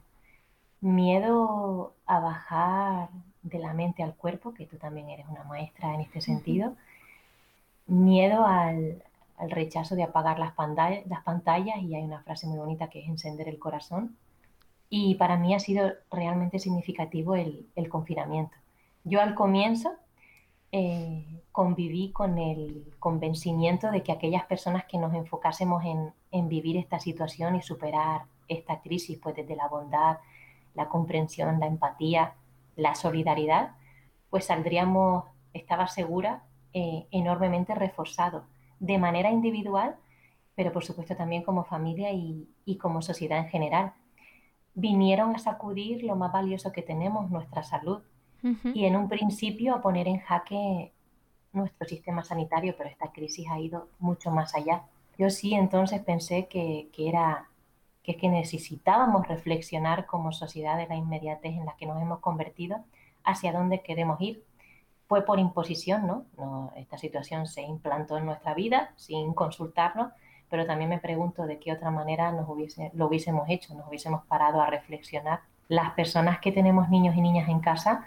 Miedo 0.82 1.93
a 2.05 2.19
bajar 2.19 3.09
de 3.43 3.59
la 3.59 3.73
mente 3.73 4.03
al 4.03 4.15
cuerpo, 4.15 4.53
que 4.53 4.65
tú 4.65 4.77
también 4.77 5.09
eres 5.09 5.27
una 5.27 5.43
maestra 5.43 5.93
en 5.93 6.01
este 6.01 6.21
sentido. 6.21 6.75
Miedo 7.88 8.45
al, 8.45 9.03
al 9.38 9.51
rechazo 9.51 9.95
de 9.95 10.03
apagar 10.03 10.39
las, 10.39 10.53
las 11.07 11.23
pantallas 11.23 11.77
y 11.82 11.95
hay 11.95 12.03
una 12.03 12.21
frase 12.23 12.47
muy 12.47 12.57
bonita 12.57 12.89
que 12.89 13.01
es 13.01 13.07
encender 13.07 13.47
el 13.49 13.59
corazón. 13.59 14.17
Y 14.91 15.15
para 15.15 15.37
mí 15.37 15.55
ha 15.55 15.59
sido 15.59 15.93
realmente 16.11 16.59
significativo 16.59 17.35
el, 17.35 17.89
confinamiento. 17.89 18.55
Yo 19.03 19.21
al 19.21 19.33
comienzo 19.33 19.93
eh, 20.71 21.41
conviví 21.51 22.11
con 22.11 22.37
el 22.37 22.93
convencimiento 22.99 23.89
de 23.89 24.03
que 24.03 24.11
aquellas 24.11 24.45
personas 24.45 24.83
que 24.85 24.99
nos 24.99 25.13
enfocásemos 25.13 25.83
en, 25.85 26.49
vivir 26.49 26.77
esta 26.77 26.99
situación 26.99 27.55
y 27.55 27.61
superar 27.61 28.25
esta 28.47 28.81
crisis, 28.81 29.17
pues 29.17 29.35
desde 29.35 29.55
la 29.55 29.67
bondad, 29.69 30.17
la 30.75 30.89
comprensión, 30.89 31.59
la 31.59 31.67
empatía, 31.67 32.35
la 32.75 32.93
solidaridad, 32.93 33.71
pues 34.29 34.45
saldríamos, 34.45 35.23
estaba 35.53 35.87
segura, 35.87 36.43
eh, 36.73 37.07
enormemente 37.11 37.73
reforzados 37.73 38.43
de 38.81 38.97
manera 38.97 39.31
individual, 39.31 39.95
pero 40.55 40.73
por 40.73 40.83
supuesto 40.83 41.15
también 41.15 41.43
como 41.43 41.63
familia 41.63 42.11
y, 42.11 42.47
como 42.81 43.01
sociedad 43.01 43.39
en 43.39 43.47
general. 43.47 43.93
Vinieron 44.74 45.36
a 45.36 45.39
sacudir 45.39 46.03
lo 46.03 46.15
más 46.15 46.32
valioso 46.32 46.72
que 46.72 46.82
tenemos, 46.82 47.30
nuestra 47.30 47.63
salud, 47.63 48.01
y 48.74 48.86
en 48.86 48.95
un 48.95 49.07
principio 49.07 49.76
a 49.76 49.82
poner 49.82 50.07
en 50.07 50.19
jaque 50.19 50.93
nuestro 51.53 51.88
sistema 51.88 52.24
sanitario, 52.24 52.74
pero 52.76 52.89
esta 52.89 53.11
crisis 53.11 53.47
ha 53.49 53.59
ido 53.59 53.88
mucho 53.99 54.32
más 54.32 54.55
allá. 54.55 54.84
Yo 55.17 55.30
sí 55.30 55.53
entonces 55.53 56.01
pensé 56.01 56.47
que, 56.47 56.89
era 56.97 57.49
que, 58.01 58.17
que 58.17 58.30
necesitábamos 58.30 59.28
reflexionar 59.28 60.07
como 60.07 60.32
sociedad 60.32 60.78
de 60.78 60.88
la 60.88 60.95
inmediatez 60.95 61.53
en 61.53 61.65
la 61.65 61.76
que 61.76 61.86
nos 61.86 62.01
hemos 62.01 62.19
convertido 62.19 62.78
hacia 63.24 63.53
dónde 63.53 63.84
queremos 63.84 64.19
ir 64.22 64.43
fue 65.07 65.26
por 65.26 65.39
imposición, 65.39 66.07
¿no? 66.07 66.72
Esta 66.78 66.97
situación 66.97 67.45
se 67.45 67.61
implantó 67.61 68.17
en 68.17 68.26
nuestra 68.26 68.53
vida 68.53 68.93
sin 68.95 69.34
consultarnos, 69.34 70.13
pero 70.52 70.66
también 70.66 70.89
me 70.89 70.99
pregunto 70.99 71.47
de 71.47 71.58
qué 71.60 71.72
otra 71.72 71.89
manera 71.91 72.30
nos 72.34 72.47
hubiese, 72.49 72.91
lo 72.93 73.08
hubiésemos 73.08 73.49
hecho, 73.49 73.74
nos 73.74 73.88
hubiésemos 73.88 74.26
parado 74.26 74.62
a 74.62 74.66
reflexionar. 74.66 75.39
Las 75.70 75.93
personas 75.93 76.39
que 76.41 76.52
tenemos 76.52 76.89
niños 76.89 77.16
y 77.16 77.22
niñas 77.22 77.47
en 77.47 77.62
casa, 77.62 78.06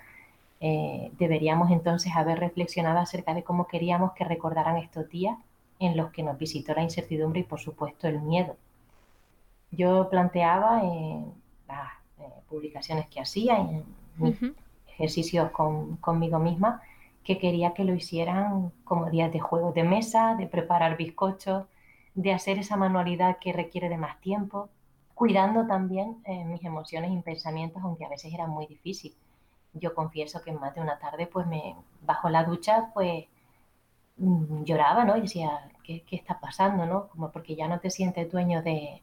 eh, 0.60 1.10
deberíamos 1.18 1.70
entonces 1.70 2.12
haber 2.14 2.38
reflexionado 2.38 2.98
acerca 2.98 3.32
de 3.32 3.42
cómo 3.42 3.66
queríamos 3.66 4.12
que 4.12 4.24
recordaran 4.24 4.76
estos 4.76 5.08
días 5.08 5.38
en 5.78 5.96
los 5.96 6.10
que 6.10 6.22
nos 6.22 6.36
visitó 6.36 6.74
la 6.74 6.82
incertidumbre 6.82 7.40
y 7.40 7.44
por 7.44 7.60
supuesto 7.60 8.08
el 8.08 8.20
miedo. 8.20 8.56
Yo 9.70 10.10
planteaba 10.10 10.82
en 10.84 11.32
las 11.66 11.92
eh, 12.18 12.28
publicaciones 12.50 13.06
que 13.06 13.20
hacía, 13.20 13.56
en 13.56 13.84
mis 14.18 14.36
ejercicios 14.86 15.50
conmigo 15.50 16.38
misma, 16.38 16.82
que 17.24 17.38
quería 17.38 17.72
que 17.72 17.84
lo 17.84 17.94
hicieran 17.94 18.70
como 18.84 19.08
días 19.08 19.32
de 19.32 19.40
juegos 19.40 19.74
de 19.74 19.82
mesa, 19.84 20.34
de 20.34 20.46
preparar 20.46 20.98
bizcochos, 20.98 21.64
de 22.14 22.32
hacer 22.32 22.58
esa 22.58 22.76
manualidad 22.76 23.38
que 23.38 23.52
requiere 23.52 23.88
de 23.88 23.98
más 23.98 24.20
tiempo, 24.20 24.68
cuidando 25.14 25.66
también 25.66 26.22
eh, 26.24 26.44
mis 26.44 26.64
emociones 26.64 27.12
y 27.12 27.20
pensamientos, 27.22 27.82
aunque 27.82 28.04
a 28.04 28.08
veces 28.08 28.32
era 28.32 28.46
muy 28.46 28.66
difícil. 28.66 29.14
Yo 29.72 29.94
confieso 29.94 30.42
que 30.42 30.50
en 30.50 30.60
más 30.60 30.74
de 30.74 30.80
una 30.80 30.98
tarde, 30.98 31.26
pues 31.26 31.46
me 31.46 31.74
bajo 32.02 32.28
la 32.30 32.44
ducha, 32.44 32.90
pues 32.94 33.24
mm, 34.16 34.64
lloraba, 34.64 35.04
¿no? 35.04 35.16
Y 35.16 35.22
decía, 35.22 35.70
¿qué, 35.82 36.02
¿qué, 36.02 36.16
está 36.16 36.40
pasando, 36.40 36.86
no? 36.86 37.08
Como 37.08 37.30
porque 37.32 37.56
ya 37.56 37.68
no 37.68 37.80
te 37.80 37.90
sientes 37.90 38.30
dueño 38.30 38.62
de, 38.62 39.02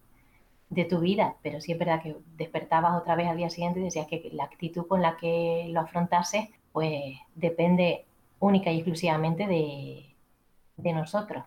de 0.72 0.86
tu 0.86 1.00
vida, 1.00 1.36
pero 1.44 1.60
sí 1.60 1.74
es 1.74 1.78
verdad 1.78 2.02
que 2.02 2.16
despertabas 2.38 3.00
otra 3.00 3.16
vez 3.16 3.28
al 3.28 3.38
día 3.38 3.50
siguiente 3.50 3.82
y 3.82 3.84
decías 3.84 4.08
que 4.08 4.30
la 4.32 4.46
actitud 4.46 4.88
con 4.88 5.02
la 5.02 5.18
que 5.18 5.68
lo 5.70 5.82
afrontases, 5.82 6.48
pues 6.72 7.18
depende 7.36 8.06
única 8.40 8.72
y 8.72 8.78
exclusivamente 8.78 9.48
de, 9.48 10.94
nosotros. 10.94 11.44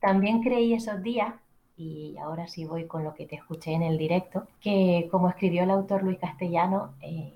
También 0.00 0.42
creí 0.42 0.74
esos 0.74 1.02
días, 1.02 1.34
y 1.76 2.16
ahora 2.18 2.48
sí 2.48 2.64
voy 2.64 2.86
con 2.86 3.04
lo 3.04 3.14
que 3.14 3.26
te 3.26 3.36
escuché 3.36 3.72
en 3.72 3.82
el 3.82 3.98
directo, 3.98 4.46
que 4.60 5.08
como 5.10 5.28
escribió 5.28 5.64
el 5.64 5.70
autor 5.70 6.02
Luis 6.02 6.18
Castellano, 6.18 6.94
eh, 7.00 7.34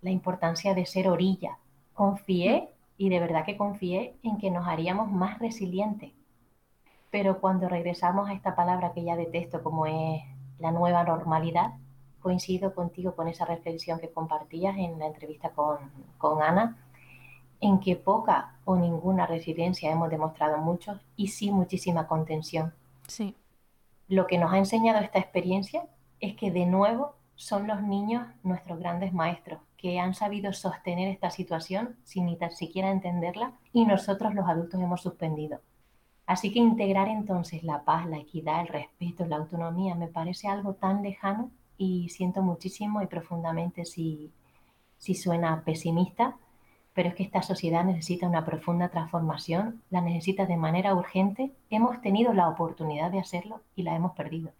la 0.00 0.10
importancia 0.10 0.74
de 0.74 0.86
ser 0.86 1.08
orilla. 1.08 1.58
Confié, 1.92 2.68
y 2.96 3.08
de 3.08 3.20
verdad 3.20 3.44
que 3.44 3.56
confié, 3.56 4.16
en 4.22 4.38
que 4.38 4.50
nos 4.50 4.66
haríamos 4.66 5.10
más 5.10 5.38
resilientes. 5.38 6.12
Pero 7.10 7.40
cuando 7.40 7.68
regresamos 7.68 8.28
a 8.28 8.32
esta 8.32 8.54
palabra 8.54 8.92
que 8.92 9.04
ya 9.04 9.16
detesto 9.16 9.62
como 9.62 9.86
es 9.86 10.22
la 10.58 10.70
nueva 10.70 11.04
normalidad, 11.04 11.74
coincido 12.20 12.74
contigo 12.74 13.14
con 13.14 13.28
esa 13.28 13.44
reflexión 13.44 14.00
que 14.00 14.10
compartías 14.10 14.76
en 14.78 14.98
la 14.98 15.06
entrevista 15.06 15.50
con, 15.50 15.78
con 16.18 16.42
Ana, 16.42 16.76
en 17.64 17.80
que 17.80 17.96
poca 17.96 18.56
o 18.66 18.76
ninguna 18.76 19.26
resiliencia 19.26 19.90
hemos 19.90 20.10
demostrado 20.10 20.58
muchos 20.58 21.00
y 21.16 21.28
sí 21.28 21.50
muchísima 21.50 22.06
contención. 22.06 22.74
Sí. 23.08 23.34
Lo 24.06 24.26
que 24.26 24.36
nos 24.36 24.52
ha 24.52 24.58
enseñado 24.58 25.00
esta 25.00 25.18
experiencia 25.18 25.86
es 26.20 26.36
que 26.36 26.50
de 26.50 26.66
nuevo 26.66 27.14
son 27.36 27.66
los 27.66 27.82
niños 27.82 28.26
nuestros 28.42 28.78
grandes 28.78 29.14
maestros, 29.14 29.60
que 29.78 29.98
han 29.98 30.14
sabido 30.14 30.52
sostener 30.52 31.08
esta 31.08 31.30
situación 31.30 31.96
sin 32.04 32.26
ni 32.26 32.36
tan 32.36 32.50
siquiera 32.52 32.90
entenderla 32.90 33.52
y 33.72 33.86
nosotros 33.86 34.34
los 34.34 34.46
adultos 34.46 34.78
hemos 34.80 35.00
suspendido. 35.00 35.60
Así 36.26 36.52
que 36.52 36.58
integrar 36.58 37.08
entonces 37.08 37.64
la 37.64 37.82
paz, 37.84 38.06
la 38.06 38.18
equidad, 38.18 38.60
el 38.60 38.68
respeto, 38.68 39.24
la 39.24 39.36
autonomía 39.36 39.94
me 39.94 40.08
parece 40.08 40.48
algo 40.48 40.74
tan 40.74 41.02
lejano 41.02 41.50
y 41.78 42.10
siento 42.10 42.42
muchísimo 42.42 43.00
y 43.00 43.06
profundamente 43.06 43.86
si, 43.86 44.32
si 44.98 45.14
suena 45.14 45.62
pesimista, 45.64 46.36
pero 46.94 47.08
es 47.08 47.14
que 47.16 47.24
esta 47.24 47.42
sociedad 47.42 47.84
necesita 47.84 48.28
una 48.28 48.44
profunda 48.44 48.88
transformación, 48.88 49.82
la 49.90 50.00
necesita 50.00 50.46
de 50.46 50.56
manera 50.56 50.94
urgente. 50.94 51.52
Hemos 51.68 52.00
tenido 52.00 52.32
la 52.32 52.48
oportunidad 52.48 53.10
de 53.10 53.18
hacerlo 53.18 53.60
y 53.74 53.82
la 53.82 53.96
hemos 53.96 54.12
perdido. 54.12 54.52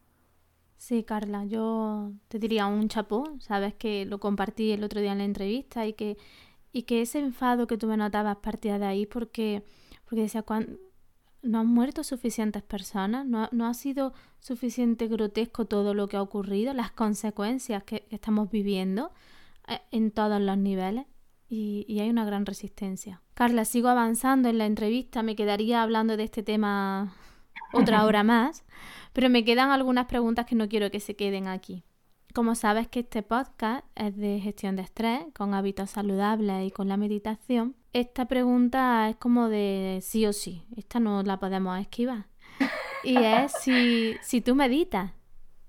Sí, 0.76 1.04
Carla, 1.04 1.44
yo 1.44 2.10
te 2.28 2.40
diría 2.40 2.66
un 2.66 2.88
chapó, 2.88 3.24
sabes 3.38 3.72
que 3.74 4.04
lo 4.04 4.18
compartí 4.18 4.72
el 4.72 4.82
otro 4.82 5.00
día 5.00 5.12
en 5.12 5.18
la 5.18 5.24
entrevista 5.24 5.86
y 5.86 5.92
que, 5.92 6.18
y 6.72 6.82
que 6.82 7.02
ese 7.02 7.20
enfado 7.20 7.68
que 7.68 7.78
tú 7.78 7.86
me 7.86 7.96
notabas 7.96 8.36
partía 8.38 8.78
de 8.78 8.86
ahí 8.86 9.06
porque, 9.06 9.62
porque 10.04 10.22
decía, 10.22 10.44
no 11.42 11.60
han 11.60 11.66
muerto 11.68 12.02
suficientes 12.02 12.62
personas, 12.64 13.24
no, 13.24 13.48
no, 13.52 13.66
ha 13.66 13.74
sido 13.74 14.12
suficiente 14.40 15.06
grotesco 15.06 15.66
todo 15.66 15.94
lo 15.94 16.08
que 16.08 16.16
ha 16.16 16.22
ocurrido, 16.22 16.74
las 16.74 16.90
consecuencias 16.90 17.84
que 17.84 18.04
estamos 18.10 18.50
viviendo 18.50 19.12
eh, 19.68 19.78
en 19.92 20.10
todos 20.10 20.40
los 20.40 20.58
niveles 20.58 21.06
y, 21.54 22.00
hay 22.00 22.10
una 22.10 22.24
gran 22.24 22.46
resistencia. 22.46 23.22
Carla, 23.34 23.64
sigo 23.64 23.88
avanzando 23.88 24.48
en 24.48 24.58
la 24.58 24.66
entrevista, 24.66 25.22
me 25.22 25.36
quedaría 25.36 25.82
hablando 25.82 26.16
de 26.16 26.24
este 26.24 26.42
tema 26.42 27.14
otra 27.72 28.04
hora 28.04 28.22
más, 28.24 28.64
pero 29.12 29.30
me 29.30 29.44
quedan 29.44 29.70
algunas 29.70 30.06
preguntas 30.06 30.46
que 30.46 30.56
no 30.56 30.68
quiero 30.68 30.90
que 30.90 31.00
se 31.00 31.16
queden 31.16 31.46
aquí. 31.46 31.84
Como 32.34 32.56
sabes 32.56 32.88
que 32.88 33.00
este 33.00 33.22
podcast 33.22 33.86
es 33.94 34.16
de 34.16 34.40
gestión 34.40 34.74
de 34.74 34.82
estrés, 34.82 35.24
con 35.34 35.54
hábitos 35.54 35.90
saludables 35.90 36.66
y 36.66 36.70
con 36.72 36.88
la 36.88 36.96
meditación, 36.96 37.76
esta 37.92 38.26
pregunta 38.26 39.08
es 39.08 39.16
como 39.16 39.48
de 39.48 40.00
sí 40.02 40.26
o 40.26 40.32
sí, 40.32 40.64
esta 40.76 40.98
no 40.98 41.22
la 41.22 41.38
podemos 41.38 41.78
esquivar. 41.78 42.26
Y 43.04 43.16
es 43.16 43.52
si, 43.60 44.16
si 44.22 44.40
tú 44.40 44.54
meditas. 44.56 45.12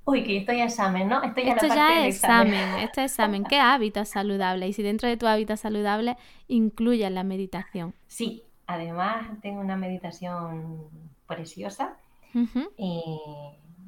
Uy, 0.06 0.24
que 0.24 0.38
estoy 0.38 0.62
a 0.62 0.66
examen, 0.66 1.08
¿no? 1.08 1.24
Estoy 1.24 1.49
esto 1.49 1.68
ya 1.68 2.06
es 2.06 2.16
examen, 2.16 2.76
esto 2.80 3.01
es 3.01 3.12
examen. 3.12 3.43
¿Qué 3.43 3.60
hábitos 3.60 4.10
saludables? 4.10 4.70
Y 4.70 4.74
si 4.74 4.84
dentro 4.84 5.10
de 5.10 5.18
tu 5.18 5.26
hábito 5.26 5.58
saludable 5.58 6.16
incluye 6.47 7.10
la 7.10 7.24
meditación. 7.24 7.95
Sí, 8.08 8.43
además 8.68 9.28
tengo 9.41 9.62
una 9.62 9.76
meditación 9.76 10.89
preciosa 11.26 11.97
eh, 12.78 13.01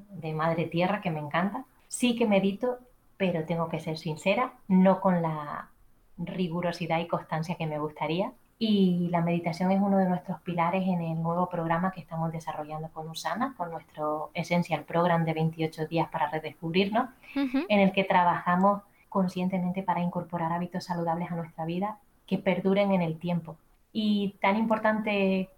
de 0.09 0.33
Madre 0.33 0.65
Tierra 0.65 1.01
que 1.01 1.11
me 1.11 1.19
encanta. 1.19 1.65
Sí 1.87 2.15
que 2.15 2.25
medito, 2.25 2.79
pero 3.17 3.45
tengo 3.45 3.69
que 3.69 3.79
ser 3.79 3.97
sincera, 3.97 4.53
no 4.67 4.99
con 5.01 5.21
la 5.21 5.69
rigurosidad 6.17 6.99
y 6.99 7.07
constancia 7.07 7.55
que 7.55 7.67
me 7.67 7.77
gustaría. 7.77 8.33
Y 8.59 9.09
la 9.11 9.21
meditación 9.21 9.71
es 9.71 9.79
uno 9.79 9.97
de 9.97 10.09
nuestros 10.09 10.41
pilares 10.41 10.83
en 10.87 11.01
el 11.01 11.21
nuevo 11.21 11.47
programa 11.47 11.91
que 11.91 12.01
estamos 12.01 12.31
desarrollando 12.31 12.89
con 12.89 13.07
Usana, 13.07 13.53
con 13.55 13.69
nuestro 13.69 14.31
Essential 14.33 14.83
Program 14.83 15.25
de 15.25 15.33
28 15.33 15.85
días 15.85 16.09
para 16.09 16.29
redescubrirnos, 16.29 17.09
en 17.35 17.79
el 17.79 17.91
que 17.91 18.03
trabajamos 18.03 18.81
conscientemente 19.09 19.83
para 19.83 20.01
incorporar 20.01 20.51
hábitos 20.51 20.85
saludables 20.85 21.31
a 21.31 21.35
nuestra 21.35 21.65
vida 21.65 21.99
que 22.25 22.39
perduren 22.39 22.91
en 22.91 23.03
el 23.03 23.19
tiempo. 23.19 23.57
Y 23.93 24.35
tan 24.41 24.57
importante 24.57 25.49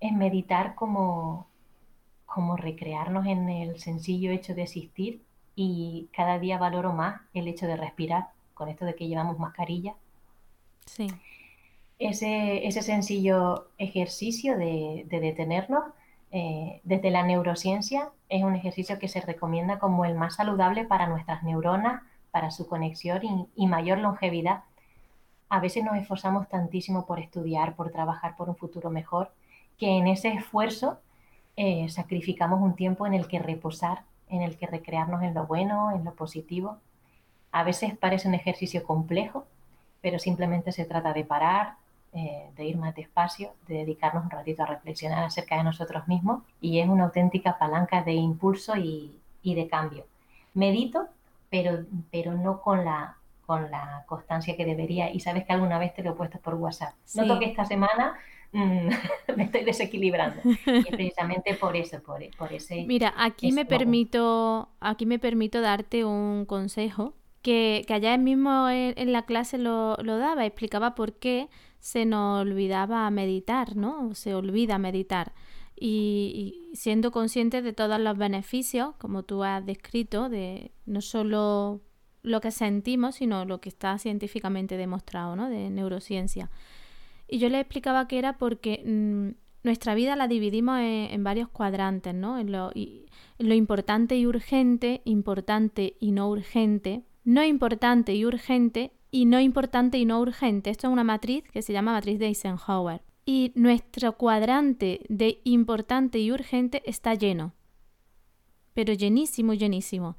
es 0.00 0.12
meditar 0.12 0.74
como 0.74 1.48
como 2.28 2.58
recrearnos 2.58 3.26
en 3.26 3.48
el 3.48 3.80
sencillo 3.80 4.30
hecho 4.30 4.54
de 4.54 4.62
existir 4.62 5.22
y 5.56 6.10
cada 6.12 6.38
día 6.38 6.58
valoro 6.58 6.92
más 6.92 7.22
el 7.32 7.48
hecho 7.48 7.66
de 7.66 7.74
respirar 7.74 8.28
con 8.52 8.68
esto 8.68 8.84
de 8.84 8.94
que 8.94 9.08
llevamos 9.08 9.38
mascarilla. 9.38 9.94
Sí. 10.84 11.08
Ese, 11.98 12.66
ese 12.66 12.82
sencillo 12.82 13.68
ejercicio 13.76 14.56
de, 14.56 15.04
detenernos 15.08 15.84
eh, 16.30 16.80
desde 16.84 17.10
la 17.10 17.24
neurociencia 17.24 18.10
es 18.28 18.44
un 18.44 18.54
ejercicio 18.54 18.98
que 19.00 19.08
se 19.08 19.20
recomienda 19.20 19.78
como 19.80 20.04
el 20.04 20.14
más 20.14 20.36
saludable 20.36 20.84
para 20.84 21.08
nuestras 21.08 21.42
neuronas, 21.42 22.02
para 22.30 22.50
su 22.50 22.68
conexión 22.68 23.48
y 23.56 23.66
mayor 23.66 23.98
longevidad. 23.98 24.62
A 25.48 25.60
veces 25.60 25.82
nos 25.84 25.96
esforzamos 25.96 26.48
tantísimo 26.48 27.06
por 27.06 27.18
estudiar, 27.18 27.74
por 27.74 27.90
trabajar 27.90 28.36
por 28.36 28.48
un 28.48 28.56
futuro 28.56 28.90
mejor, 28.90 29.32
que 29.78 29.96
en 29.96 30.06
ese 30.06 30.28
esfuerzo 30.28 30.98
eh, 31.56 31.88
sacrificamos 31.88 32.60
un 32.60 32.76
tiempo 32.76 33.06
en 33.06 33.14
el 33.14 33.26
que 33.26 33.38
reposar, 33.40 34.04
en 34.28 34.42
el 34.42 34.56
que 34.56 34.66
recrearnos 34.66 35.22
en 35.22 35.34
lo 35.34 35.46
bueno, 35.46 35.90
en 35.92 36.04
lo 36.04 36.14
positivo. 36.14 36.78
A 37.50 37.64
veces 37.64 37.96
parece 37.96 38.28
un 38.28 38.34
ejercicio 38.34 38.84
complejo, 38.84 39.46
pero 40.00 40.18
simplemente 40.18 40.70
se 40.70 40.84
trata 40.84 41.12
de 41.12 41.24
parar, 41.24 41.76
eh, 42.12 42.50
de 42.56 42.64
ir 42.64 42.76
más 42.76 42.94
despacio, 42.94 43.52
de 43.66 43.76
dedicarnos 43.76 44.24
un 44.24 44.30
ratito 44.30 44.62
a 44.62 44.66
reflexionar 44.66 45.24
acerca 45.24 45.56
de 45.56 45.64
nosotros 45.64 46.06
mismos 46.08 46.42
y 46.60 46.80
es 46.80 46.88
una 46.88 47.04
auténtica 47.04 47.58
palanca 47.58 48.02
de 48.02 48.12
impulso 48.12 48.76
y, 48.76 49.14
de 49.42 49.66
cambio. 49.66 50.04
Medito, 50.52 51.06
pero, 51.48 51.86
pero 52.10 52.34
no 52.34 52.60
con 52.60 52.84
la, 52.84 53.16
con 53.46 53.70
la 53.70 54.04
constancia 54.06 54.56
que 54.56 54.66
debería 54.66 55.10
y 55.10 55.20
sabes 55.20 55.46
que 55.46 55.54
alguna 55.54 55.78
vez 55.78 55.94
te 55.94 56.02
lo 56.02 56.10
he 56.10 56.14
puesto 56.14 56.38
por 56.38 56.54
WhatsApp. 56.54 56.92
Noto 57.14 57.38
que 57.38 57.46
esta 57.46 57.64
semana 57.64 58.18
Mm, 58.52 58.88
me 59.36 59.44
estoy 59.44 59.64
desequilibrando. 59.64 60.40
Y 60.44 60.90
precisamente 60.90 61.54
por 61.54 61.76
eso, 61.76 62.00
por, 62.02 62.52
ese... 62.52 62.84
Mira, 62.86 63.14
aquí 63.16 63.52
me, 63.52 63.64
permito, 63.64 64.68
aquí 64.80 65.06
me 65.06 65.18
permito 65.18 65.60
darte 65.60 66.04
un 66.04 66.44
consejo 66.46 67.14
que, 67.42 67.84
que 67.86 67.94
allá 67.94 68.16
mismo 68.16 68.68
en, 68.68 69.12
la 69.12 69.22
clase 69.22 69.58
lo, 69.58 69.96
daba, 69.96 70.46
explicaba 70.46 70.94
por 70.94 71.14
qué 71.14 71.48
se 71.78 72.04
nos 72.04 72.42
olvidaba 72.42 73.08
meditar, 73.10 73.76
¿no? 73.76 74.14
Se 74.14 74.34
olvida 74.34 74.78
meditar. 74.78 75.32
Y, 75.80 76.70
siendo 76.74 77.12
consciente 77.12 77.62
de 77.62 77.72
todos 77.72 78.00
los 78.00 78.18
beneficios, 78.18 78.94
como 78.98 79.22
tú 79.22 79.44
has 79.44 79.64
descrito, 79.64 80.28
de 80.28 80.72
no 80.86 81.00
solo 81.00 81.80
lo 82.22 82.40
que 82.40 82.50
sentimos, 82.50 83.16
sino 83.16 83.44
lo 83.44 83.60
que 83.60 83.68
está 83.68 83.96
científicamente 83.98 84.76
demostrado, 84.76 85.36
¿no? 85.36 85.48
De 85.48 85.70
neurociencia. 85.70 86.50
Y 87.28 87.38
yo 87.38 87.48
le 87.48 87.60
explicaba 87.60 88.08
que 88.08 88.18
era 88.18 88.38
porque 88.38 88.82
mm, 88.84 89.64
nuestra 89.64 89.94
vida 89.94 90.16
la 90.16 90.26
dividimos 90.26 90.80
en, 90.80 91.22
varios 91.22 91.48
cuadrantes, 91.48 92.14
¿no? 92.14 92.38
En 92.38 92.50
lo 92.50 93.54
importante 93.54 94.16
y 94.16 94.26
urgente, 94.26 95.02
importante 95.04 95.96
y 96.00 96.10
no 96.10 96.28
urgente, 96.28 97.04
no 97.24 97.44
importante 97.44 98.14
y 98.14 98.24
urgente 98.24 98.92
y 99.10 99.26
no 99.26 99.40
importante 99.40 99.98
y 99.98 100.04
no 100.04 100.20
urgente. 100.20 100.70
Esto 100.70 100.86
es 100.86 100.92
una 100.92 101.04
matriz 101.04 101.44
que 101.50 101.62
se 101.62 101.72
llama 101.72 101.92
matriz 101.92 102.18
de 102.18 102.26
Eisenhower. 102.26 103.02
Y 103.24 103.52
nuestro 103.54 104.16
cuadrante 104.16 105.00
de 105.08 105.40
importante 105.44 106.18
y 106.18 106.32
urgente 106.32 106.82
está 106.86 107.14
lleno, 107.14 107.52
pero 108.72 108.94
llenísimo, 108.94 109.52
llenísimo, 109.52 110.16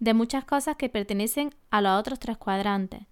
de 0.00 0.12
muchas 0.14 0.44
cosas 0.44 0.76
que 0.76 0.88
pertenecen 0.88 1.50
a 1.70 1.80
los 1.80 1.98
otros 1.98 2.18
tres 2.18 2.36
cuadrantes. 2.36 3.02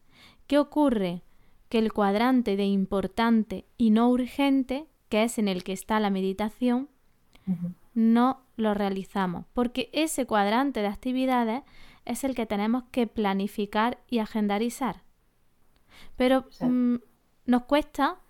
¿Qué 0.49 0.59
ocurre? 0.59 1.23
que 1.69 1.79
el 1.79 1.93
cuadrante 1.93 2.57
de 2.57 2.65
importante 2.65 3.67
y 3.77 3.91
no 3.91 4.09
urgente, 4.09 4.87
que 5.09 5.25
es 5.25 5.39
en 5.39 5.49
el 5.49 5.65
que 5.65 5.73
está 5.73 6.01
la 6.01 6.11
meditación, 6.11 6.89
no 7.95 8.43
lo 8.57 8.75
realizamos, 8.75 9.47
porque 9.53 9.89
ese 9.93 10.27
cuadrante 10.27 10.81
de 10.81 10.89
actividades 10.89 11.63
es 12.05 12.25
el 12.25 12.35
que 12.35 12.47
tenemos 12.47 12.85
que 12.91 13.07
planificar 13.07 13.99
y 14.09 14.19
agendarizar. 14.19 15.03
Pero 16.17 16.47
mm, 16.61 16.97
nos 17.47 17.65
cuesta 17.65 18.21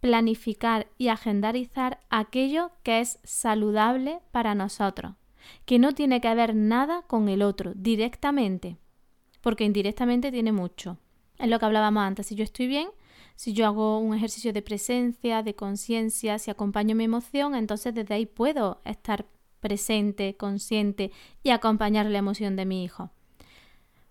planificar 0.00 0.88
y 0.96 1.08
agendarizar 1.08 2.00
aquello 2.08 2.70
que 2.82 3.00
es 3.00 3.18
saludable 3.24 4.20
para 4.30 4.54
nosotros, 4.54 5.14
que 5.64 5.78
no 5.78 5.92
tiene 5.92 6.20
que 6.20 6.34
ver 6.34 6.54
nada 6.54 7.02
con 7.02 7.28
el 7.28 7.42
otro 7.42 7.72
directamente, 7.74 8.76
porque 9.40 9.64
indirectamente 9.64 10.30
tiene 10.30 10.52
mucho. 10.52 10.98
Es 11.38 11.48
lo 11.48 11.58
que 11.58 11.66
hablábamos 11.66 12.02
antes. 12.02 12.26
Si 12.26 12.34
yo 12.34 12.44
estoy 12.44 12.66
bien, 12.66 12.88
si 13.36 13.52
yo 13.52 13.66
hago 13.66 13.98
un 13.98 14.14
ejercicio 14.14 14.52
de 14.52 14.62
presencia, 14.62 15.42
de 15.42 15.54
conciencia, 15.54 16.38
si 16.38 16.50
acompaño 16.50 16.96
mi 16.96 17.04
emoción, 17.04 17.54
entonces 17.54 17.94
desde 17.94 18.14
ahí 18.14 18.26
puedo 18.26 18.80
estar 18.84 19.26
presente, 19.60 20.36
consciente 20.36 21.12
y 21.42 21.50
acompañar 21.50 22.06
la 22.06 22.18
emoción 22.18 22.56
de 22.56 22.66
mi 22.66 22.84
hijo. 22.84 23.10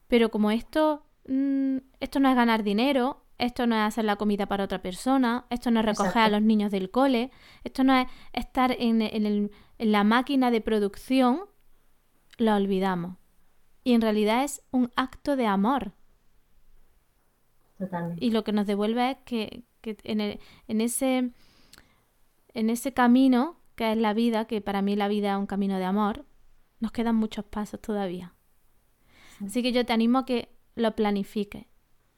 Pero 0.07 0.31
como 0.31 0.51
esto, 0.51 1.03
mm, 1.27 1.77
esto 1.99 2.19
no 2.19 2.29
es 2.29 2.35
ganar 2.35 2.63
dinero, 2.63 3.23
esto 3.37 3.67
no 3.67 3.75
es 3.75 3.81
hacer 3.81 4.05
la 4.05 4.15
comida 4.15 4.47
para 4.47 4.63
otra 4.63 4.81
persona, 4.81 5.45
esto 5.49 5.69
no 5.71 5.79
es 5.79 5.85
recoger 5.85 6.23
a 6.23 6.29
los 6.29 6.41
niños 6.41 6.71
del 6.71 6.89
cole, 6.89 7.31
esto 7.63 7.83
no 7.83 7.93
es 7.93 8.07
estar 8.33 8.75
en, 8.77 9.01
en 9.01 9.51
la 9.77 10.03
máquina 10.03 10.49
de 10.49 10.61
producción, 10.61 11.41
lo 12.37 12.55
olvidamos. 12.55 13.17
Y 13.83 13.93
en 13.93 14.01
realidad 14.01 14.43
es 14.43 14.63
un 14.71 14.91
acto 14.95 15.35
de 15.35 15.45
amor 15.47 15.93
y 18.17 18.31
lo 18.31 18.43
que 18.43 18.51
nos 18.51 18.65
devuelve 18.65 19.11
es 19.11 19.17
que, 19.25 19.63
en, 19.83 20.81
ese, 20.81 21.31
en 22.53 22.69
ese 22.69 22.93
camino 22.93 23.59
que 23.75 23.91
es 23.91 23.97
la 23.97 24.13
vida, 24.13 24.45
que 24.45 24.61
para 24.61 24.81
mí 24.81 24.95
la 24.95 25.07
vida 25.07 25.33
es 25.33 25.37
un 25.37 25.45
camino 25.45 25.77
de 25.77 25.85
amor, 25.85 26.25
nos 26.79 26.91
quedan 26.91 27.15
muchos 27.15 27.45
pasos 27.45 27.79
todavía. 27.79 28.33
Así 29.45 29.61
que 29.61 29.71
yo 29.71 29.85
te 29.85 29.93
animo 29.93 30.19
a 30.19 30.25
que 30.25 30.49
lo 30.77 30.95
planifiques. 30.95 31.65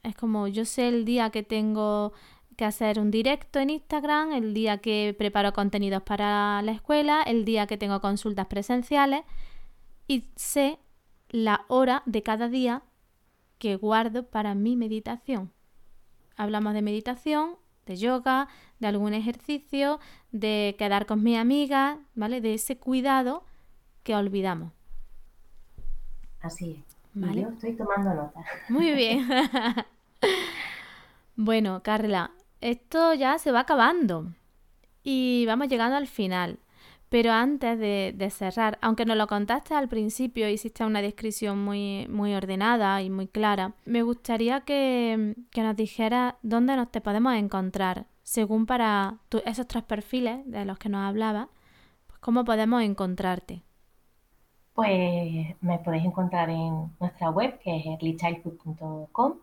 Es 0.03 0.15
como 0.15 0.47
yo 0.47 0.65
sé 0.65 0.87
el 0.87 1.05
día 1.05 1.29
que 1.29 1.43
tengo 1.43 2.13
que 2.55 2.65
hacer 2.65 2.99
un 2.99 3.09
directo 3.09 3.59
en 3.59 3.69
Instagram, 3.69 4.33
el 4.33 4.53
día 4.53 4.79
que 4.79 5.15
preparo 5.17 5.53
contenidos 5.53 6.03
para 6.03 6.61
la 6.61 6.73
escuela, 6.73 7.23
el 7.23 7.45
día 7.45 7.67
que 7.67 7.77
tengo 7.77 8.01
consultas 8.01 8.47
presenciales 8.47 9.23
y 10.07 10.25
sé 10.35 10.77
la 11.29 11.65
hora 11.69 12.03
de 12.05 12.21
cada 12.21 12.49
día 12.49 12.83
que 13.59 13.75
guardo 13.75 14.27
para 14.29 14.55
mi 14.55 14.75
meditación. 14.75 15.51
Hablamos 16.35 16.73
de 16.73 16.81
meditación, 16.81 17.55
de 17.85 17.97
yoga, 17.97 18.47
de 18.79 18.87
algún 18.87 19.13
ejercicio, 19.13 19.99
de 20.31 20.75
quedar 20.77 21.05
con 21.05 21.23
mi 21.23 21.35
amiga, 21.35 21.99
¿vale? 22.15 22.41
De 22.41 22.53
ese 22.53 22.77
cuidado 22.77 23.43
que 24.03 24.15
olvidamos. 24.15 24.73
Así 26.41 26.83
es. 26.85 26.88
¿Vale? 27.13 27.41
Yo 27.41 27.49
estoy 27.49 27.73
tomando 27.75 28.13
nota. 28.13 28.41
Muy 28.69 28.91
bien. 28.95 29.27
bueno, 31.35 31.81
Carla, 31.83 32.31
esto 32.61 33.13
ya 33.13 33.37
se 33.37 33.51
va 33.51 33.61
acabando 33.61 34.33
y 35.03 35.45
vamos 35.47 35.67
llegando 35.67 35.95
al 35.95 36.07
final. 36.07 36.59
Pero 37.09 37.31
antes 37.31 37.79
de, 37.79 38.29
cerrar, 38.29 38.77
aunque 38.81 39.03
nos 39.03 39.17
lo 39.17 39.25
contaste 39.25 39.73
al 39.73 39.89
principio, 39.89 40.47
hiciste 40.47 40.85
una 40.85 41.01
descripción 41.01 41.57
muy, 41.57 42.05
muy 42.07 42.35
ordenada 42.35 43.01
y 43.01 43.09
muy 43.09 43.27
clara, 43.27 43.73
me 43.85 44.03
gustaría 44.03 44.61
que, 44.61 45.35
nos 45.55 45.75
dijera 45.75 46.37
dónde 46.43 46.75
nos 46.75 46.91
te 46.91 47.01
podemos 47.01 47.33
encontrar, 47.33 48.05
según 48.21 48.67
para 48.67 49.17
esos 49.43 49.67
tres 49.67 49.83
perfiles 49.83 50.41
de 50.45 50.65
los 50.65 50.77
que 50.77 50.89
nos 50.89 51.01
hablaba, 51.01 51.49
pues 52.05 52.19
cómo 52.19 52.45
podemos 52.45 52.83
encontrarte. 52.83 53.63
Pues 54.79 55.57
me 55.59 55.77
podéis 55.79 56.05
encontrar 56.05 56.49
en 56.49 56.89
nuestra 57.01 57.29
web, 57.31 57.59
que 57.59 57.75
es 57.75 57.85
earlychildhood.com, 57.85 59.33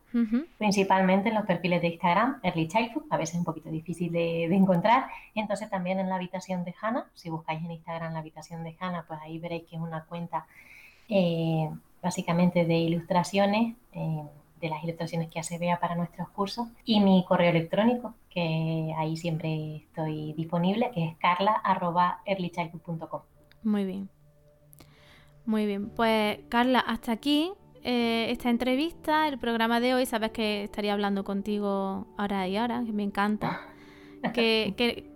principalmente 0.56 1.28
en 1.28 1.34
los 1.34 1.44
perfiles 1.44 1.82
de 1.82 1.88
Instagram, 1.88 2.40
Early 2.42 2.68
Childhood, 2.68 3.02
a 3.10 3.18
veces 3.18 3.34
es 3.34 3.40
un 3.40 3.44
poquito 3.44 3.68
difícil 3.68 4.10
de, 4.10 4.44
encontrar. 4.44 5.08
Entonces 5.34 5.68
también 5.68 6.00
en 6.00 6.08
la 6.08 6.14
habitación 6.14 6.64
de 6.64 6.74
Hannah, 6.80 7.10
si 7.12 7.28
buscáis 7.28 7.62
en 7.62 7.70
Instagram 7.70 8.14
la 8.14 8.20
habitación 8.20 8.64
de 8.64 8.74
Hannah, 8.80 9.04
pues 9.06 9.20
ahí 9.20 9.38
veréis 9.38 9.64
que 9.64 9.76
es 9.76 9.82
una 9.82 10.04
cuenta 10.04 10.46
eh, 11.10 11.68
básicamente 12.02 12.64
de 12.64 12.78
ilustraciones, 12.78 13.74
eh, 13.92 14.22
de 14.62 14.68
las 14.70 14.82
ilustraciones 14.84 15.28
que 15.28 15.38
hace 15.38 15.58
Bea 15.58 15.78
para 15.78 15.96
nuestros 15.96 16.30
cursos, 16.30 16.66
y 16.86 17.00
mi 17.00 17.26
correo 17.28 17.50
electrónico, 17.50 18.14
que 18.30 18.94
ahí 18.96 19.18
siempre 19.18 19.82
estoy 19.84 20.32
disponible, 20.32 20.90
que 20.94 21.04
es 21.04 21.14
carla.earlychildhood.com. 21.18 23.20
Muy 23.64 23.84
bien. 23.84 24.08
Muy 25.46 25.64
bien, 25.64 25.90
pues 25.90 26.40
Carla, 26.48 26.80
hasta 26.80 27.12
aquí 27.12 27.52
eh, 27.84 28.26
esta 28.30 28.50
entrevista, 28.50 29.28
el 29.28 29.38
programa 29.38 29.78
de 29.78 29.94
hoy. 29.94 30.04
Sabes 30.04 30.32
que 30.32 30.64
estaría 30.64 30.92
hablando 30.92 31.22
contigo 31.22 32.08
ahora 32.16 32.48
y 32.48 32.56
ahora, 32.56 32.82
que 32.84 32.92
me 32.92 33.04
encanta, 33.04 33.60
que, 34.34 34.74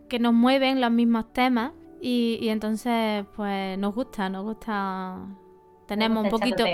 que, 0.09 0.19
nos 0.21 0.33
mueven 0.33 0.81
los 0.81 0.93
mismos 0.93 1.33
temas 1.33 1.73
y, 2.01 2.49
entonces 2.49 3.25
pues 3.35 3.77
nos 3.77 3.93
gusta, 3.93 4.29
nos 4.29 4.45
gusta 4.45 5.19
tenemos 5.87 6.23
un 6.23 6.31
poquito, 6.31 6.65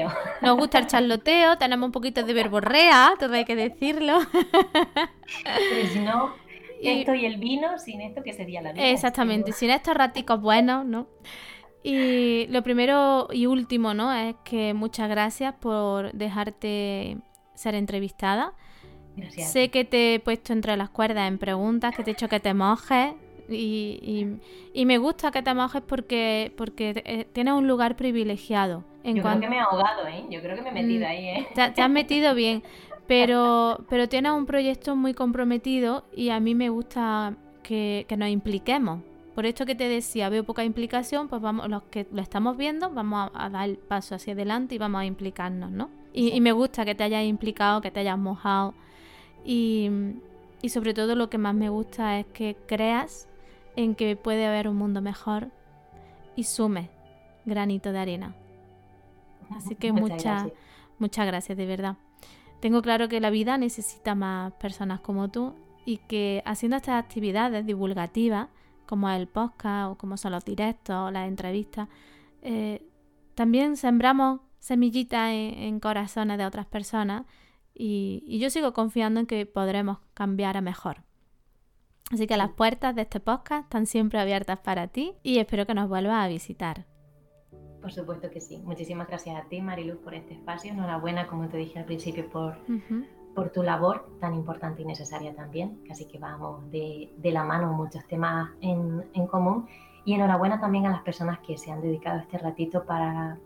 nos 0.43 0.57
gusta 0.59 0.79
el 0.79 0.87
charloteo, 0.87 1.57
tenemos 1.57 1.87
un 1.87 1.93
poquito 1.93 2.23
de 2.23 2.35
verborrea, 2.35 3.15
todo 3.19 3.33
hay 3.33 3.47
que 3.47 3.57
decirlo. 3.57 4.19
Pero 5.45 5.89
si 5.91 6.01
no, 6.01 6.35
esto 6.83 7.15
y 7.15 7.25
el 7.25 7.39
vino, 7.39 7.79
sin 7.79 8.03
esto, 8.03 8.23
¿qué 8.23 8.35
sería 8.35 8.61
la 8.61 8.73
vida? 8.73 8.87
Exactamente, 8.87 9.53
sin 9.53 9.71
estos 9.71 9.95
raticos 9.95 10.43
buenos, 10.43 10.85
¿no? 10.85 11.07
Y 11.89 12.47
lo 12.51 12.63
primero 12.65 13.29
y 13.33 13.47
último, 13.47 13.95
¿no? 13.95 14.13
Es 14.13 14.35
que 14.45 14.75
muchas 14.75 15.09
gracias 15.09 15.55
por 15.55 16.11
dejarte 16.13 17.17
ser 17.55 17.77
entrevistada. 17.77 18.55
Gracias. 19.17 19.53
Sé 19.53 19.71
que 19.71 19.85
te 19.85 20.15
he 20.15 20.21
puesto 20.21 20.53
entre 20.53 20.77
las 20.77 20.91
cuerdas 20.91 21.29
en 21.29 21.39
preguntas, 21.39 21.95
que 21.95 22.03
te 22.03 22.11
he 22.11 22.13
hecho 22.15 22.29
que 22.29 22.41
te 22.41 22.55
mojes. 22.55 23.13
Y, 23.49 24.01
y- 24.03 24.41
y 24.81 24.85
me 24.85 24.99
gusta 24.99 25.31
que 25.31 25.41
te 25.43 25.55
mojes 25.55 25.81
porque, 25.87 26.53
porque 26.57 27.01
eh, 27.05 27.25
tienes 27.33 27.55
un 27.55 27.69
lugar 27.69 27.95
privilegiado. 27.95 28.83
En 29.05 29.15
Yo 29.15 29.23
creo 29.23 29.39
que 29.41 29.49
me 29.49 29.57
he 29.57 29.61
ahogado, 29.61 30.09
¿eh? 30.09 30.25
Yo 30.29 30.41
creo 30.43 30.57
que 30.57 30.63
me 30.63 30.71
he 30.71 30.83
metido 30.83 31.07
Mm. 31.07 31.09
ahí, 31.11 31.25
¿eh? 31.29 31.47
te, 31.55 31.71
te 31.71 31.83
has 31.83 31.91
metido 31.91 32.35
bien, 32.35 32.65
pero, 33.07 33.85
pero 33.89 34.09
tienes 34.09 34.33
un 34.33 34.47
proyecto 34.47 34.97
muy 34.97 35.15
comprometido 35.15 36.05
y 36.17 36.31
a 36.31 36.41
mí 36.41 36.57
me 36.57 36.69
gusta 36.71 37.37
que, 37.63 38.05
que 38.09 38.17
nos 38.17 38.29
impliquemos. 38.31 39.03
Por 39.37 39.47
esto 39.47 39.67
que 39.67 39.75
te 39.77 39.89
decía, 39.89 40.29
veo 40.31 40.43
poca 40.45 40.65
implicación, 40.65 41.29
pues 41.29 41.41
vamos, 41.43 41.69
los 41.69 41.85
que 41.85 42.09
lo 42.11 42.21
estamos 42.23 42.57
viendo, 42.57 42.91
vamos 42.91 43.31
a, 43.35 43.45
a 43.45 43.51
dar 43.51 43.69
el 43.69 43.77
paso 43.77 44.15
hacia 44.17 44.33
adelante 44.33 44.75
y 44.75 44.79
vamos 44.79 45.03
a 45.03 45.05
implicarnos, 45.05 45.71
¿no? 45.71 45.91
Y, 46.13 46.31
Sí. 46.31 46.37
y 46.37 46.41
me 46.41 46.51
gusta 46.53 46.85
que 46.85 46.95
te 46.95 47.05
hayas 47.05 47.25
implicado, 47.25 47.81
que 47.83 47.91
te 47.93 48.01
hayas 48.01 48.19
mojado. 48.19 48.75
Y, 49.45 49.91
y 50.63 50.71
sobre 50.71 50.95
todo 50.95 51.15
lo 51.15 51.29
que 51.31 51.39
más 51.39 51.55
me 51.55 51.69
gusta 51.69 52.19
es 52.19 52.27
que 52.27 52.57
creas 52.67 53.29
en 53.77 53.95
que 53.95 54.17
puede 54.17 54.47
haber 54.47 54.69
un 54.69 54.77
mundo 54.77 55.01
mejor 55.03 55.49
y 56.35 56.45
sumes 56.45 56.89
granito 57.45 57.93
de 57.93 57.99
arena. 57.99 58.35
Así 59.51 59.75
que 59.77 59.93
Muchas 59.93 60.11
muchas, 60.11 60.23
gracias. 60.43 60.53
muchas 60.99 61.27
gracias, 61.27 61.59
de 61.59 61.67
verdad. 61.67 61.97
Tengo 62.61 62.81
claro 62.83 63.09
que 63.09 63.21
la 63.21 63.31
vida 63.31 63.59
necesita 63.59 64.15
más 64.15 64.53
personas 64.55 65.01
como 65.01 65.29
tú 65.29 65.53
y 65.85 65.99
que 65.99 66.43
haciendo 66.47 66.77
estas 66.79 67.05
actividades 67.05 67.65
divulgativas, 67.67 68.49
como 68.87 69.11
el 69.11 69.27
podcast 69.29 69.93
o 69.93 69.99
como 69.99 70.17
son 70.17 70.33
los 70.33 70.45
directos 70.45 70.97
o 70.97 71.11
las 71.11 71.29
entrevistas, 71.29 71.89
eh, 72.43 72.89
también 73.35 73.77
sembramos 73.77 74.41
semillitas 74.59 75.31
en, 75.31 75.55
en 75.59 75.81
corazones 75.81 76.39
de 76.39 76.47
otras 76.47 76.67
personas 76.67 77.25
y, 77.75 78.25
y 78.27 78.39
yo 78.39 78.51
sigo 78.51 78.73
confiando 78.73 79.21
en 79.21 79.27
que 79.27 79.47
podremos 79.47 79.99
cambiar 80.15 80.57
a 80.57 80.61
mejor. 80.61 81.03
Así 82.13 82.27
que 82.27 82.37
las 82.37 82.51
puertas 82.51 82.95
de 82.95 83.03
este 83.03 83.21
podcast 83.21 83.65
están 83.65 83.87
siempre 83.87 84.21
abiertas 84.21 84.61
para 84.61 84.89
ti 84.89 85.15
y 85.23 85.39
espero 85.39 85.67
que 85.67 85.75
nos 85.75 85.89
vuelvas 85.89 86.25
a 86.25 86.29
visitar. 86.29 86.87
Por 87.81 87.93
supuesto 87.93 88.31
que 88.31 88.41
sí. 88.41 88.59
Muchísimas 88.65 89.09
gracias 89.09 89.37
a 89.37 89.49
ti, 89.49 89.61
Mariluz, 89.61 89.99
por 89.99 90.15
este 90.15 90.35
espacio. 90.35 90.73
Enhorabuena, 90.73 91.27
como 91.27 91.49
te 91.49 91.57
dije 91.57 91.79
al 91.79 91.85
principio, 91.85 92.29
por. 92.29 92.57
Por 93.37 93.51
tu 93.51 93.63
labor 93.63 94.09
tan 94.19 94.35
importante 94.35 94.83
y 94.83 94.87
necesaria 94.87 95.35
también. 95.35 95.79
Así 95.91 96.07
que 96.07 96.19
vamos 96.19 96.69
de, 96.73 97.13
de 97.19 97.31
la 97.31 97.45
mano 97.45 97.73
muchos 97.75 98.05
temas 98.09 98.51
en, 98.61 99.05
en 99.13 99.27
común. 99.29 99.69
Y 100.05 100.15
enhorabuena 100.15 100.59
también 100.59 100.87
a 100.87 100.91
las 100.91 101.03
personas 101.03 101.39
que 101.41 101.59
se 101.59 101.71
han 101.71 101.83
dedicado 101.83 102.19
este 102.19 102.39
ratito 102.39 102.85
para, 102.85 103.39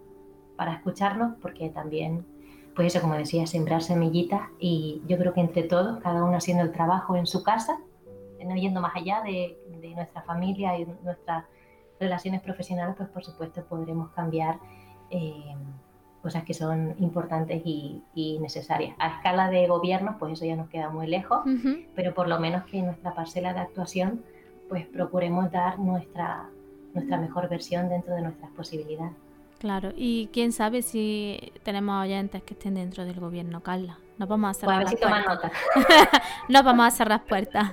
para 0.56 0.74
escucharnos, 0.74 1.36
porque 1.42 1.70
también, 1.70 2.24
pues 2.76 2.94
eso, 2.94 3.02
como 3.02 3.14
decía, 3.14 3.46
sembrar 3.46 3.82
semillitas. 3.82 4.42
Y 4.58 5.02
yo 5.06 5.18
creo 5.18 5.34
que 5.34 5.40
entre 5.40 5.64
todos, 5.64 6.00
cada 6.00 6.22
uno 6.22 6.36
haciendo 6.36 6.62
el 6.62 6.70
trabajo 6.70 7.16
en 7.16 7.26
su 7.26 7.42
casa, 7.42 7.78
no 8.46 8.54
yendo 8.54 8.80
más 8.80 8.94
allá 8.94 9.22
de, 9.22 9.58
de 9.80 9.94
nuestra 9.94 10.22
familia 10.22 10.78
y 10.78 10.86
nuestras 11.02 11.44
relaciones 11.98 12.40
profesionales, 12.42 12.94
pues 12.96 13.08
por 13.08 13.24
supuesto 13.24 13.64
podremos 13.64 14.10
cambiar 14.10 14.58
eh, 15.10 15.54
cosas 16.22 16.44
que 16.44 16.54
son 16.54 16.94
importantes 16.98 17.62
y, 17.64 18.02
y 18.14 18.38
necesarias. 18.40 18.94
A 18.98 19.08
escala 19.16 19.48
de 19.50 19.66
gobierno, 19.66 20.16
pues 20.18 20.34
eso 20.34 20.44
ya 20.44 20.56
nos 20.56 20.68
queda 20.68 20.90
muy 20.90 21.06
lejos, 21.06 21.40
pero 21.94 22.14
por 22.14 22.28
lo 22.28 22.38
menos 22.38 22.64
que 22.64 22.78
en 22.78 22.86
nuestra 22.86 23.14
parcela 23.14 23.52
de 23.54 23.60
actuación, 23.60 24.22
pues 24.68 24.86
procuremos 24.86 25.50
dar 25.50 25.78
nuestra, 25.78 26.48
nuestra 26.94 27.18
mejor 27.18 27.48
versión 27.48 27.88
dentro 27.88 28.14
de 28.14 28.22
nuestras 28.22 28.50
posibilidades. 28.52 29.12
Claro, 29.58 29.92
y 29.94 30.30
quién 30.32 30.52
sabe 30.52 30.80
si 30.80 31.52
tenemos 31.64 32.02
oyentes 32.02 32.42
que 32.42 32.54
estén 32.54 32.74
dentro 32.76 33.04
del 33.04 33.20
gobierno, 33.20 33.62
Carla. 33.62 33.98
Nos 34.16 34.28
vamos 34.28 34.56
a 34.56 34.60
Pues 34.66 34.76
a 34.76 34.78
cerrar 34.78 34.78
ver 34.78 34.84
las 34.84 34.90
si 34.92 34.96
puertas. 34.96 35.52
nota. 35.76 36.22
Nos 36.48 36.64
vamos 36.64 36.86
a 36.86 36.90
cerrar 36.90 37.24
puertas. 37.24 37.72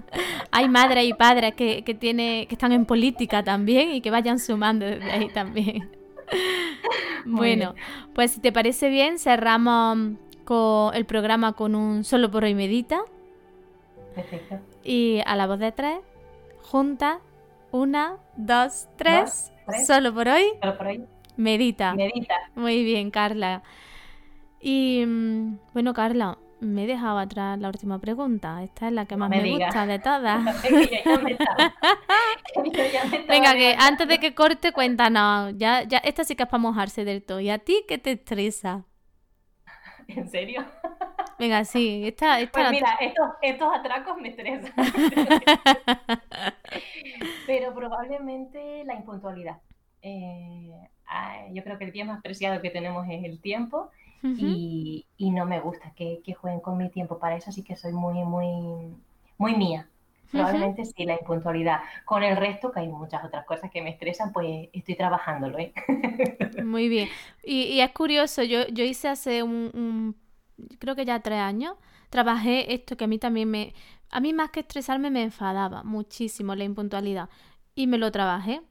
Hay 0.51 0.67
madres 0.69 1.05
y 1.05 1.13
padres 1.13 1.53
que, 1.55 1.83
que, 1.83 1.93
tiene, 1.93 2.45
que 2.47 2.55
están 2.55 2.71
en 2.73 2.85
política 2.85 3.43
también 3.43 3.91
y 3.91 4.01
que 4.01 4.11
vayan 4.11 4.39
sumando 4.39 4.85
desde 4.85 5.11
ahí 5.11 5.27
también. 5.29 5.89
Bueno, 7.25 7.75
pues 8.13 8.31
si 8.31 8.39
te 8.41 8.51
parece 8.51 8.89
bien, 8.89 9.19
cerramos 9.19 9.97
con 10.45 10.93
el 10.95 11.05
programa 11.05 11.53
con 11.53 11.75
un 11.75 12.03
solo 12.03 12.31
por 12.31 12.43
hoy 12.43 12.55
medita 12.55 13.01
Perfecto. 14.13 14.55
y 14.83 15.21
a 15.25 15.35
la 15.35 15.47
voz 15.47 15.59
de 15.59 15.71
tres, 15.71 15.99
juntas, 16.61 17.19
una, 17.71 18.17
dos, 18.35 18.87
tres, 18.97 19.25
Dos, 19.25 19.51
tres. 19.65 19.87
solo 19.87 20.13
por 20.13 20.27
hoy 20.29 20.45
Pero 20.61 20.77
por 20.77 20.87
hoy, 20.87 21.05
medita. 21.37 21.93
medita. 21.93 22.35
Muy 22.55 22.83
bien, 22.83 23.11
Carla. 23.11 23.63
Y 24.59 25.05
mm, 25.05 25.59
bueno, 25.73 25.93
Carla, 25.93 26.37
me 26.59 26.83
he 26.83 26.87
dejado 26.87 27.19
atrás 27.19 27.59
la 27.59 27.67
última 27.67 27.99
pregunta. 27.99 28.63
Esta 28.63 28.87
es 28.87 28.93
la 28.93 29.05
que 29.05 29.15
No 29.15 29.19
más 29.19 29.29
me 29.29 29.41
me, 29.41 29.51
gusta 29.51 29.85
de 29.85 29.99
todas. 29.99 30.63
Venga, 33.27 33.53
que 33.53 33.75
antes 33.77 34.07
de 34.07 34.19
que 34.19 34.33
corte, 34.33 34.71
cuéntanos. 34.71 35.53
Ya, 35.57 35.83
ya, 35.83 35.97
esta 35.99 36.23
sí 36.23 36.35
que 36.35 36.43
es 36.43 36.49
para 36.49 36.61
mojarse 36.61 37.05
del 37.05 37.23
todo. 37.23 37.39
¿Y 37.39 37.49
a 37.49 37.59
ti 37.59 37.83
qué 37.87 37.97
te 37.97 38.11
estresa? 38.11 38.85
¿En 40.07 40.29
serio? 40.29 40.65
Venga, 41.37 41.63
sí, 41.65 42.07
esta, 42.07 42.39
esta 42.39 42.51
Pues 42.51 42.71
mira, 42.71 42.97
estos, 42.99 43.29
estos 43.41 43.73
atracos 43.73 44.17
me 44.17 44.29
estresan. 44.29 44.73
Pero 47.45 47.73
probablemente 47.75 48.83
la 48.85 48.95
impuntualidad. 48.95 49.57
Eh, 50.01 50.71
ah, 51.07 51.45
yo 51.51 51.63
creo 51.63 51.77
que 51.77 51.85
el 51.85 51.91
bien 51.91 52.07
más 52.07 52.21
preciado 52.21 52.61
que 52.61 52.71
tenemos 52.71 53.05
es 53.09 53.23
el 53.23 53.39
tiempo 53.39 53.91
Y, 54.35 55.05
y 55.17 55.31
no 55.31 55.45
me 55.45 55.59
gusta 55.59 55.91
que, 55.95 56.21
que 56.23 56.33
jueguen 56.33 56.59
con 56.61 56.77
mi 56.77 56.89
tiempo. 56.89 57.19
Para 57.19 57.35
eso 57.37 57.51
sí 57.51 57.63
que 57.63 57.75
soy 57.75 57.91
muy, 57.93 58.23
muy, 58.23 58.95
muy 59.37 59.55
mía. 59.55 59.89
Probablemente 60.31 60.85
sí, 60.85 61.05
la 61.05 61.13
impuntualidad. 61.15 61.79
Con 62.05 62.23
el 62.23 62.37
resto, 62.37 62.71
que 62.71 62.81
hay 62.81 62.87
muchas 62.89 63.23
otras 63.25 63.45
cosas 63.45 63.71
que 63.71 63.81
me 63.81 63.89
estresan, 63.91 64.31
pues 64.33 64.69
estoy 64.73 64.95
trabajándolo. 64.95 65.57
¿eh? 65.59 65.73
Muy 66.57 66.89
bien. 66.89 67.09
Y, 67.43 67.63
y 67.65 67.81
es 67.81 67.91
curioso, 67.91 68.43
yo, 68.43 68.67
yo 68.67 68.83
hice 68.83 69.07
hace 69.09 69.43
un, 69.43 69.71
un- 69.73 70.15
creo 70.79 70.95
que 70.95 71.05
ya 71.05 71.19
tres 71.21 71.39
años, 71.39 71.75
trabajé 72.09 72.73
esto 72.73 72.97
que 72.97 73.05
a 73.05 73.07
mí 73.07 73.19
también 73.19 73.49
me, 73.51 73.73
a 74.09 74.19
mí 74.19 74.33
más 74.33 74.49
que 74.51 74.61
estresarme 74.61 75.11
me 75.11 75.23
enfadaba 75.23 75.83
muchísimo 75.83 76.55
la 76.55 76.63
impuntualidad. 76.63 77.29
Y 77.75 77.87
me 77.87 77.97
lo 77.99 78.11
trabajé. 78.11 78.61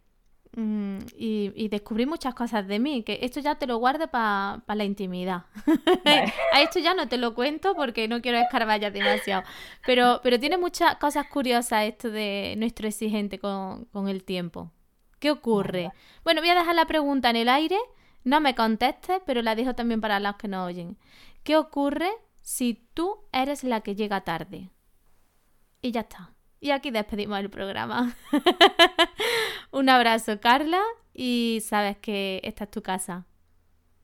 Mm, 0.58 1.00
y, 1.18 1.52
y 1.54 1.68
descubrí 1.68 2.06
muchas 2.06 2.34
cosas 2.34 2.66
de 2.66 2.78
mí, 2.78 3.02
que 3.02 3.18
esto 3.20 3.40
ya 3.40 3.56
te 3.56 3.66
lo 3.66 3.76
guardo 3.76 4.08
para 4.08 4.62
la 4.66 4.84
intimidad. 4.84 5.44
Vale. 6.02 6.32
A 6.52 6.62
esto 6.62 6.78
ya 6.78 6.94
no 6.94 7.08
te 7.08 7.18
lo 7.18 7.34
cuento 7.34 7.74
porque 7.74 8.08
no 8.08 8.22
quiero 8.22 8.38
escarbar 8.38 8.80
ya 8.80 8.90
demasiado. 8.90 9.42
Pero, 9.84 10.20
pero 10.22 10.40
tiene 10.40 10.56
muchas 10.56 10.96
cosas 10.96 11.26
curiosas 11.28 11.84
esto 11.84 12.10
de 12.10 12.54
nuestro 12.56 12.88
exigente 12.88 13.38
con, 13.38 13.84
con 13.92 14.08
el 14.08 14.24
tiempo. 14.24 14.72
¿Qué 15.18 15.30
ocurre? 15.30 15.92
Bueno, 16.24 16.40
voy 16.40 16.48
a 16.50 16.54
dejar 16.54 16.74
la 16.74 16.86
pregunta 16.86 17.28
en 17.30 17.36
el 17.36 17.48
aire. 17.50 17.76
No 18.24 18.40
me 18.40 18.54
contestes, 18.54 19.20
pero 19.26 19.42
la 19.42 19.54
dejo 19.54 19.74
también 19.74 20.00
para 20.00 20.20
los 20.20 20.36
que 20.36 20.48
no 20.48 20.64
oyen. 20.64 20.96
¿Qué 21.42 21.56
ocurre 21.56 22.10
si 22.40 22.88
tú 22.94 23.18
eres 23.30 23.62
la 23.62 23.82
que 23.82 23.94
llega 23.94 24.22
tarde? 24.22 24.70
Y 25.82 25.92
ya 25.92 26.00
está. 26.00 26.35
Y 26.60 26.70
aquí 26.70 26.90
despedimos 26.90 27.38
el 27.38 27.50
programa. 27.50 28.14
Un 29.70 29.88
abrazo, 29.88 30.40
Carla, 30.40 30.80
y 31.12 31.62
sabes 31.62 31.96
que 31.98 32.40
esta 32.44 32.64
es 32.64 32.70
tu 32.70 32.82
casa. 32.82 33.26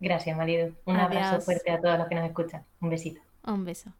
Gracias, 0.00 0.36
marido. 0.36 0.72
Un 0.84 0.96
abrazo 0.96 1.40
fuerte 1.40 1.70
a 1.70 1.80
todos 1.80 1.98
los 1.98 2.08
que 2.08 2.14
nos 2.16 2.26
escuchan. 2.26 2.64
Un 2.80 2.90
besito. 2.90 3.20
Un 3.44 3.64
beso. 3.64 3.92